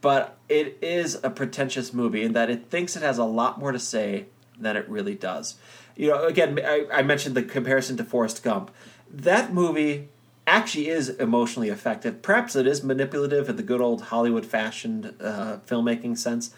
but 0.00 0.36
it 0.48 0.78
is 0.82 1.18
a 1.22 1.30
pretentious 1.30 1.92
movie 1.92 2.22
in 2.22 2.32
that 2.32 2.50
it 2.50 2.66
thinks 2.70 2.96
it 2.96 3.02
has 3.02 3.18
a 3.18 3.24
lot 3.24 3.58
more 3.58 3.72
to 3.72 3.78
say 3.78 4.26
than 4.58 4.76
it 4.76 4.88
really 4.88 5.14
does. 5.14 5.56
You 5.96 6.08
know, 6.08 6.24
again, 6.26 6.58
I, 6.64 6.86
I 6.92 7.02
mentioned 7.02 7.34
the 7.34 7.42
comparison 7.42 7.96
to 7.96 8.04
Forrest 8.04 8.42
Gump. 8.42 8.70
That 9.10 9.52
movie 9.52 10.08
actually 10.46 10.88
is 10.88 11.10
emotionally 11.10 11.68
effective. 11.68 12.22
Perhaps 12.22 12.56
it 12.56 12.66
is 12.66 12.82
manipulative 12.82 13.48
in 13.48 13.56
the 13.56 13.62
good 13.62 13.80
old 13.80 14.02
Hollywood 14.02 14.46
fashioned 14.46 15.14
uh, 15.20 15.58
filmmaking 15.66 16.16
sense, 16.16 16.50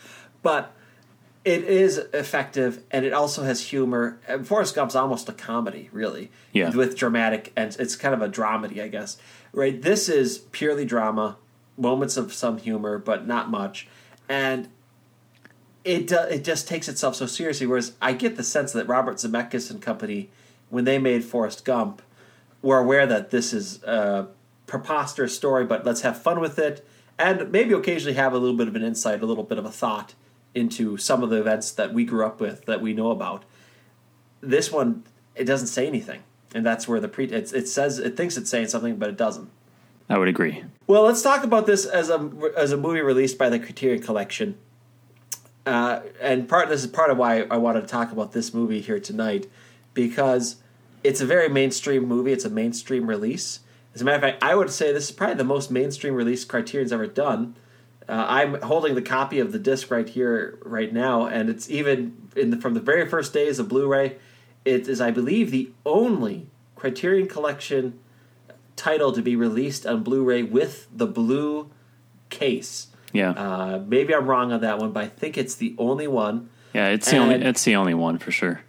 but 0.42 0.72
it 1.44 1.64
is 1.64 1.98
effective 2.12 2.82
and 2.90 3.04
it 3.04 3.12
also 3.12 3.42
has 3.44 3.68
humor. 3.68 4.18
And 4.28 4.46
Forrest 4.46 4.74
Gump's 4.74 4.94
almost 4.94 5.28
a 5.28 5.32
comedy, 5.32 5.88
really, 5.92 6.30
Yeah. 6.52 6.70
with 6.70 6.96
dramatic 6.96 7.52
and 7.56 7.74
it's 7.78 7.96
kind 7.96 8.14
of 8.14 8.22
a 8.22 8.28
dramedy, 8.28 8.82
I 8.82 8.88
guess. 8.88 9.16
Right? 9.52 9.80
This 9.80 10.08
is 10.08 10.38
purely 10.52 10.84
drama, 10.84 11.36
moments 11.76 12.16
of 12.16 12.32
some 12.32 12.58
humor, 12.58 12.98
but 12.98 13.26
not 13.26 13.50
much, 13.50 13.88
and 14.28 14.68
it 15.82 16.06
do, 16.06 16.18
it 16.30 16.44
just 16.44 16.68
takes 16.68 16.88
itself 16.88 17.16
so 17.16 17.24
seriously. 17.26 17.66
Whereas 17.66 17.94
I 18.02 18.12
get 18.12 18.36
the 18.36 18.42
sense 18.42 18.72
that 18.72 18.86
Robert 18.86 19.16
Zemeckis 19.16 19.70
and 19.70 19.80
company, 19.80 20.28
when 20.68 20.84
they 20.84 20.98
made 20.98 21.24
Forrest 21.24 21.64
Gump, 21.64 22.02
were 22.60 22.78
aware 22.78 23.06
that 23.06 23.30
this 23.30 23.54
is 23.54 23.82
a 23.84 24.28
preposterous 24.66 25.34
story, 25.34 25.64
but 25.64 25.86
let's 25.86 26.02
have 26.02 26.20
fun 26.20 26.38
with 26.38 26.58
it, 26.58 26.86
and 27.18 27.50
maybe 27.50 27.72
occasionally 27.72 28.14
have 28.14 28.34
a 28.34 28.38
little 28.38 28.56
bit 28.56 28.68
of 28.68 28.76
an 28.76 28.82
insight, 28.84 29.22
a 29.22 29.26
little 29.26 29.42
bit 29.42 29.56
of 29.58 29.64
a 29.64 29.70
thought 29.70 30.14
into 30.54 30.96
some 30.96 31.22
of 31.22 31.30
the 31.30 31.36
events 31.36 31.70
that 31.72 31.92
we 31.92 32.04
grew 32.04 32.24
up 32.24 32.40
with 32.40 32.64
that 32.66 32.80
we 32.80 32.92
know 32.92 33.10
about. 33.10 33.44
This 34.40 34.72
one, 34.72 35.04
it 35.34 35.44
doesn't 35.44 35.68
say 35.68 35.86
anything, 35.86 36.22
and 36.54 36.64
that's 36.64 36.88
where 36.88 37.00
the 37.00 37.08
pre 37.08 37.26
it's, 37.26 37.52
it 37.52 37.68
says 37.68 37.98
it 37.98 38.16
thinks 38.16 38.36
it's 38.36 38.50
saying 38.50 38.68
something, 38.68 38.96
but 38.96 39.08
it 39.08 39.16
doesn't. 39.16 39.50
I 40.08 40.18
would 40.18 40.28
agree. 40.28 40.64
Well, 40.86 41.02
let's 41.02 41.22
talk 41.22 41.44
about 41.44 41.66
this 41.66 41.86
as 41.86 42.10
a 42.10 42.30
as 42.56 42.72
a 42.72 42.76
movie 42.76 43.00
released 43.00 43.38
by 43.38 43.48
the 43.48 43.58
Criterion 43.60 44.02
Collection. 44.02 44.58
Uh, 45.66 46.00
and 46.20 46.48
part 46.48 46.68
this 46.68 46.82
is 46.82 46.86
part 46.88 47.10
of 47.10 47.18
why 47.18 47.42
I 47.42 47.58
wanted 47.58 47.82
to 47.82 47.86
talk 47.86 48.10
about 48.10 48.32
this 48.32 48.52
movie 48.52 48.80
here 48.80 48.98
tonight, 48.98 49.46
because 49.94 50.56
it's 51.04 51.20
a 51.20 51.26
very 51.26 51.48
mainstream 51.48 52.06
movie. 52.06 52.32
It's 52.32 52.44
a 52.44 52.50
mainstream 52.50 53.06
release. 53.06 53.60
As 53.94 54.02
a 54.02 54.04
matter 54.04 54.16
of 54.16 54.22
fact, 54.22 54.42
I 54.42 54.54
would 54.54 54.70
say 54.70 54.92
this 54.92 55.04
is 55.04 55.12
probably 55.12 55.36
the 55.36 55.44
most 55.44 55.70
mainstream 55.70 56.14
release 56.14 56.44
Criterion's 56.44 56.92
ever 56.92 57.06
done. 57.06 57.56
Uh, 58.10 58.26
I'm 58.28 58.60
holding 58.62 58.96
the 58.96 59.02
copy 59.02 59.38
of 59.38 59.52
the 59.52 59.58
disc 59.58 59.90
right 59.90 60.08
here, 60.08 60.58
right 60.64 60.92
now, 60.92 61.26
and 61.26 61.48
it's 61.48 61.70
even 61.70 62.16
in 62.34 62.50
the, 62.50 62.56
from 62.56 62.74
the 62.74 62.80
very 62.80 63.08
first 63.08 63.32
days 63.32 63.58
of 63.60 63.68
Blu-ray. 63.68 64.16
It 64.64 64.88
is, 64.88 65.00
I 65.00 65.10
believe, 65.12 65.50
the 65.52 65.70
only 65.86 66.48
Criterion 66.74 67.28
Collection 67.28 67.98
title 68.74 69.12
to 69.12 69.22
be 69.22 69.36
released 69.36 69.86
on 69.86 70.02
Blu-ray 70.02 70.42
with 70.42 70.88
the 70.92 71.06
blue 71.06 71.70
case. 72.30 72.88
Yeah, 73.12 73.30
Uh, 73.30 73.82
maybe 73.86 74.14
I'm 74.14 74.26
wrong 74.26 74.52
on 74.52 74.60
that 74.60 74.78
one, 74.78 74.90
but 74.92 75.04
I 75.04 75.08
think 75.08 75.38
it's 75.38 75.54
the 75.54 75.74
only 75.78 76.06
one. 76.08 76.48
yeah. 76.74 76.88
It's 76.88 77.10
the 77.10 77.16
only. 77.18 77.36
It's 77.36 77.64
the 77.64 77.76
only 77.76 77.94
one 77.94 78.18
for 78.18 78.30
sure. 78.32 78.62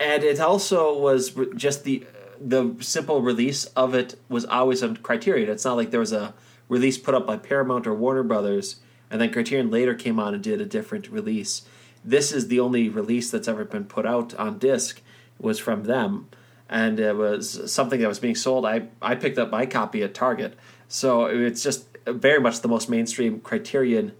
And 0.00 0.22
it 0.24 0.38
also 0.40 0.96
was 0.98 1.36
re- 1.36 1.46
just 1.56 1.84
the 1.84 2.04
the 2.40 2.74
simple 2.80 3.22
release 3.22 3.64
of 3.76 3.94
it 3.94 4.14
was 4.28 4.44
always 4.44 4.82
on 4.82 4.96
Criterion. 4.98 5.48
It's 5.48 5.64
not 5.64 5.76
like 5.76 5.90
there 5.90 6.00
was 6.00 6.12
a 6.12 6.34
release 6.68 6.98
put 6.98 7.14
up 7.14 7.26
by 7.26 7.36
Paramount 7.36 7.86
or 7.86 7.94
Warner 7.94 8.22
Brothers, 8.22 8.76
and 9.10 9.20
then 9.20 9.32
Criterion 9.32 9.70
later 9.70 9.94
came 9.94 10.18
on 10.18 10.34
and 10.34 10.42
did 10.42 10.60
a 10.60 10.66
different 10.66 11.08
release. 11.08 11.62
This 12.04 12.32
is 12.32 12.48
the 12.48 12.60
only 12.60 12.88
release 12.88 13.30
that's 13.30 13.48
ever 13.48 13.64
been 13.64 13.84
put 13.84 14.06
out 14.06 14.34
on 14.34 14.58
disc 14.58 15.00
was 15.38 15.58
from 15.58 15.84
them, 15.84 16.28
and 16.68 16.98
it 16.98 17.16
was 17.16 17.70
something 17.70 18.00
that 18.00 18.08
was 18.08 18.18
being 18.18 18.34
sold. 18.34 18.64
I 18.64 18.88
I 19.02 19.14
picked 19.14 19.38
up 19.38 19.50
my 19.50 19.66
copy 19.66 20.02
at 20.02 20.14
Target, 20.14 20.54
so 20.88 21.26
it's 21.26 21.62
just 21.62 21.86
very 22.06 22.40
much 22.40 22.60
the 22.60 22.68
most 22.68 22.88
mainstream 22.88 23.40
Criterion 23.40 24.12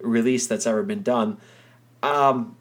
release 0.00 0.46
that's 0.46 0.66
ever 0.66 0.82
been 0.82 1.02
done. 1.02 1.38
Um, 2.02 2.56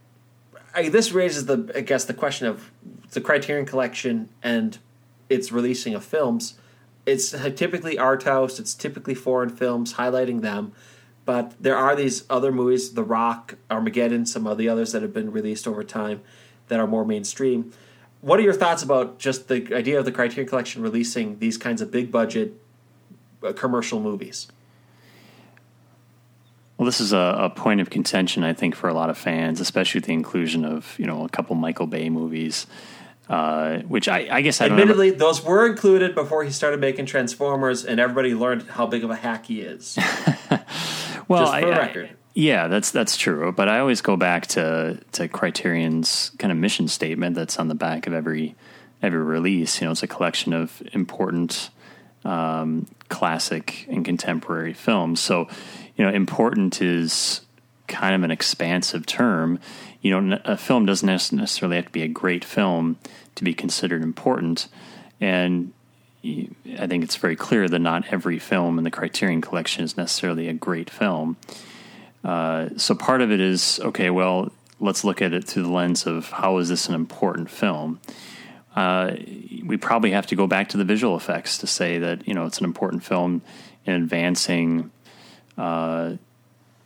I, 0.74 0.90
this 0.90 1.12
raises 1.12 1.46
the 1.46 1.72
I 1.76 1.82
guess 1.82 2.06
the 2.06 2.14
question 2.14 2.48
of 2.48 2.72
the 3.12 3.22
Criterion 3.22 3.66
Collection 3.66 4.30
and 4.44 4.78
its 5.30 5.52
releasing 5.52 5.96
of 5.96 6.04
films. 6.04 6.56
It's 7.08 7.32
typically 7.32 7.98
art 7.98 8.24
house. 8.24 8.60
It's 8.60 8.76
typically 8.76 9.16
foreign 9.16 9.50
films 9.50 9.94
highlighting 9.94 10.42
them, 10.42 10.74
but 11.24 11.54
there 11.60 11.78
are 11.78 11.96
these 11.96 12.26
other 12.30 12.52
movies, 12.52 12.94
The 12.94 13.04
Rock, 13.04 13.56
Armageddon, 13.72 14.26
some 14.26 14.46
of 14.46 14.58
the 14.58 14.68
others 14.68 14.92
that 14.92 15.02
have 15.02 15.14
been 15.14 15.32
released 15.32 15.68
over 15.68 15.86
time 15.86 16.22
that 16.68 16.82
are 16.82 16.88
more 16.88 17.06
mainstream. 17.06 17.72
What 18.20 18.40
are 18.40 18.44
your 18.44 18.54
thoughts 18.54 18.84
about 18.84 19.20
just 19.20 19.48
the 19.48 19.74
idea 19.74 19.98
of 19.98 20.04
the 20.04 20.12
Criterion 20.12 20.50
Collection 20.50 20.82
releasing 20.82 21.40
these 21.40 21.58
kinds 21.58 21.82
of 21.82 21.92
big 21.92 22.12
budget 22.12 22.60
uh, 23.42 23.54
commercial 23.54 24.02
movies? 24.02 24.48
Well, 26.78 26.86
this 26.86 27.00
is 27.00 27.14
a, 27.14 27.38
a 27.40 27.50
point 27.50 27.80
of 27.80 27.90
contention, 27.90 28.44
I 28.44 28.52
think, 28.52 28.76
for 28.76 28.90
a 28.90 28.94
lot 28.94 29.10
of 29.10 29.18
fans, 29.18 29.62
especially 29.62 30.00
with 30.00 30.08
the 30.08 30.14
inclusion 30.14 30.66
of 30.66 30.94
you 31.00 31.06
know 31.06 31.24
a 31.24 31.30
couple 31.30 31.56
Michael 31.56 31.88
Bay 31.88 32.10
movies, 32.10 32.68
uh, 33.30 33.80
which 33.80 34.08
I, 34.08 34.28
I 34.32 34.42
guess 34.42 34.62
I. 34.62 34.66
Ever, 34.66 34.76
Admittedly, 34.76 35.12
those 35.12 35.44
were 35.44 35.66
included 35.66 36.16
before 36.16 36.44
he 36.44 36.52
started 36.52 36.80
making 36.80 37.06
Transformers, 37.06 37.86
and 37.86 38.00
everybody 38.00 38.34
learned 38.34 38.64
how 38.64 38.88
big 38.88 39.04
of 39.04 39.10
a 39.10 39.16
hack 39.16 39.46
he 39.48 39.62
is. 39.62 39.98
well, 41.28 41.46
just 41.46 41.60
for 41.60 41.74
I- 41.74 42.04
I- 42.04 42.10
yeah, 42.34 42.68
that's 42.68 42.92
that's 42.92 43.18
true. 43.18 43.52
But 43.52 43.68
I 43.68 43.80
always 43.80 44.02
go 44.02 44.16
back 44.16 44.46
to 44.48 45.00
to 45.14 45.28
Criterion's 45.28 46.32
kind 46.38 46.52
of 46.52 46.58
mission 46.58 46.88
statement 46.88 47.36
that's 47.36 47.58
on 47.58 47.68
the 47.68 47.76
back 47.76 48.06
of 48.06 48.14
every 48.14 48.56
every 49.02 49.24
release. 49.24 49.82
You 49.82 49.88
know, 49.88 49.92
it's 49.92 50.04
a 50.04 50.08
collection 50.08 50.54
of 50.54 50.84
important 50.94 51.72
um, 52.24 52.86
classic 53.10 53.88
and 53.90 54.06
contemporary 54.06 54.74
films. 54.74 55.20
So, 55.20 55.48
you 55.96 56.06
know, 56.06 56.12
important 56.12 56.80
is 56.82 57.42
kind 57.88 58.14
of 58.14 58.24
an 58.24 58.32
expansive 58.32 59.06
term. 59.06 59.60
You 60.02 60.22
know, 60.22 60.40
a 60.46 60.58
film 60.58 60.86
doesn't 60.86 61.08
necessarily 61.08 61.78
have 61.78 61.86
to 61.86 61.92
be 61.92 62.04
a 62.04 62.08
great 62.08 62.46
film 62.46 62.98
to 63.36 63.44
be 63.44 63.54
considered 63.54 64.04
important. 64.04 64.68
And 65.20 65.74
I 66.24 66.88
think 66.88 67.04
it's 67.04 67.16
very 67.16 67.36
clear 67.36 67.68
that 67.68 67.80
not 67.80 68.06
every 68.12 68.40
film 68.40 68.78
in 68.78 68.84
the 68.84 68.92
Criterion 68.92 69.42
Collection 69.42 69.84
is 69.84 69.98
necessarily 69.98 70.48
a 70.48 70.54
great 70.54 70.90
film. 70.90 71.38
Uh, 72.24 72.70
so 72.78 72.96
part 72.96 73.22
of 73.22 73.32
it 73.32 73.40
is 73.40 73.80
okay. 73.84 74.10
Well, 74.10 74.52
let's 74.80 75.04
look 75.04 75.22
at 75.22 75.34
it 75.34 75.46
through 75.46 75.64
the 75.64 75.72
lens 75.72 76.06
of 76.06 76.30
how 76.30 76.58
is 76.58 76.70
this 76.70 76.88
an 76.90 76.96
important 76.96 77.50
film. 77.50 78.00
Uh, 78.76 79.16
we 79.66 79.78
probably 79.78 80.12
have 80.12 80.28
to 80.28 80.36
go 80.36 80.46
back 80.46 80.70
to 80.70 80.78
the 80.78 80.84
visual 80.84 81.16
effects 81.16 81.58
to 81.60 81.68
say 81.68 81.98
that 81.98 82.28
you 82.28 82.34
know 82.34 82.46
it's 82.46 82.60
an 82.60 82.66
important 82.66 83.04
film 83.04 83.42
in 83.86 83.94
advancing 83.94 84.92
uh, 85.58 86.14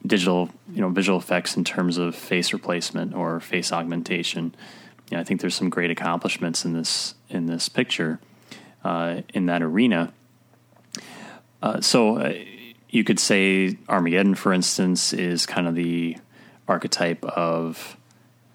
digital 0.05 0.49
you 0.71 0.81
know 0.81 0.89
visual 0.89 1.19
effects 1.19 1.55
in 1.55 1.63
terms 1.63 1.97
of 1.97 2.15
face 2.15 2.53
replacement 2.53 3.13
or 3.13 3.39
face 3.39 3.71
augmentation. 3.71 4.55
You 5.09 5.17
know, 5.17 5.21
I 5.21 5.23
think 5.23 5.41
there's 5.41 5.55
some 5.55 5.69
great 5.69 5.91
accomplishments 5.91 6.65
in 6.65 6.73
this 6.73 7.15
in 7.29 7.45
this 7.45 7.69
picture 7.69 8.19
uh, 8.83 9.21
in 9.33 9.45
that 9.47 9.61
arena. 9.61 10.13
Uh, 11.61 11.81
so 11.81 12.17
uh, 12.17 12.33
you 12.89 13.03
could 13.03 13.19
say 13.19 13.77
Armageddon, 13.87 14.35
for 14.35 14.53
instance, 14.53 15.13
is 15.13 15.45
kind 15.45 15.67
of 15.67 15.75
the 15.75 16.17
archetype 16.67 17.23
of 17.25 17.97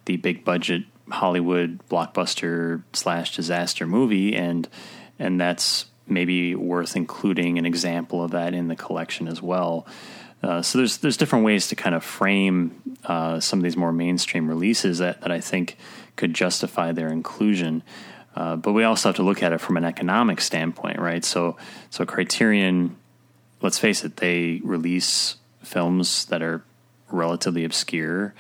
the 0.07 0.17
big 0.17 0.45
budget 0.45 0.83
Hollywood 1.11 1.81
blockbuster 1.89 2.83
slash 2.93 3.37
disaster 3.37 3.87
movie, 3.87 4.35
and 4.35 4.69
and 5.19 5.41
that's 5.41 5.87
maybe 6.09 6.55
worth 6.55 6.97
including 6.97 7.59
an 7.59 7.67
example 7.67 8.23
of 8.23 8.31
that 8.33 8.55
in 8.55 8.69
the 8.69 8.77
collection 8.77 9.29
as 9.29 9.43
well. 9.43 9.87
Uh, 10.43 10.63
so 10.63 10.79
there's 10.79 10.99
there's 10.99 11.17
different 11.17 11.45
ways 11.45 11.69
to 11.69 11.77
kind 11.77 11.95
of 11.95 12.05
frame 12.05 12.97
uh, 13.05 13.41
some 13.41 13.59
of 13.59 13.63
these 13.63 13.77
more 13.77 13.93
mainstream 13.93 14.49
releases 14.49 14.99
that, 14.99 15.21
that 15.23 15.31
I 15.31 15.41
think 15.41 15.77
could 16.17 16.35
justify 16.35 16.93
their 16.93 17.09
inclusion. 17.09 17.83
Uh, 18.35 18.55
but 18.55 18.73
we 18.73 18.85
also 18.85 19.09
have 19.09 19.17
to 19.17 19.23
look 19.23 19.43
at 19.43 19.53
it 19.53 19.61
from 19.61 19.77
an 19.77 19.85
economic 19.85 20.41
standpoint, 20.41 20.99
right? 20.99 21.25
So 21.25 21.57
so 21.91 22.05
Criterion 22.05 22.97
let's 23.63 23.79
face 23.79 24.05
it, 24.05 24.17
they 24.19 24.61
release 24.63 25.37
films 25.63 26.27
that 26.27 26.43
are 26.43 26.63
relatively 27.11 27.65
obscure. 27.65 28.35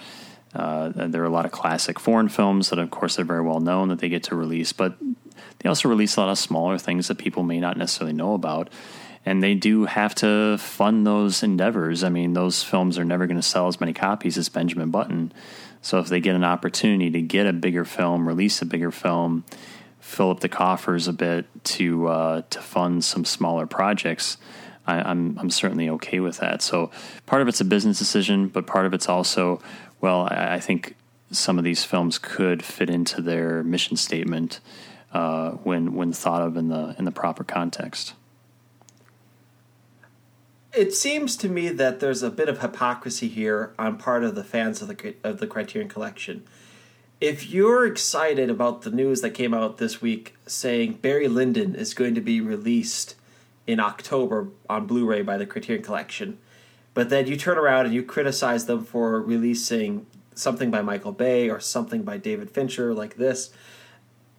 Uh, 0.54 0.90
there 0.94 1.22
are 1.22 1.26
a 1.26 1.30
lot 1.30 1.44
of 1.44 1.52
classic 1.52 2.00
foreign 2.00 2.28
films 2.28 2.70
that, 2.70 2.78
of 2.78 2.90
course, 2.90 3.18
are 3.18 3.24
very 3.24 3.42
well 3.42 3.60
known 3.60 3.88
that 3.88 3.98
they 3.98 4.08
get 4.08 4.22
to 4.22 4.34
release, 4.34 4.72
but 4.72 4.96
they 5.58 5.68
also 5.68 5.88
release 5.88 6.16
a 6.16 6.20
lot 6.20 6.30
of 6.30 6.38
smaller 6.38 6.78
things 6.78 7.08
that 7.08 7.18
people 7.18 7.42
may 7.42 7.60
not 7.60 7.76
necessarily 7.76 8.14
know 8.14 8.34
about. 8.34 8.70
And 9.26 9.42
they 9.42 9.54
do 9.54 9.84
have 9.84 10.14
to 10.16 10.56
fund 10.56 11.06
those 11.06 11.42
endeavors. 11.42 12.04
I 12.04 12.08
mean, 12.08 12.32
those 12.32 12.62
films 12.62 12.96
are 12.96 13.04
never 13.04 13.26
going 13.26 13.36
to 13.36 13.42
sell 13.42 13.66
as 13.66 13.80
many 13.80 13.92
copies 13.92 14.38
as 14.38 14.48
Benjamin 14.48 14.90
Button. 14.90 15.32
So 15.82 15.98
if 15.98 16.08
they 16.08 16.20
get 16.20 16.36
an 16.36 16.44
opportunity 16.44 17.10
to 17.10 17.20
get 17.20 17.46
a 17.46 17.52
bigger 17.52 17.84
film, 17.84 18.26
release 18.26 18.62
a 18.62 18.66
bigger 18.66 18.92
film, 18.92 19.44
fill 19.98 20.30
up 20.30 20.40
the 20.40 20.48
coffers 20.48 21.08
a 21.08 21.12
bit 21.12 21.46
to 21.64 22.06
uh, 22.06 22.42
to 22.50 22.60
fund 22.60 23.04
some 23.04 23.24
smaller 23.24 23.66
projects, 23.66 24.38
I, 24.86 25.00
I'm 25.00 25.36
I'm 25.38 25.50
certainly 25.50 25.88
okay 25.90 26.20
with 26.20 26.38
that. 26.38 26.62
So 26.62 26.90
part 27.26 27.42
of 27.42 27.48
it's 27.48 27.60
a 27.60 27.64
business 27.64 27.98
decision, 27.98 28.48
but 28.48 28.66
part 28.66 28.86
of 28.86 28.94
it's 28.94 29.08
also 29.08 29.60
well, 30.00 30.28
I, 30.30 30.54
I 30.54 30.60
think 30.60 30.96
some 31.32 31.58
of 31.58 31.64
these 31.64 31.84
films 31.84 32.18
could 32.18 32.64
fit 32.64 32.88
into 32.88 33.20
their 33.20 33.64
mission 33.64 33.96
statement 33.96 34.60
uh, 35.12 35.50
when 35.50 35.94
when 35.94 36.12
thought 36.12 36.42
of 36.42 36.56
in 36.56 36.68
the 36.68 36.94
in 36.98 37.04
the 37.04 37.12
proper 37.12 37.44
context. 37.44 38.14
It 40.76 40.92
seems 40.92 41.38
to 41.38 41.48
me 41.48 41.70
that 41.70 42.00
there's 42.00 42.22
a 42.22 42.30
bit 42.30 42.50
of 42.50 42.60
hypocrisy 42.60 43.28
here 43.28 43.72
on 43.78 43.96
part 43.96 44.22
of 44.22 44.34
the 44.34 44.44
fans 44.44 44.82
of 44.82 44.88
the 44.88 45.14
of 45.24 45.38
the 45.38 45.46
Criterion 45.46 45.88
Collection. 45.88 46.44
If 47.18 47.48
you're 47.48 47.86
excited 47.86 48.50
about 48.50 48.82
the 48.82 48.90
news 48.90 49.22
that 49.22 49.30
came 49.30 49.54
out 49.54 49.78
this 49.78 50.02
week 50.02 50.34
saying 50.46 50.98
Barry 51.00 51.28
Lyndon 51.28 51.74
is 51.74 51.94
going 51.94 52.14
to 52.14 52.20
be 52.20 52.42
released 52.42 53.14
in 53.66 53.80
October 53.80 54.48
on 54.68 54.86
Blu-ray 54.86 55.22
by 55.22 55.38
the 55.38 55.46
Criterion 55.46 55.82
Collection, 55.82 56.36
but 56.92 57.08
then 57.08 57.26
you 57.26 57.36
turn 57.38 57.56
around 57.56 57.86
and 57.86 57.94
you 57.94 58.02
criticize 58.02 58.66
them 58.66 58.84
for 58.84 59.22
releasing 59.22 60.04
something 60.34 60.70
by 60.70 60.82
Michael 60.82 61.12
Bay 61.12 61.48
or 61.48 61.58
something 61.58 62.02
by 62.02 62.18
David 62.18 62.50
Fincher 62.50 62.92
like 62.92 63.16
this, 63.16 63.48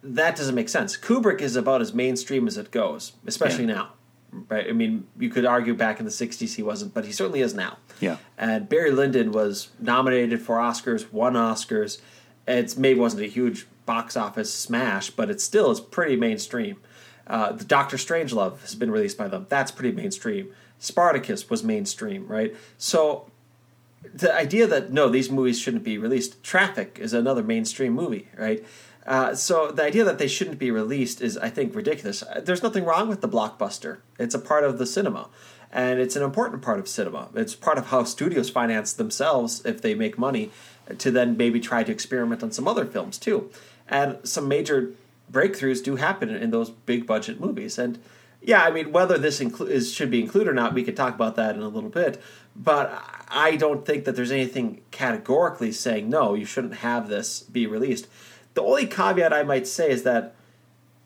that 0.04 0.36
doesn't 0.36 0.54
make 0.54 0.68
sense. 0.68 0.96
Kubrick 0.96 1.40
is 1.40 1.56
about 1.56 1.80
as 1.80 1.92
mainstream 1.92 2.46
as 2.46 2.56
it 2.56 2.70
goes, 2.70 3.14
especially 3.26 3.64
yeah. 3.64 3.74
now. 3.74 3.92
Right? 4.30 4.66
I 4.68 4.72
mean, 4.72 5.06
you 5.18 5.30
could 5.30 5.46
argue 5.46 5.74
back 5.74 5.98
in 5.98 6.04
the 6.04 6.10
'60s 6.10 6.54
he 6.54 6.62
wasn't, 6.62 6.94
but 6.94 7.04
he 7.04 7.12
certainly 7.12 7.40
is 7.40 7.54
now. 7.54 7.78
Yeah. 8.00 8.18
And 8.36 8.68
Barry 8.68 8.90
Lyndon 8.90 9.32
was 9.32 9.68
nominated 9.80 10.42
for 10.42 10.56
Oscars, 10.56 11.10
won 11.12 11.34
Oscars. 11.34 12.00
It's 12.46 12.76
maybe 12.76 13.00
wasn't 13.00 13.22
a 13.22 13.26
huge 13.26 13.66
box 13.86 14.16
office 14.16 14.52
smash, 14.52 15.10
but 15.10 15.30
it 15.30 15.40
still 15.40 15.70
is 15.70 15.80
pretty 15.80 16.16
mainstream. 16.16 16.76
Uh, 17.26 17.52
the 17.52 17.64
Doctor 17.64 17.96
Strangelove 17.96 18.60
has 18.60 18.74
been 18.74 18.90
released 18.90 19.18
by 19.18 19.28
them. 19.28 19.46
That's 19.48 19.70
pretty 19.70 19.94
mainstream. 19.94 20.50
Spartacus 20.78 21.50
was 21.50 21.64
mainstream, 21.64 22.26
right? 22.26 22.54
So 22.78 23.30
the 24.14 24.34
idea 24.34 24.66
that 24.66 24.92
no, 24.92 25.08
these 25.08 25.30
movies 25.30 25.58
shouldn't 25.58 25.84
be 25.84 25.98
released. 25.98 26.42
Traffic 26.42 26.98
is 27.00 27.12
another 27.12 27.42
mainstream 27.42 27.92
movie, 27.92 28.28
right? 28.36 28.64
Uh, 29.08 29.34
so 29.34 29.70
the 29.70 29.82
idea 29.82 30.04
that 30.04 30.18
they 30.18 30.28
shouldn't 30.28 30.58
be 30.58 30.70
released 30.70 31.22
is, 31.22 31.38
I 31.38 31.48
think, 31.48 31.74
ridiculous. 31.74 32.22
Uh, 32.22 32.42
there's 32.44 32.62
nothing 32.62 32.84
wrong 32.84 33.08
with 33.08 33.22
the 33.22 33.28
blockbuster. 33.28 33.98
It's 34.18 34.34
a 34.34 34.38
part 34.38 34.64
of 34.64 34.76
the 34.76 34.84
cinema, 34.84 35.30
and 35.72 35.98
it's 35.98 36.14
an 36.14 36.22
important 36.22 36.60
part 36.60 36.78
of 36.78 36.86
cinema. 36.86 37.30
It's 37.34 37.54
part 37.54 37.78
of 37.78 37.86
how 37.86 38.04
studios 38.04 38.50
finance 38.50 38.92
themselves 38.92 39.64
if 39.64 39.80
they 39.80 39.94
make 39.94 40.18
money, 40.18 40.50
to 40.98 41.10
then 41.10 41.38
maybe 41.38 41.58
try 41.58 41.84
to 41.84 41.90
experiment 41.90 42.42
on 42.42 42.52
some 42.52 42.68
other 42.68 42.84
films 42.84 43.16
too. 43.16 43.50
And 43.88 44.18
some 44.24 44.46
major 44.46 44.92
breakthroughs 45.32 45.82
do 45.82 45.96
happen 45.96 46.28
in 46.28 46.50
those 46.50 46.68
big 46.68 47.06
budget 47.06 47.40
movies. 47.40 47.78
And 47.78 47.98
yeah, 48.42 48.62
I 48.62 48.70
mean, 48.70 48.92
whether 48.92 49.16
this 49.16 49.40
inclu- 49.40 49.70
is, 49.70 49.90
should 49.90 50.10
be 50.10 50.20
included 50.20 50.50
or 50.50 50.54
not, 50.54 50.74
we 50.74 50.84
could 50.84 50.96
talk 50.96 51.14
about 51.14 51.34
that 51.36 51.54
in 51.54 51.62
a 51.62 51.68
little 51.68 51.88
bit. 51.90 52.20
But 52.54 53.02
I 53.28 53.56
don't 53.56 53.86
think 53.86 54.04
that 54.04 54.16
there's 54.16 54.32
anything 54.32 54.82
categorically 54.90 55.72
saying 55.72 56.10
no, 56.10 56.34
you 56.34 56.44
shouldn't 56.44 56.74
have 56.74 57.08
this 57.08 57.40
be 57.40 57.66
released. 57.66 58.06
The 58.58 58.64
only 58.64 58.86
caveat 58.86 59.32
I 59.32 59.44
might 59.44 59.68
say 59.68 59.88
is 59.88 60.02
that 60.02 60.34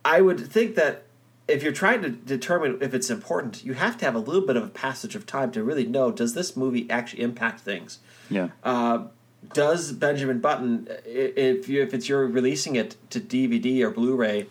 I 0.06 0.22
would 0.22 0.40
think 0.50 0.74
that 0.76 1.02
if 1.46 1.62
you're 1.62 1.70
trying 1.70 2.00
to 2.00 2.08
determine 2.08 2.78
if 2.80 2.94
it's 2.94 3.10
important, 3.10 3.62
you 3.62 3.74
have 3.74 3.98
to 3.98 4.06
have 4.06 4.14
a 4.14 4.20
little 4.20 4.46
bit 4.46 4.56
of 4.56 4.64
a 4.64 4.70
passage 4.70 5.14
of 5.14 5.26
time 5.26 5.52
to 5.52 5.62
really 5.62 5.84
know 5.84 6.10
does 6.10 6.32
this 6.32 6.56
movie 6.56 6.88
actually 6.88 7.22
impact 7.22 7.60
things? 7.60 7.98
Yeah. 8.30 8.48
Uh, 8.64 9.08
does 9.52 9.92
Benjamin 9.92 10.38
Button, 10.38 10.88
if 11.04 11.68
you, 11.68 11.82
if 11.82 11.92
it's 11.92 12.08
you're 12.08 12.26
releasing 12.26 12.74
it 12.74 12.96
to 13.10 13.20
DVD 13.20 13.82
or 13.82 13.90
Blu-ray 13.90 14.46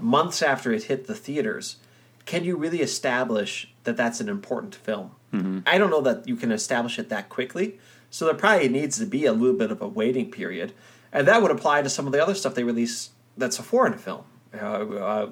months 0.00 0.40
after 0.40 0.72
it 0.72 0.84
hit 0.84 1.08
the 1.08 1.14
theaters, 1.16 1.78
can 2.24 2.44
you 2.44 2.56
really 2.56 2.82
establish 2.82 3.68
that 3.82 3.96
that's 3.96 4.20
an 4.20 4.28
important 4.28 4.76
film? 4.76 5.10
Mm-hmm. 5.32 5.58
I 5.66 5.76
don't 5.76 5.90
know 5.90 6.02
that 6.02 6.28
you 6.28 6.36
can 6.36 6.52
establish 6.52 7.00
it 7.00 7.08
that 7.08 7.30
quickly. 7.30 7.80
So 8.10 8.26
there 8.26 8.34
probably 8.34 8.68
needs 8.68 8.96
to 9.00 9.06
be 9.06 9.24
a 9.24 9.32
little 9.32 9.56
bit 9.56 9.72
of 9.72 9.82
a 9.82 9.88
waiting 9.88 10.30
period 10.30 10.72
and 11.14 11.26
that 11.28 11.40
would 11.40 11.50
apply 11.50 11.80
to 11.80 11.88
some 11.88 12.06
of 12.06 12.12
the 12.12 12.22
other 12.22 12.34
stuff 12.34 12.54
they 12.54 12.64
release 12.64 13.10
that's 13.38 13.58
a 13.58 13.62
foreign 13.62 13.96
film. 13.96 14.24
Uh, 14.52 14.66
uh, 14.66 15.30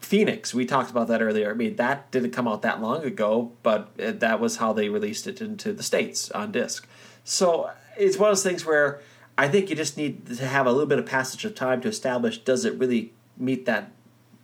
Phoenix, 0.00 0.54
we 0.54 0.64
talked 0.64 0.90
about 0.90 1.08
that 1.08 1.20
earlier. 1.20 1.50
I 1.50 1.54
mean, 1.54 1.76
that 1.76 2.10
didn't 2.12 2.30
come 2.30 2.46
out 2.46 2.62
that 2.62 2.80
long 2.80 3.04
ago, 3.04 3.52
but 3.62 3.90
it, 3.98 4.20
that 4.20 4.40
was 4.40 4.56
how 4.56 4.72
they 4.72 4.88
released 4.88 5.26
it 5.26 5.40
into 5.40 5.72
the 5.72 5.82
states 5.82 6.30
on 6.30 6.52
disc. 6.52 6.86
So 7.24 7.70
it's 7.98 8.16
one 8.16 8.30
of 8.30 8.36
those 8.36 8.44
things 8.44 8.64
where 8.64 9.00
I 9.36 9.48
think 9.48 9.68
you 9.68 9.76
just 9.76 9.96
need 9.96 10.26
to 10.26 10.46
have 10.46 10.66
a 10.66 10.70
little 10.70 10.86
bit 10.86 10.98
of 10.98 11.06
passage 11.06 11.44
of 11.44 11.54
time 11.54 11.80
to 11.82 11.88
establish 11.88 12.38
does 12.38 12.64
it 12.64 12.74
really 12.74 13.12
meet 13.36 13.66
that 13.66 13.90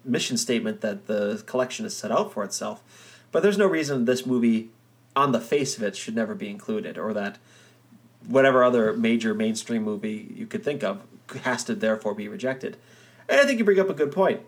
mission 0.05 0.36
statement 0.36 0.80
that 0.80 1.07
the 1.07 1.42
collection 1.46 1.84
has 1.84 1.96
set 1.96 2.11
out 2.11 2.32
for 2.32 2.42
itself. 2.42 2.82
But 3.30 3.42
there's 3.42 3.59
no 3.59 3.66
reason 3.66 4.05
this 4.05 4.26
movie, 4.26 4.70
on 5.14 5.32
the 5.32 5.40
face 5.40 5.76
of 5.76 5.82
it, 5.82 5.96
should 5.96 6.16
never 6.16 6.34
be 6.34 6.50
included, 6.50 6.98
or 6.98 7.14
that 7.14 7.38
whatever 8.26 8.62
other 8.62 8.92
major 8.92 9.34
mainstream 9.34 9.82
movie 9.82 10.32
you 10.34 10.46
could 10.46 10.64
think 10.64 10.82
of 10.82 11.02
has 11.42 11.64
to 11.64 11.74
therefore 11.74 12.14
be 12.14 12.28
rejected. 12.28 12.76
And 13.28 13.40
I 13.40 13.44
think 13.44 13.58
you 13.58 13.64
bring 13.64 13.80
up 13.80 13.90
a 13.90 13.94
good 13.94 14.12
point. 14.12 14.40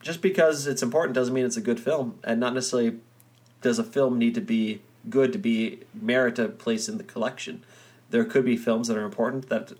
Just 0.00 0.20
because 0.20 0.66
it's 0.66 0.82
important 0.82 1.14
doesn't 1.14 1.32
mean 1.32 1.44
it's 1.44 1.56
a 1.56 1.60
good 1.60 1.78
film, 1.78 2.18
and 2.24 2.40
not 2.40 2.54
necessarily 2.54 2.98
does 3.60 3.78
a 3.78 3.84
film 3.84 4.18
need 4.18 4.34
to 4.34 4.40
be 4.40 4.82
good 5.08 5.32
to 5.32 5.38
be 5.38 5.80
merit 5.94 6.38
a 6.38 6.48
place 6.48 6.88
in 6.88 6.98
the 6.98 7.04
collection. 7.04 7.64
There 8.10 8.24
could 8.24 8.44
be 8.44 8.56
films 8.56 8.88
that 8.88 8.96
are 8.96 9.04
important 9.04 9.48
that 9.48 9.72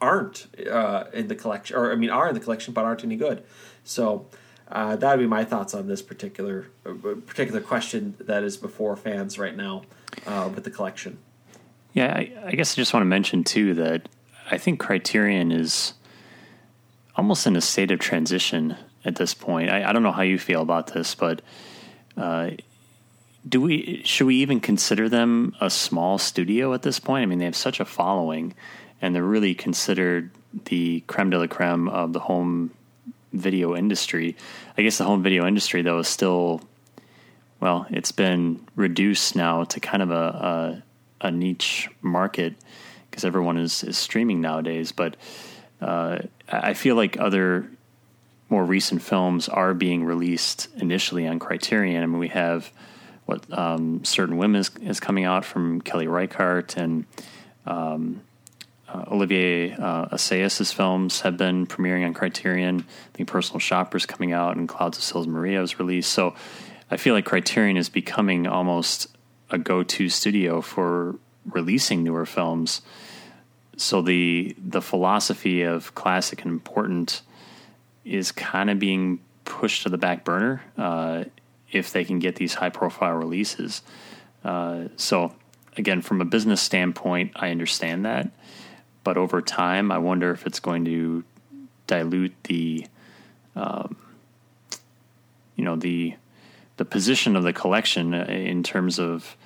aren't 0.00 0.46
uh, 0.70 1.04
in 1.12 1.28
the 1.28 1.34
collection, 1.34 1.76
or 1.76 1.92
I 1.92 1.96
mean, 1.96 2.10
are 2.10 2.28
in 2.28 2.34
the 2.34 2.40
collection 2.40 2.72
but 2.74 2.84
aren't 2.84 3.04
any 3.04 3.16
good. 3.16 3.42
So 3.84 4.26
uh, 4.70 4.96
that 4.96 5.10
would 5.10 5.22
be 5.22 5.28
my 5.28 5.44
thoughts 5.44 5.74
on 5.74 5.88
this 5.88 6.00
particular 6.00 6.66
uh, 6.86 6.92
particular 7.26 7.60
question 7.60 8.14
that 8.20 8.42
is 8.44 8.56
before 8.56 8.96
fans 8.96 9.38
right 9.38 9.56
now 9.56 9.82
uh, 10.26 10.48
with 10.54 10.64
the 10.64 10.70
collection. 10.70 11.18
Yeah, 11.92 12.12
I, 12.14 12.32
I, 12.46 12.52
guess 12.52 12.74
I 12.74 12.76
just 12.76 12.94
want 12.94 13.02
to 13.02 13.08
mention 13.08 13.44
too 13.44 13.74
that 13.74 14.08
I 14.50 14.58
think 14.58 14.80
Criterion 14.80 15.52
is 15.52 15.94
almost 17.16 17.46
in 17.46 17.56
a 17.56 17.60
state 17.60 17.90
of 17.90 17.98
transition 17.98 18.76
at 19.04 19.16
this 19.16 19.34
point. 19.34 19.70
I, 19.70 19.88
I 19.88 19.92
don't 19.92 20.02
know 20.02 20.12
how 20.12 20.22
you 20.22 20.38
feel 20.38 20.62
about 20.62 20.94
this, 20.94 21.14
but 21.14 21.42
uh, 22.16 22.50
do 23.48 23.60
we 23.60 24.02
should 24.04 24.26
we 24.26 24.36
even 24.36 24.60
consider 24.60 25.08
them 25.08 25.54
a 25.60 25.68
small 25.68 26.18
studio 26.18 26.72
at 26.72 26.82
this 26.82 26.98
point? 26.98 27.22
I 27.22 27.26
mean, 27.26 27.38
they 27.38 27.44
have 27.44 27.56
such 27.56 27.80
a 27.80 27.84
following, 27.84 28.54
and 29.00 29.14
they're 29.14 29.22
really 29.22 29.54
considered 29.54 30.30
the 30.66 31.00
creme 31.06 31.30
de 31.30 31.38
la 31.38 31.46
creme 31.46 31.88
of 31.88 32.12
the 32.12 32.20
home 32.20 32.70
video 33.32 33.74
industry. 33.74 34.36
I 34.78 34.82
guess 34.82 34.98
the 34.98 35.04
home 35.04 35.22
video 35.22 35.46
industry, 35.46 35.82
though, 35.82 35.98
is 35.98 36.08
still 36.08 36.62
well, 37.60 37.86
it's 37.90 38.12
been 38.12 38.66
reduced 38.74 39.36
now 39.36 39.62
to 39.64 39.78
kind 39.78 40.02
of 40.02 40.10
a, 40.10 40.14
a 40.14 40.82
a 41.22 41.30
niche 41.30 41.88
market 42.02 42.54
because 43.10 43.24
everyone 43.24 43.56
is, 43.56 43.84
is 43.84 43.96
streaming 43.96 44.40
nowadays. 44.40 44.92
But 44.92 45.16
uh, 45.80 46.18
I 46.48 46.74
feel 46.74 46.96
like 46.96 47.18
other 47.18 47.68
more 48.48 48.64
recent 48.64 49.02
films 49.02 49.48
are 49.48 49.74
being 49.74 50.04
released 50.04 50.68
initially 50.76 51.26
on 51.26 51.38
Criterion. 51.38 52.02
I 52.02 52.06
mean, 52.06 52.18
we 52.18 52.28
have 52.28 52.70
what 53.24 53.46
um, 53.56 54.04
Certain 54.04 54.36
Women 54.36 54.60
is, 54.60 54.70
is, 54.82 55.00
coming 55.00 55.24
out 55.24 55.44
from 55.44 55.80
Kelly 55.80 56.06
Reichardt, 56.06 56.76
and 56.76 57.06
um, 57.66 58.20
uh, 58.88 59.04
Olivier 59.10 59.72
uh, 59.72 60.08
Assayas's 60.10 60.72
films 60.72 61.22
have 61.22 61.36
been 61.36 61.66
premiering 61.66 62.04
on 62.04 62.14
Criterion. 62.14 62.80
I 62.80 63.16
think 63.16 63.28
Personal 63.28 63.60
Shopper's 63.60 64.06
coming 64.06 64.32
out, 64.32 64.56
and 64.56 64.68
Clouds 64.68 64.98
of 64.98 65.04
Sils 65.04 65.26
Maria 65.26 65.60
was 65.60 65.78
released. 65.78 66.12
So 66.12 66.34
I 66.90 66.98
feel 66.98 67.14
like 67.14 67.24
Criterion 67.24 67.76
is 67.76 67.88
becoming 67.88 68.46
almost 68.46 69.06
a 69.52 69.58
go-to 69.58 70.08
studio 70.08 70.60
for 70.60 71.16
releasing 71.44 72.02
newer 72.02 72.26
films. 72.26 72.82
So 73.76 74.02
the 74.02 74.56
the 74.58 74.82
philosophy 74.82 75.62
of 75.62 75.94
classic 75.94 76.42
and 76.42 76.50
important 76.50 77.22
is 78.04 78.32
kind 78.32 78.70
of 78.70 78.78
being 78.78 79.20
pushed 79.44 79.82
to 79.84 79.88
the 79.88 79.98
back 79.98 80.24
burner 80.24 80.62
uh, 80.76 81.24
if 81.70 81.92
they 81.92 82.04
can 82.04 82.18
get 82.18 82.36
these 82.36 82.54
high-profile 82.54 83.12
releases. 83.12 83.82
Uh, 84.44 84.84
so 84.96 85.34
again, 85.76 86.02
from 86.02 86.20
a 86.20 86.24
business 86.24 86.60
standpoint, 86.60 87.32
I 87.36 87.50
understand 87.50 88.04
that, 88.04 88.30
but 89.04 89.16
over 89.16 89.40
time, 89.40 89.90
I 89.90 89.98
wonder 89.98 90.30
if 90.32 90.46
it's 90.46 90.60
going 90.60 90.84
to 90.84 91.24
dilute 91.86 92.34
the, 92.44 92.86
um, 93.56 93.96
you 95.56 95.64
know, 95.64 95.76
the 95.76 96.14
the 96.76 96.84
position 96.84 97.36
of 97.36 97.42
the 97.42 97.52
collection 97.52 98.14
uh, 98.14 98.24
in 98.24 98.62
terms 98.62 98.98
of 98.98 99.36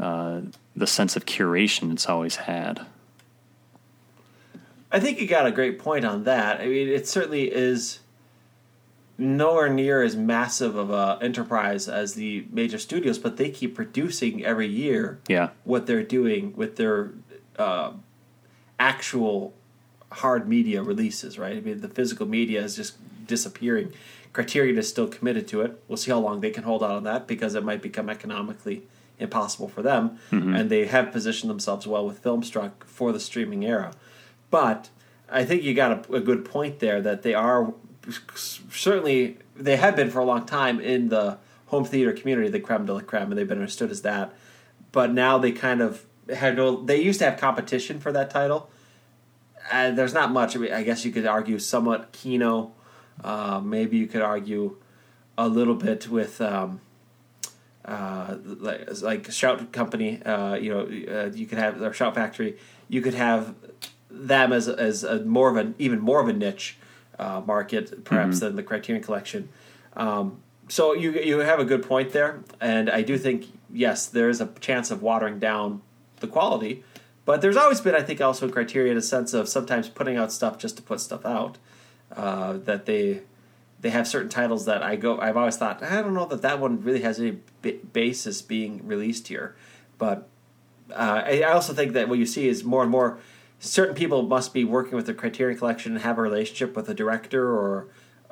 uh, 0.00 0.40
the 0.74 0.86
sense 0.86 1.14
of 1.14 1.26
curation 1.26 1.92
it's 1.92 2.08
always 2.08 2.36
had. 2.36 2.86
I 4.90 4.98
think 4.98 5.20
you 5.20 5.28
got 5.28 5.46
a 5.46 5.52
great 5.52 5.78
point 5.78 6.04
on 6.04 6.24
that. 6.24 6.60
I 6.60 6.66
mean, 6.66 6.88
it 6.88 7.06
certainly 7.06 7.52
is 7.52 8.00
nowhere 9.18 9.68
near 9.68 10.02
as 10.02 10.16
massive 10.16 10.74
of 10.74 10.90
a 10.90 11.18
enterprise 11.22 11.86
as 11.86 12.14
the 12.14 12.46
major 12.50 12.78
studios, 12.78 13.18
but 13.18 13.36
they 13.36 13.50
keep 13.50 13.74
producing 13.74 14.44
every 14.44 14.66
year. 14.66 15.20
Yeah, 15.28 15.50
what 15.64 15.86
they're 15.86 16.02
doing 16.02 16.56
with 16.56 16.76
their 16.76 17.10
uh, 17.58 17.92
actual 18.80 19.52
hard 20.10 20.48
media 20.48 20.82
releases. 20.82 21.38
Right. 21.38 21.58
I 21.58 21.60
mean, 21.60 21.82
the 21.82 21.88
physical 21.88 22.26
media 22.26 22.62
is 22.62 22.74
just 22.74 22.96
disappearing. 23.26 23.92
Criterion 24.32 24.78
is 24.78 24.88
still 24.88 25.08
committed 25.08 25.46
to 25.48 25.60
it. 25.60 25.82
We'll 25.86 25.98
see 25.98 26.10
how 26.10 26.20
long 26.20 26.40
they 26.40 26.50
can 26.50 26.62
hold 26.62 26.82
out 26.82 26.92
on 26.92 27.04
that 27.04 27.26
because 27.26 27.54
it 27.54 27.64
might 27.64 27.82
become 27.82 28.08
economically 28.08 28.84
impossible 29.20 29.68
for 29.68 29.82
them, 29.82 30.18
mm-hmm. 30.30 30.54
and 30.54 30.70
they 30.70 30.86
have 30.86 31.12
positioned 31.12 31.50
themselves 31.50 31.86
well 31.86 32.06
with 32.06 32.22
Filmstruck 32.22 32.84
for 32.84 33.12
the 33.12 33.20
streaming 33.20 33.64
era. 33.64 33.92
But 34.50 34.88
I 35.28 35.44
think 35.44 35.62
you 35.62 35.74
got 35.74 36.10
a, 36.10 36.14
a 36.14 36.20
good 36.20 36.44
point 36.44 36.80
there 36.80 37.00
that 37.00 37.22
they 37.22 37.34
are 37.34 37.72
certainly 38.34 39.38
they 39.54 39.76
have 39.76 39.94
been 39.94 40.10
for 40.10 40.20
a 40.20 40.24
long 40.24 40.46
time 40.46 40.80
in 40.80 41.08
the 41.08 41.38
home 41.66 41.84
theater 41.84 42.12
community, 42.12 42.48
the 42.48 42.60
creme 42.60 42.86
de 42.86 42.92
la 42.92 43.00
creme, 43.00 43.30
and 43.30 43.38
they've 43.38 43.46
been 43.46 43.58
understood 43.58 43.90
as 43.90 44.02
that. 44.02 44.34
But 44.92 45.12
now 45.12 45.38
they 45.38 45.52
kind 45.52 45.80
of 45.80 46.04
had 46.34 46.56
no. 46.56 46.82
They 46.82 47.00
used 47.00 47.20
to 47.20 47.26
have 47.26 47.38
competition 47.38 48.00
for 48.00 48.12
that 48.12 48.30
title. 48.30 48.70
And 49.70 49.96
there's 49.96 50.14
not 50.14 50.32
much. 50.32 50.56
I, 50.56 50.58
mean, 50.58 50.72
I 50.72 50.82
guess 50.82 51.04
you 51.04 51.12
could 51.12 51.26
argue 51.26 51.58
somewhat 51.58 52.10
Kino. 52.12 52.72
Uh, 53.22 53.60
maybe 53.62 53.98
you 53.98 54.06
could 54.06 54.22
argue 54.22 54.78
a 55.38 55.48
little 55.48 55.74
bit 55.74 56.08
with 56.08 56.40
um, 56.40 56.80
uh, 57.84 58.36
like, 58.44 59.02
like 59.02 59.30
Shout 59.30 59.72
Company. 59.72 60.22
Uh, 60.22 60.54
you 60.54 60.70
know, 60.70 60.80
uh, 60.82 61.30
you 61.32 61.46
could 61.46 61.58
have 61.58 61.80
or 61.80 61.92
Shout 61.92 62.14
Factory. 62.14 62.56
You 62.88 63.00
could 63.02 63.14
have 63.14 63.54
them 64.10 64.52
as 64.52 64.68
as 64.68 65.04
a 65.04 65.20
more 65.20 65.50
of 65.50 65.56
an 65.56 65.74
even 65.78 66.00
more 66.00 66.20
of 66.20 66.28
a 66.28 66.32
niche 66.32 66.76
uh, 67.18 67.40
market, 67.44 68.04
perhaps 68.04 68.36
mm-hmm. 68.36 68.46
than 68.46 68.56
the 68.56 68.62
Criterion 68.62 69.02
Collection. 69.02 69.48
Um, 69.94 70.40
so 70.68 70.92
you 70.94 71.12
you 71.12 71.38
have 71.38 71.58
a 71.58 71.64
good 71.64 71.82
point 71.82 72.12
there, 72.12 72.40
and 72.60 72.90
I 72.90 73.02
do 73.02 73.18
think 73.18 73.46
yes, 73.72 74.06
there 74.06 74.28
is 74.28 74.40
a 74.40 74.46
chance 74.60 74.90
of 74.90 75.02
watering 75.02 75.38
down 75.38 75.82
the 76.20 76.26
quality, 76.26 76.84
but 77.24 77.40
there's 77.40 77.56
always 77.56 77.80
been, 77.80 77.94
I 77.94 78.02
think, 78.02 78.20
also 78.20 78.46
in 78.46 78.52
Criterion 78.52 78.96
a 78.96 79.02
sense 79.02 79.32
of 79.32 79.48
sometimes 79.48 79.88
putting 79.88 80.16
out 80.16 80.32
stuff 80.32 80.58
just 80.58 80.76
to 80.76 80.82
put 80.82 81.00
stuff 81.00 81.24
out. 81.24 81.58
Uh, 82.14 82.54
that 82.64 82.86
they 82.86 83.20
they 83.80 83.90
have 83.90 84.06
certain 84.06 84.28
titles 84.28 84.66
that 84.66 84.82
I 84.82 84.96
go. 84.96 85.18
I've 85.18 85.36
always 85.36 85.56
thought 85.56 85.82
I 85.82 86.02
don't 86.02 86.14
know 86.14 86.26
that 86.26 86.42
that 86.42 86.60
one 86.60 86.82
really 86.82 87.00
has 87.00 87.18
any 87.18 87.38
b- 87.62 87.80
basis 87.92 88.42
being 88.42 88.86
released 88.86 89.28
here, 89.28 89.56
but 89.98 90.28
uh, 90.90 91.22
I, 91.24 91.42
I 91.42 91.52
also 91.52 91.72
think 91.72 91.92
that 91.92 92.08
what 92.08 92.18
you 92.18 92.26
see 92.26 92.48
is 92.48 92.64
more 92.64 92.82
and 92.82 92.90
more 92.90 93.18
certain 93.58 93.94
people 93.94 94.22
must 94.22 94.52
be 94.52 94.64
working 94.64 94.96
with 94.96 95.06
the 95.06 95.14
Criterion 95.14 95.58
Collection 95.58 95.92
and 95.92 96.02
have 96.02 96.18
a 96.18 96.22
relationship 96.22 96.74
with 96.74 96.88
a 96.88 96.94
director 96.94 97.48
or 97.48 97.88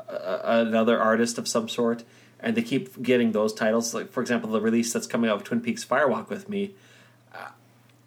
a, 0.09 0.41
another 0.45 1.01
artist 1.01 1.39
of 1.39 1.47
some 1.49 1.69
sort, 1.69 2.05
and 2.41 2.57
they 2.57 2.63
keep 2.63 3.03
getting 3.03 3.33
those 3.33 3.53
titles. 3.55 3.95
Like 3.95 4.11
for 4.11 4.21
example, 4.21 4.51
the 4.51 4.61
release 4.61 4.93
that's 4.93 5.07
coming 5.07 5.31
out 5.31 5.37
of 5.37 5.45
Twin 5.45 5.61
Peaks 5.61 5.85
Fire 5.85 6.09
Walk 6.09 6.31
with 6.31 6.49
me. 6.49 6.75
Uh, 7.35 7.49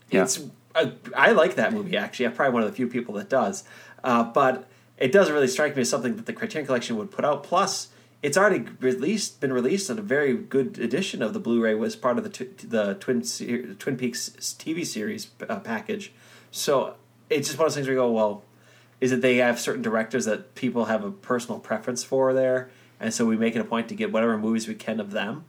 yeah. 0.09 0.23
It's 0.23 0.41
uh, 0.75 0.91
I 1.15 1.31
like 1.31 1.55
that 1.55 1.73
movie 1.73 1.97
actually. 1.97 2.27
I'm 2.27 2.33
probably 2.33 2.53
one 2.53 2.63
of 2.63 2.69
the 2.69 2.75
few 2.75 2.87
people 2.87 3.15
that 3.15 3.29
does, 3.29 3.63
uh, 4.03 4.23
but 4.23 4.67
it 5.01 5.11
doesn't 5.11 5.33
really 5.33 5.47
strike 5.47 5.75
me 5.75 5.81
as 5.81 5.89
something 5.89 6.15
that 6.15 6.27
the 6.27 6.33
Criterion 6.33 6.65
Collection 6.65 6.95
would 6.97 7.09
put 7.09 7.25
out. 7.25 7.43
Plus, 7.43 7.89
it's 8.21 8.37
already 8.37 8.65
released, 8.79 9.41
been 9.41 9.51
released 9.51 9.89
in 9.89 9.97
a 9.97 10.01
very 10.03 10.35
good 10.37 10.77
edition 10.77 11.23
of 11.23 11.33
the 11.33 11.39
Blu-ray. 11.39 11.73
Was 11.73 11.95
part 11.95 12.17
of 12.19 12.23
the 12.23 12.29
t- 12.29 12.67
the 12.67 12.93
Twin 12.93 13.21
Twin 13.79 13.97
Peaks 13.97 14.29
TV 14.29 14.85
series 14.85 15.31
uh, 15.49 15.59
package. 15.59 16.13
So 16.51 16.95
it's 17.29 17.47
just 17.47 17.57
one 17.57 17.65
of 17.65 17.71
those 17.71 17.75
things 17.75 17.87
where 17.87 17.95
you 17.95 18.01
go, 18.01 18.11
well, 18.11 18.43
is 18.99 19.11
it 19.11 19.21
they 19.21 19.37
have 19.37 19.59
certain 19.59 19.81
directors 19.81 20.25
that 20.25 20.53
people 20.53 20.85
have 20.85 21.03
a 21.03 21.11
personal 21.11 21.59
preference 21.59 22.03
for 22.03 22.33
there, 22.33 22.69
and 22.99 23.11
so 23.11 23.25
we 23.25 23.35
make 23.35 23.55
it 23.55 23.59
a 23.59 23.65
point 23.65 23.89
to 23.89 23.95
get 23.95 24.11
whatever 24.11 24.37
movies 24.37 24.67
we 24.67 24.75
can 24.75 24.99
of 24.99 25.11
them 25.11 25.45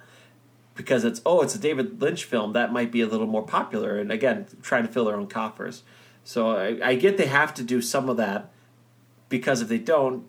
because 0.74 1.04
it's 1.04 1.20
oh 1.26 1.42
it's 1.42 1.54
a 1.54 1.58
David 1.58 2.00
Lynch 2.00 2.24
film 2.24 2.52
that 2.54 2.72
might 2.72 2.90
be 2.90 3.00
a 3.00 3.06
little 3.06 3.26
more 3.26 3.44
popular, 3.44 3.98
and 3.98 4.10
again 4.10 4.46
trying 4.62 4.86
to 4.86 4.92
fill 4.92 5.04
their 5.04 5.16
own 5.16 5.26
coffers. 5.26 5.82
So 6.24 6.56
I, 6.56 6.90
I 6.90 6.94
get 6.94 7.18
they 7.18 7.26
have 7.26 7.52
to 7.54 7.62
do 7.62 7.82
some 7.82 8.08
of 8.08 8.16
that 8.16 8.50
because 9.32 9.62
if 9.62 9.68
they 9.68 9.78
don't, 9.78 10.26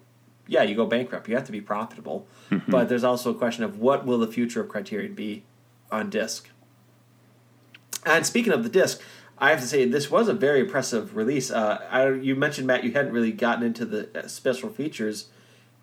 yeah, 0.48 0.64
you 0.64 0.76
go 0.76 0.86
bankrupt. 0.86 1.28
You 1.28 1.36
have 1.36 1.44
to 1.46 1.52
be 1.52 1.60
profitable, 1.60 2.26
mm-hmm. 2.50 2.72
but 2.72 2.88
there's 2.88 3.04
also 3.04 3.32
a 3.32 3.36
question 3.36 3.66
of 3.66 3.78
what 3.78 4.06
will 4.06 4.18
the 4.18 4.28
future 4.28 4.62
of 4.62 4.70
Criterion 4.70 5.14
be 5.14 5.44
on 5.92 6.10
disc. 6.10 6.50
And 8.06 8.26
speaking 8.26 8.54
of 8.54 8.64
the 8.64 8.70
disc, 8.70 9.02
I 9.38 9.50
have 9.50 9.60
to 9.60 9.68
say 9.68 9.84
this 9.84 10.10
was 10.10 10.30
a 10.30 10.34
very 10.34 10.62
impressive 10.62 11.18
release. 11.18 11.52
Uh, 11.52 11.86
I, 11.92 12.10
you 12.12 12.34
mentioned 12.34 12.66
Matt, 12.66 12.86
you 12.86 12.94
hadn't 12.94 13.12
really 13.12 13.34
gotten 13.34 13.64
into 13.64 13.86
the 13.86 14.10
uh, 14.18 14.28
special 14.28 14.70
features, 14.70 15.28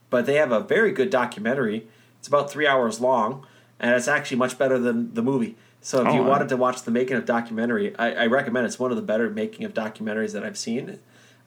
but 0.08 0.24
they 0.24 0.36
have 0.36 0.50
a 0.50 0.60
very 0.60 0.92
good 0.92 1.10
documentary. 1.10 1.86
It's 2.18 2.28
about 2.28 2.50
three 2.50 2.66
hours 2.66 3.00
long, 3.00 3.46
and 3.78 3.94
it's 3.94 4.08
actually 4.08 4.38
much 4.38 4.56
better 4.56 4.78
than 4.78 5.12
the 5.12 5.22
movie. 5.22 5.56
So 5.82 6.00
if 6.00 6.08
oh, 6.08 6.14
you 6.14 6.22
wanted 6.22 6.48
to 6.50 6.56
watch 6.56 6.82
the 6.82 6.90
making 6.90 7.16
of 7.18 7.26
documentary, 7.26 7.94
I, 7.96 8.24
I, 8.24 8.26
recommend 8.26 8.66
it's 8.66 8.78
one 8.78 8.90
of 8.90 8.96
the 8.96 9.02
better 9.02 9.30
making 9.30 9.64
of 9.64 9.72
documentaries 9.72 10.32
that 10.32 10.44
I've 10.44 10.58
seen. 10.58 10.98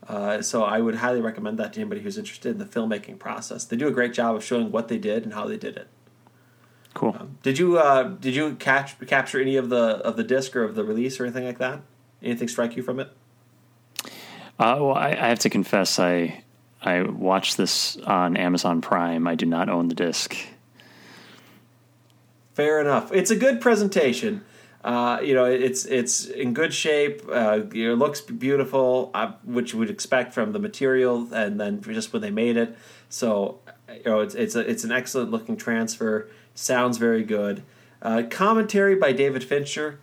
Uh, 0.08 0.42
so 0.42 0.64
I 0.64 0.82
would 0.82 0.96
highly 0.96 1.22
recommend 1.22 1.58
that 1.60 1.74
to 1.74 1.80
anybody 1.80 2.02
who's 2.02 2.18
interested 2.18 2.52
in 2.52 2.58
the 2.58 2.66
filmmaking 2.66 3.20
process. 3.20 3.64
They 3.64 3.78
do 3.78 3.88
a 3.88 3.92
great 3.92 4.14
job 4.14 4.36
of 4.36 4.44
showing 4.44 4.72
what 4.72 4.88
they 4.88 4.98
did 4.98 5.24
and 5.24 5.34
how 5.34 5.48
they 5.48 5.58
did 5.58 5.78
it. 5.78 5.88
Cool. 6.94 7.16
Um, 7.20 7.38
did 7.42 7.58
you 7.58 7.78
uh, 7.78 8.04
did 8.04 8.36
you 8.36 8.56
catch 8.56 9.00
capture 9.08 9.42
any 9.42 9.56
of 9.56 9.70
the 9.70 9.98
of 10.06 10.16
the 10.16 10.24
disc 10.24 10.56
or 10.56 10.64
of 10.64 10.76
the 10.76 10.84
release 10.84 11.20
or 11.20 11.26
anything 11.26 11.46
like 11.46 11.58
that? 11.58 11.82
Anything 12.22 12.48
strike 12.48 12.76
you 12.76 12.84
from 12.84 13.00
it? 13.00 13.10
Uh, 14.60 14.78
well, 14.80 14.94
I, 14.94 15.10
I, 15.10 15.30
have 15.30 15.40
to 15.40 15.50
confess, 15.50 15.98
I 15.98 16.44
I 16.82 17.02
watched 17.02 17.58
this 17.58 17.98
on 17.98 18.38
Amazon 18.38 18.82
Prime. 18.82 19.28
I 19.28 19.36
do 19.36 19.46
not 19.46 19.70
own 19.70 19.88
the 19.88 19.96
disc. 19.96 20.36
Fair 22.54 22.80
enough. 22.80 23.12
It's 23.12 23.32
a 23.32 23.36
good 23.36 23.60
presentation. 23.60 24.46
Uh, 24.84 25.20
you 25.24 25.34
know, 25.34 25.46
it's 25.46 25.86
it's 25.86 26.26
in 26.26 26.54
good 26.54 26.74
shape. 26.74 27.22
Uh, 27.32 27.62
it 27.74 27.98
looks 27.98 28.20
beautiful, 28.20 29.12
uh, 29.14 29.32
which 29.46 29.74
you 29.74 29.80
would 29.80 29.90
expect 29.90 30.34
from 30.34 30.52
the 30.52 30.60
material, 30.60 31.28
and 31.34 31.60
then 31.60 31.82
just 31.82 32.12
when 32.12 32.22
they 32.22 32.32
made 32.32 32.58
it. 32.58 32.78
So, 33.08 33.60
you 33.90 34.04
know, 34.06 34.20
it's 34.20 34.36
it's 34.36 34.56
a, 34.56 34.60
it's 34.60 34.84
an 34.84 34.92
excellent 34.92 35.32
looking 35.32 35.56
transfer. 35.56 36.28
Sounds 36.54 36.98
very 36.98 37.24
good. 37.24 37.64
Uh, 38.02 38.24
commentary 38.30 38.96
by 38.96 39.14
David 39.14 39.44
Fincher 39.44 40.00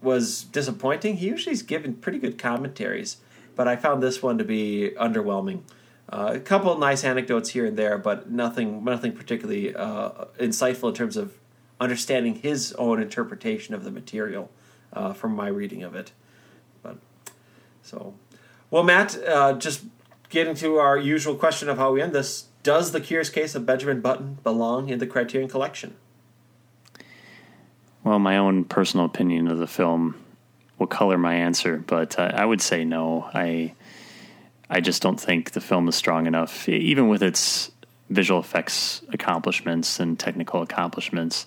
was 0.00 0.44
disappointing. 0.44 1.18
He 1.18 1.26
usually 1.26 1.52
is 1.52 1.62
given 1.62 1.94
pretty 1.94 2.18
good 2.18 2.38
commentaries, 2.38 3.18
but 3.54 3.68
I 3.68 3.76
found 3.76 4.02
this 4.02 4.22
one 4.22 4.38
to 4.38 4.44
be 4.44 4.92
underwhelming. 4.98 5.60
Uh, 6.08 6.32
a 6.34 6.40
couple 6.40 6.76
nice 6.78 7.04
anecdotes 7.04 7.50
here 7.50 7.66
and 7.66 7.76
there, 7.76 7.98
but 7.98 8.30
nothing 8.30 8.82
nothing 8.82 9.12
particularly 9.12 9.74
uh, 9.74 10.10
insightful 10.38 10.88
in 10.88 10.94
terms 10.94 11.18
of 11.18 11.34
understanding 11.82 12.36
his 12.36 12.72
own 12.74 13.02
interpretation 13.02 13.74
of 13.74 13.82
the 13.84 13.90
material 13.90 14.50
uh, 14.92 15.12
from 15.12 15.34
my 15.34 15.48
reading 15.48 15.82
of 15.82 15.94
it. 15.94 16.12
But 16.82 16.96
so, 17.82 18.14
well, 18.70 18.84
Matt, 18.84 19.18
uh, 19.26 19.54
just 19.54 19.84
getting 20.28 20.54
to 20.56 20.76
our 20.76 20.96
usual 20.96 21.34
question 21.34 21.68
of 21.68 21.78
how 21.78 21.92
we 21.92 22.00
end 22.00 22.12
this: 22.12 22.46
Does 22.62 22.92
the 22.92 23.00
Curious 23.00 23.30
Case 23.30 23.54
of 23.54 23.66
Benjamin 23.66 24.00
Button 24.00 24.38
belong 24.42 24.88
in 24.88 24.98
the 24.98 25.06
Criterion 25.06 25.48
Collection? 25.48 25.96
Well, 28.04 28.18
my 28.18 28.36
own 28.36 28.64
personal 28.64 29.06
opinion 29.06 29.48
of 29.48 29.58
the 29.58 29.66
film 29.66 30.16
will 30.78 30.86
color 30.86 31.18
my 31.18 31.34
answer, 31.34 31.82
but 31.86 32.18
uh, 32.18 32.30
I 32.34 32.44
would 32.44 32.60
say 32.60 32.84
no. 32.84 33.28
I 33.34 33.74
I 34.70 34.80
just 34.80 35.02
don't 35.02 35.20
think 35.20 35.50
the 35.50 35.60
film 35.60 35.88
is 35.88 35.96
strong 35.96 36.26
enough, 36.26 36.68
even 36.68 37.08
with 37.08 37.22
its 37.22 37.70
visual 38.12 38.40
effects 38.40 39.02
accomplishments 39.12 40.00
and 40.00 40.18
technical 40.18 40.62
accomplishments. 40.62 41.46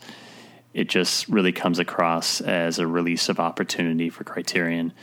It 0.76 0.90
just 0.90 1.28
really 1.28 1.52
comes 1.52 1.80
across 1.80 2.42
as 2.42 2.78
a 2.78 2.86
release 2.86 3.30
of 3.30 3.40
opportunity 3.40 4.10
for 4.10 4.24
Criterion, 4.24 4.94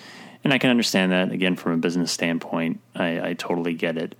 and 0.44 0.52
I 0.52 0.58
can 0.58 0.70
understand 0.70 1.10
that 1.10 1.32
again 1.32 1.56
from 1.56 1.72
a 1.72 1.78
business 1.78 2.12
standpoint. 2.12 2.80
I, 2.94 3.30
I 3.30 3.34
totally 3.34 3.74
get 3.74 3.96
it, 3.96 4.14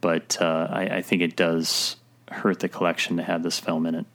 but 0.00 0.38
uh, 0.40 0.68
I, 0.70 0.82
I 0.98 1.02
think 1.02 1.22
it 1.22 1.34
does 1.34 1.96
hurt 2.30 2.60
the 2.60 2.68
collection 2.68 3.16
to 3.16 3.24
have 3.24 3.42
this 3.42 3.58
film 3.58 3.86
in 3.86 3.96
it 3.96 4.06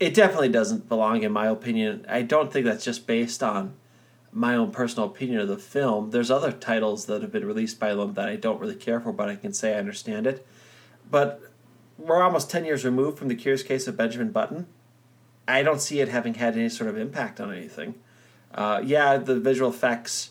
it 0.00 0.14
definitely 0.14 0.48
doesn't 0.48 0.88
belong 0.88 1.22
in 1.22 1.32
my 1.32 1.46
opinion. 1.46 2.04
I 2.08 2.22
don't 2.22 2.52
think 2.52 2.66
that's 2.66 2.84
just 2.84 3.06
based 3.06 3.42
on 3.42 3.74
my 4.32 4.56
own 4.56 4.72
personal 4.72 5.08
opinion 5.08 5.40
of 5.40 5.48
the 5.48 5.56
film. 5.56 6.10
There's 6.10 6.30
other 6.30 6.50
titles 6.50 7.06
that 7.06 7.22
have 7.22 7.30
been 7.30 7.46
released 7.46 7.78
by 7.78 7.94
them 7.94 8.14
that 8.14 8.28
I 8.28 8.36
don't 8.36 8.60
really 8.60 8.74
care 8.74 9.00
for, 9.00 9.12
but 9.12 9.28
I 9.28 9.36
can 9.36 9.52
say 9.52 9.74
I 9.74 9.78
understand 9.78 10.26
it. 10.26 10.46
But 11.10 11.40
we're 11.96 12.22
almost 12.22 12.50
10 12.50 12.64
years 12.64 12.84
removed 12.84 13.18
from 13.18 13.28
the 13.28 13.36
Curious 13.36 13.62
Case 13.62 13.86
of 13.86 13.96
Benjamin 13.96 14.30
Button. 14.30 14.66
I 15.46 15.62
don't 15.62 15.80
see 15.80 16.00
it 16.00 16.08
having 16.08 16.34
had 16.34 16.54
any 16.54 16.68
sort 16.68 16.90
of 16.90 16.96
impact 16.96 17.40
on 17.40 17.52
anything. 17.52 17.94
Uh, 18.54 18.80
yeah, 18.84 19.16
the 19.16 19.38
visual 19.38 19.70
effects, 19.70 20.30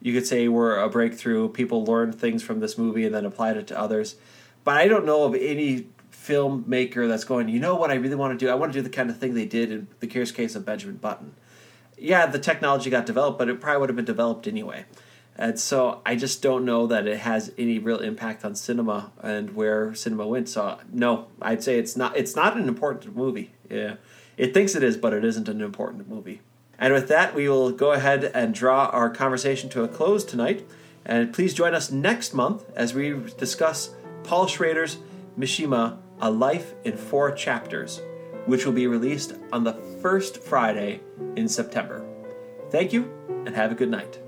you 0.00 0.12
could 0.12 0.26
say, 0.26 0.48
were 0.48 0.78
a 0.78 0.88
breakthrough. 0.88 1.48
People 1.48 1.84
learned 1.84 2.14
things 2.14 2.42
from 2.42 2.60
this 2.60 2.76
movie 2.76 3.04
and 3.04 3.14
then 3.14 3.24
applied 3.24 3.56
it 3.56 3.66
to 3.68 3.78
others. 3.78 4.16
But 4.64 4.76
I 4.76 4.88
don't 4.88 5.06
know 5.06 5.24
of 5.24 5.34
any 5.34 5.86
filmmaker 6.12 7.08
that's 7.08 7.24
going, 7.24 7.48
you 7.48 7.58
know 7.58 7.74
what 7.74 7.90
I 7.90 7.94
really 7.94 8.14
want 8.14 8.38
to 8.38 8.44
do? 8.44 8.50
I 8.50 8.54
want 8.54 8.72
to 8.72 8.78
do 8.78 8.82
the 8.82 8.94
kind 8.94 9.10
of 9.10 9.18
thing 9.18 9.34
they 9.34 9.46
did 9.46 9.72
in 9.72 9.88
The 10.00 10.06
Curious 10.06 10.30
Case 10.30 10.54
of 10.54 10.64
Benjamin 10.64 10.96
Button. 10.96 11.34
Yeah, 11.98 12.26
the 12.26 12.38
technology 12.38 12.90
got 12.90 13.06
developed, 13.06 13.38
but 13.38 13.48
it 13.48 13.60
probably 13.60 13.80
would 13.80 13.88
have 13.88 13.96
been 13.96 14.04
developed 14.04 14.46
anyway. 14.46 14.84
And 15.36 15.58
so 15.58 16.02
I 16.04 16.14
just 16.14 16.42
don't 16.42 16.64
know 16.64 16.86
that 16.88 17.06
it 17.06 17.18
has 17.18 17.52
any 17.56 17.78
real 17.78 18.00
impact 18.00 18.44
on 18.44 18.54
cinema 18.54 19.12
and 19.22 19.54
where 19.54 19.94
cinema 19.94 20.26
went. 20.26 20.48
So 20.48 20.78
no, 20.92 21.28
I'd 21.40 21.62
say 21.62 21.78
it's 21.78 21.96
not 21.96 22.16
it's 22.16 22.36
not 22.36 22.56
an 22.56 22.68
important 22.68 23.16
movie. 23.16 23.52
Yeah. 23.70 23.96
It 24.36 24.54
thinks 24.54 24.74
it 24.74 24.82
is, 24.82 24.96
but 24.96 25.12
it 25.12 25.24
isn't 25.24 25.48
an 25.48 25.60
important 25.60 26.08
movie. 26.08 26.40
And 26.78 26.92
with 26.92 27.08
that, 27.08 27.34
we 27.34 27.48
will 27.48 27.70
go 27.70 27.92
ahead 27.92 28.30
and 28.34 28.54
draw 28.54 28.86
our 28.86 29.10
conversation 29.10 29.68
to 29.70 29.84
a 29.84 29.88
close 29.88 30.24
tonight. 30.24 30.66
And 31.04 31.32
please 31.32 31.54
join 31.54 31.74
us 31.74 31.90
next 31.90 32.32
month 32.32 32.64
as 32.74 32.94
we 32.94 33.14
discuss 33.38 33.90
Paul 34.24 34.46
Schrader's 34.46 34.98
Mishima, 35.38 35.98
A 36.20 36.30
Life 36.30 36.74
in 36.84 36.96
Four 36.96 37.32
Chapters, 37.32 38.00
which 38.46 38.64
will 38.64 38.72
be 38.72 38.86
released 38.86 39.34
on 39.52 39.64
the 39.64 39.74
first 40.00 40.42
Friday 40.42 41.00
in 41.36 41.48
September. 41.48 42.04
Thank 42.70 42.92
you, 42.92 43.12
and 43.46 43.54
have 43.54 43.72
a 43.72 43.74
good 43.74 43.90
night. 43.90 44.18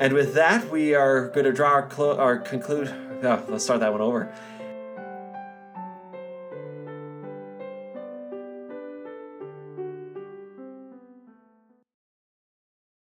And 0.00 0.12
with 0.12 0.34
that, 0.34 0.70
we 0.70 0.94
are 0.94 1.28
going 1.28 1.44
to 1.44 1.52
draw 1.52 1.70
our, 1.70 1.86
clo- 1.86 2.18
our 2.18 2.38
conclude. 2.38 2.88
Oh, 3.22 3.44
let's 3.48 3.64
start 3.64 3.80
that 3.80 3.92
one 3.92 4.00
over. 4.00 4.34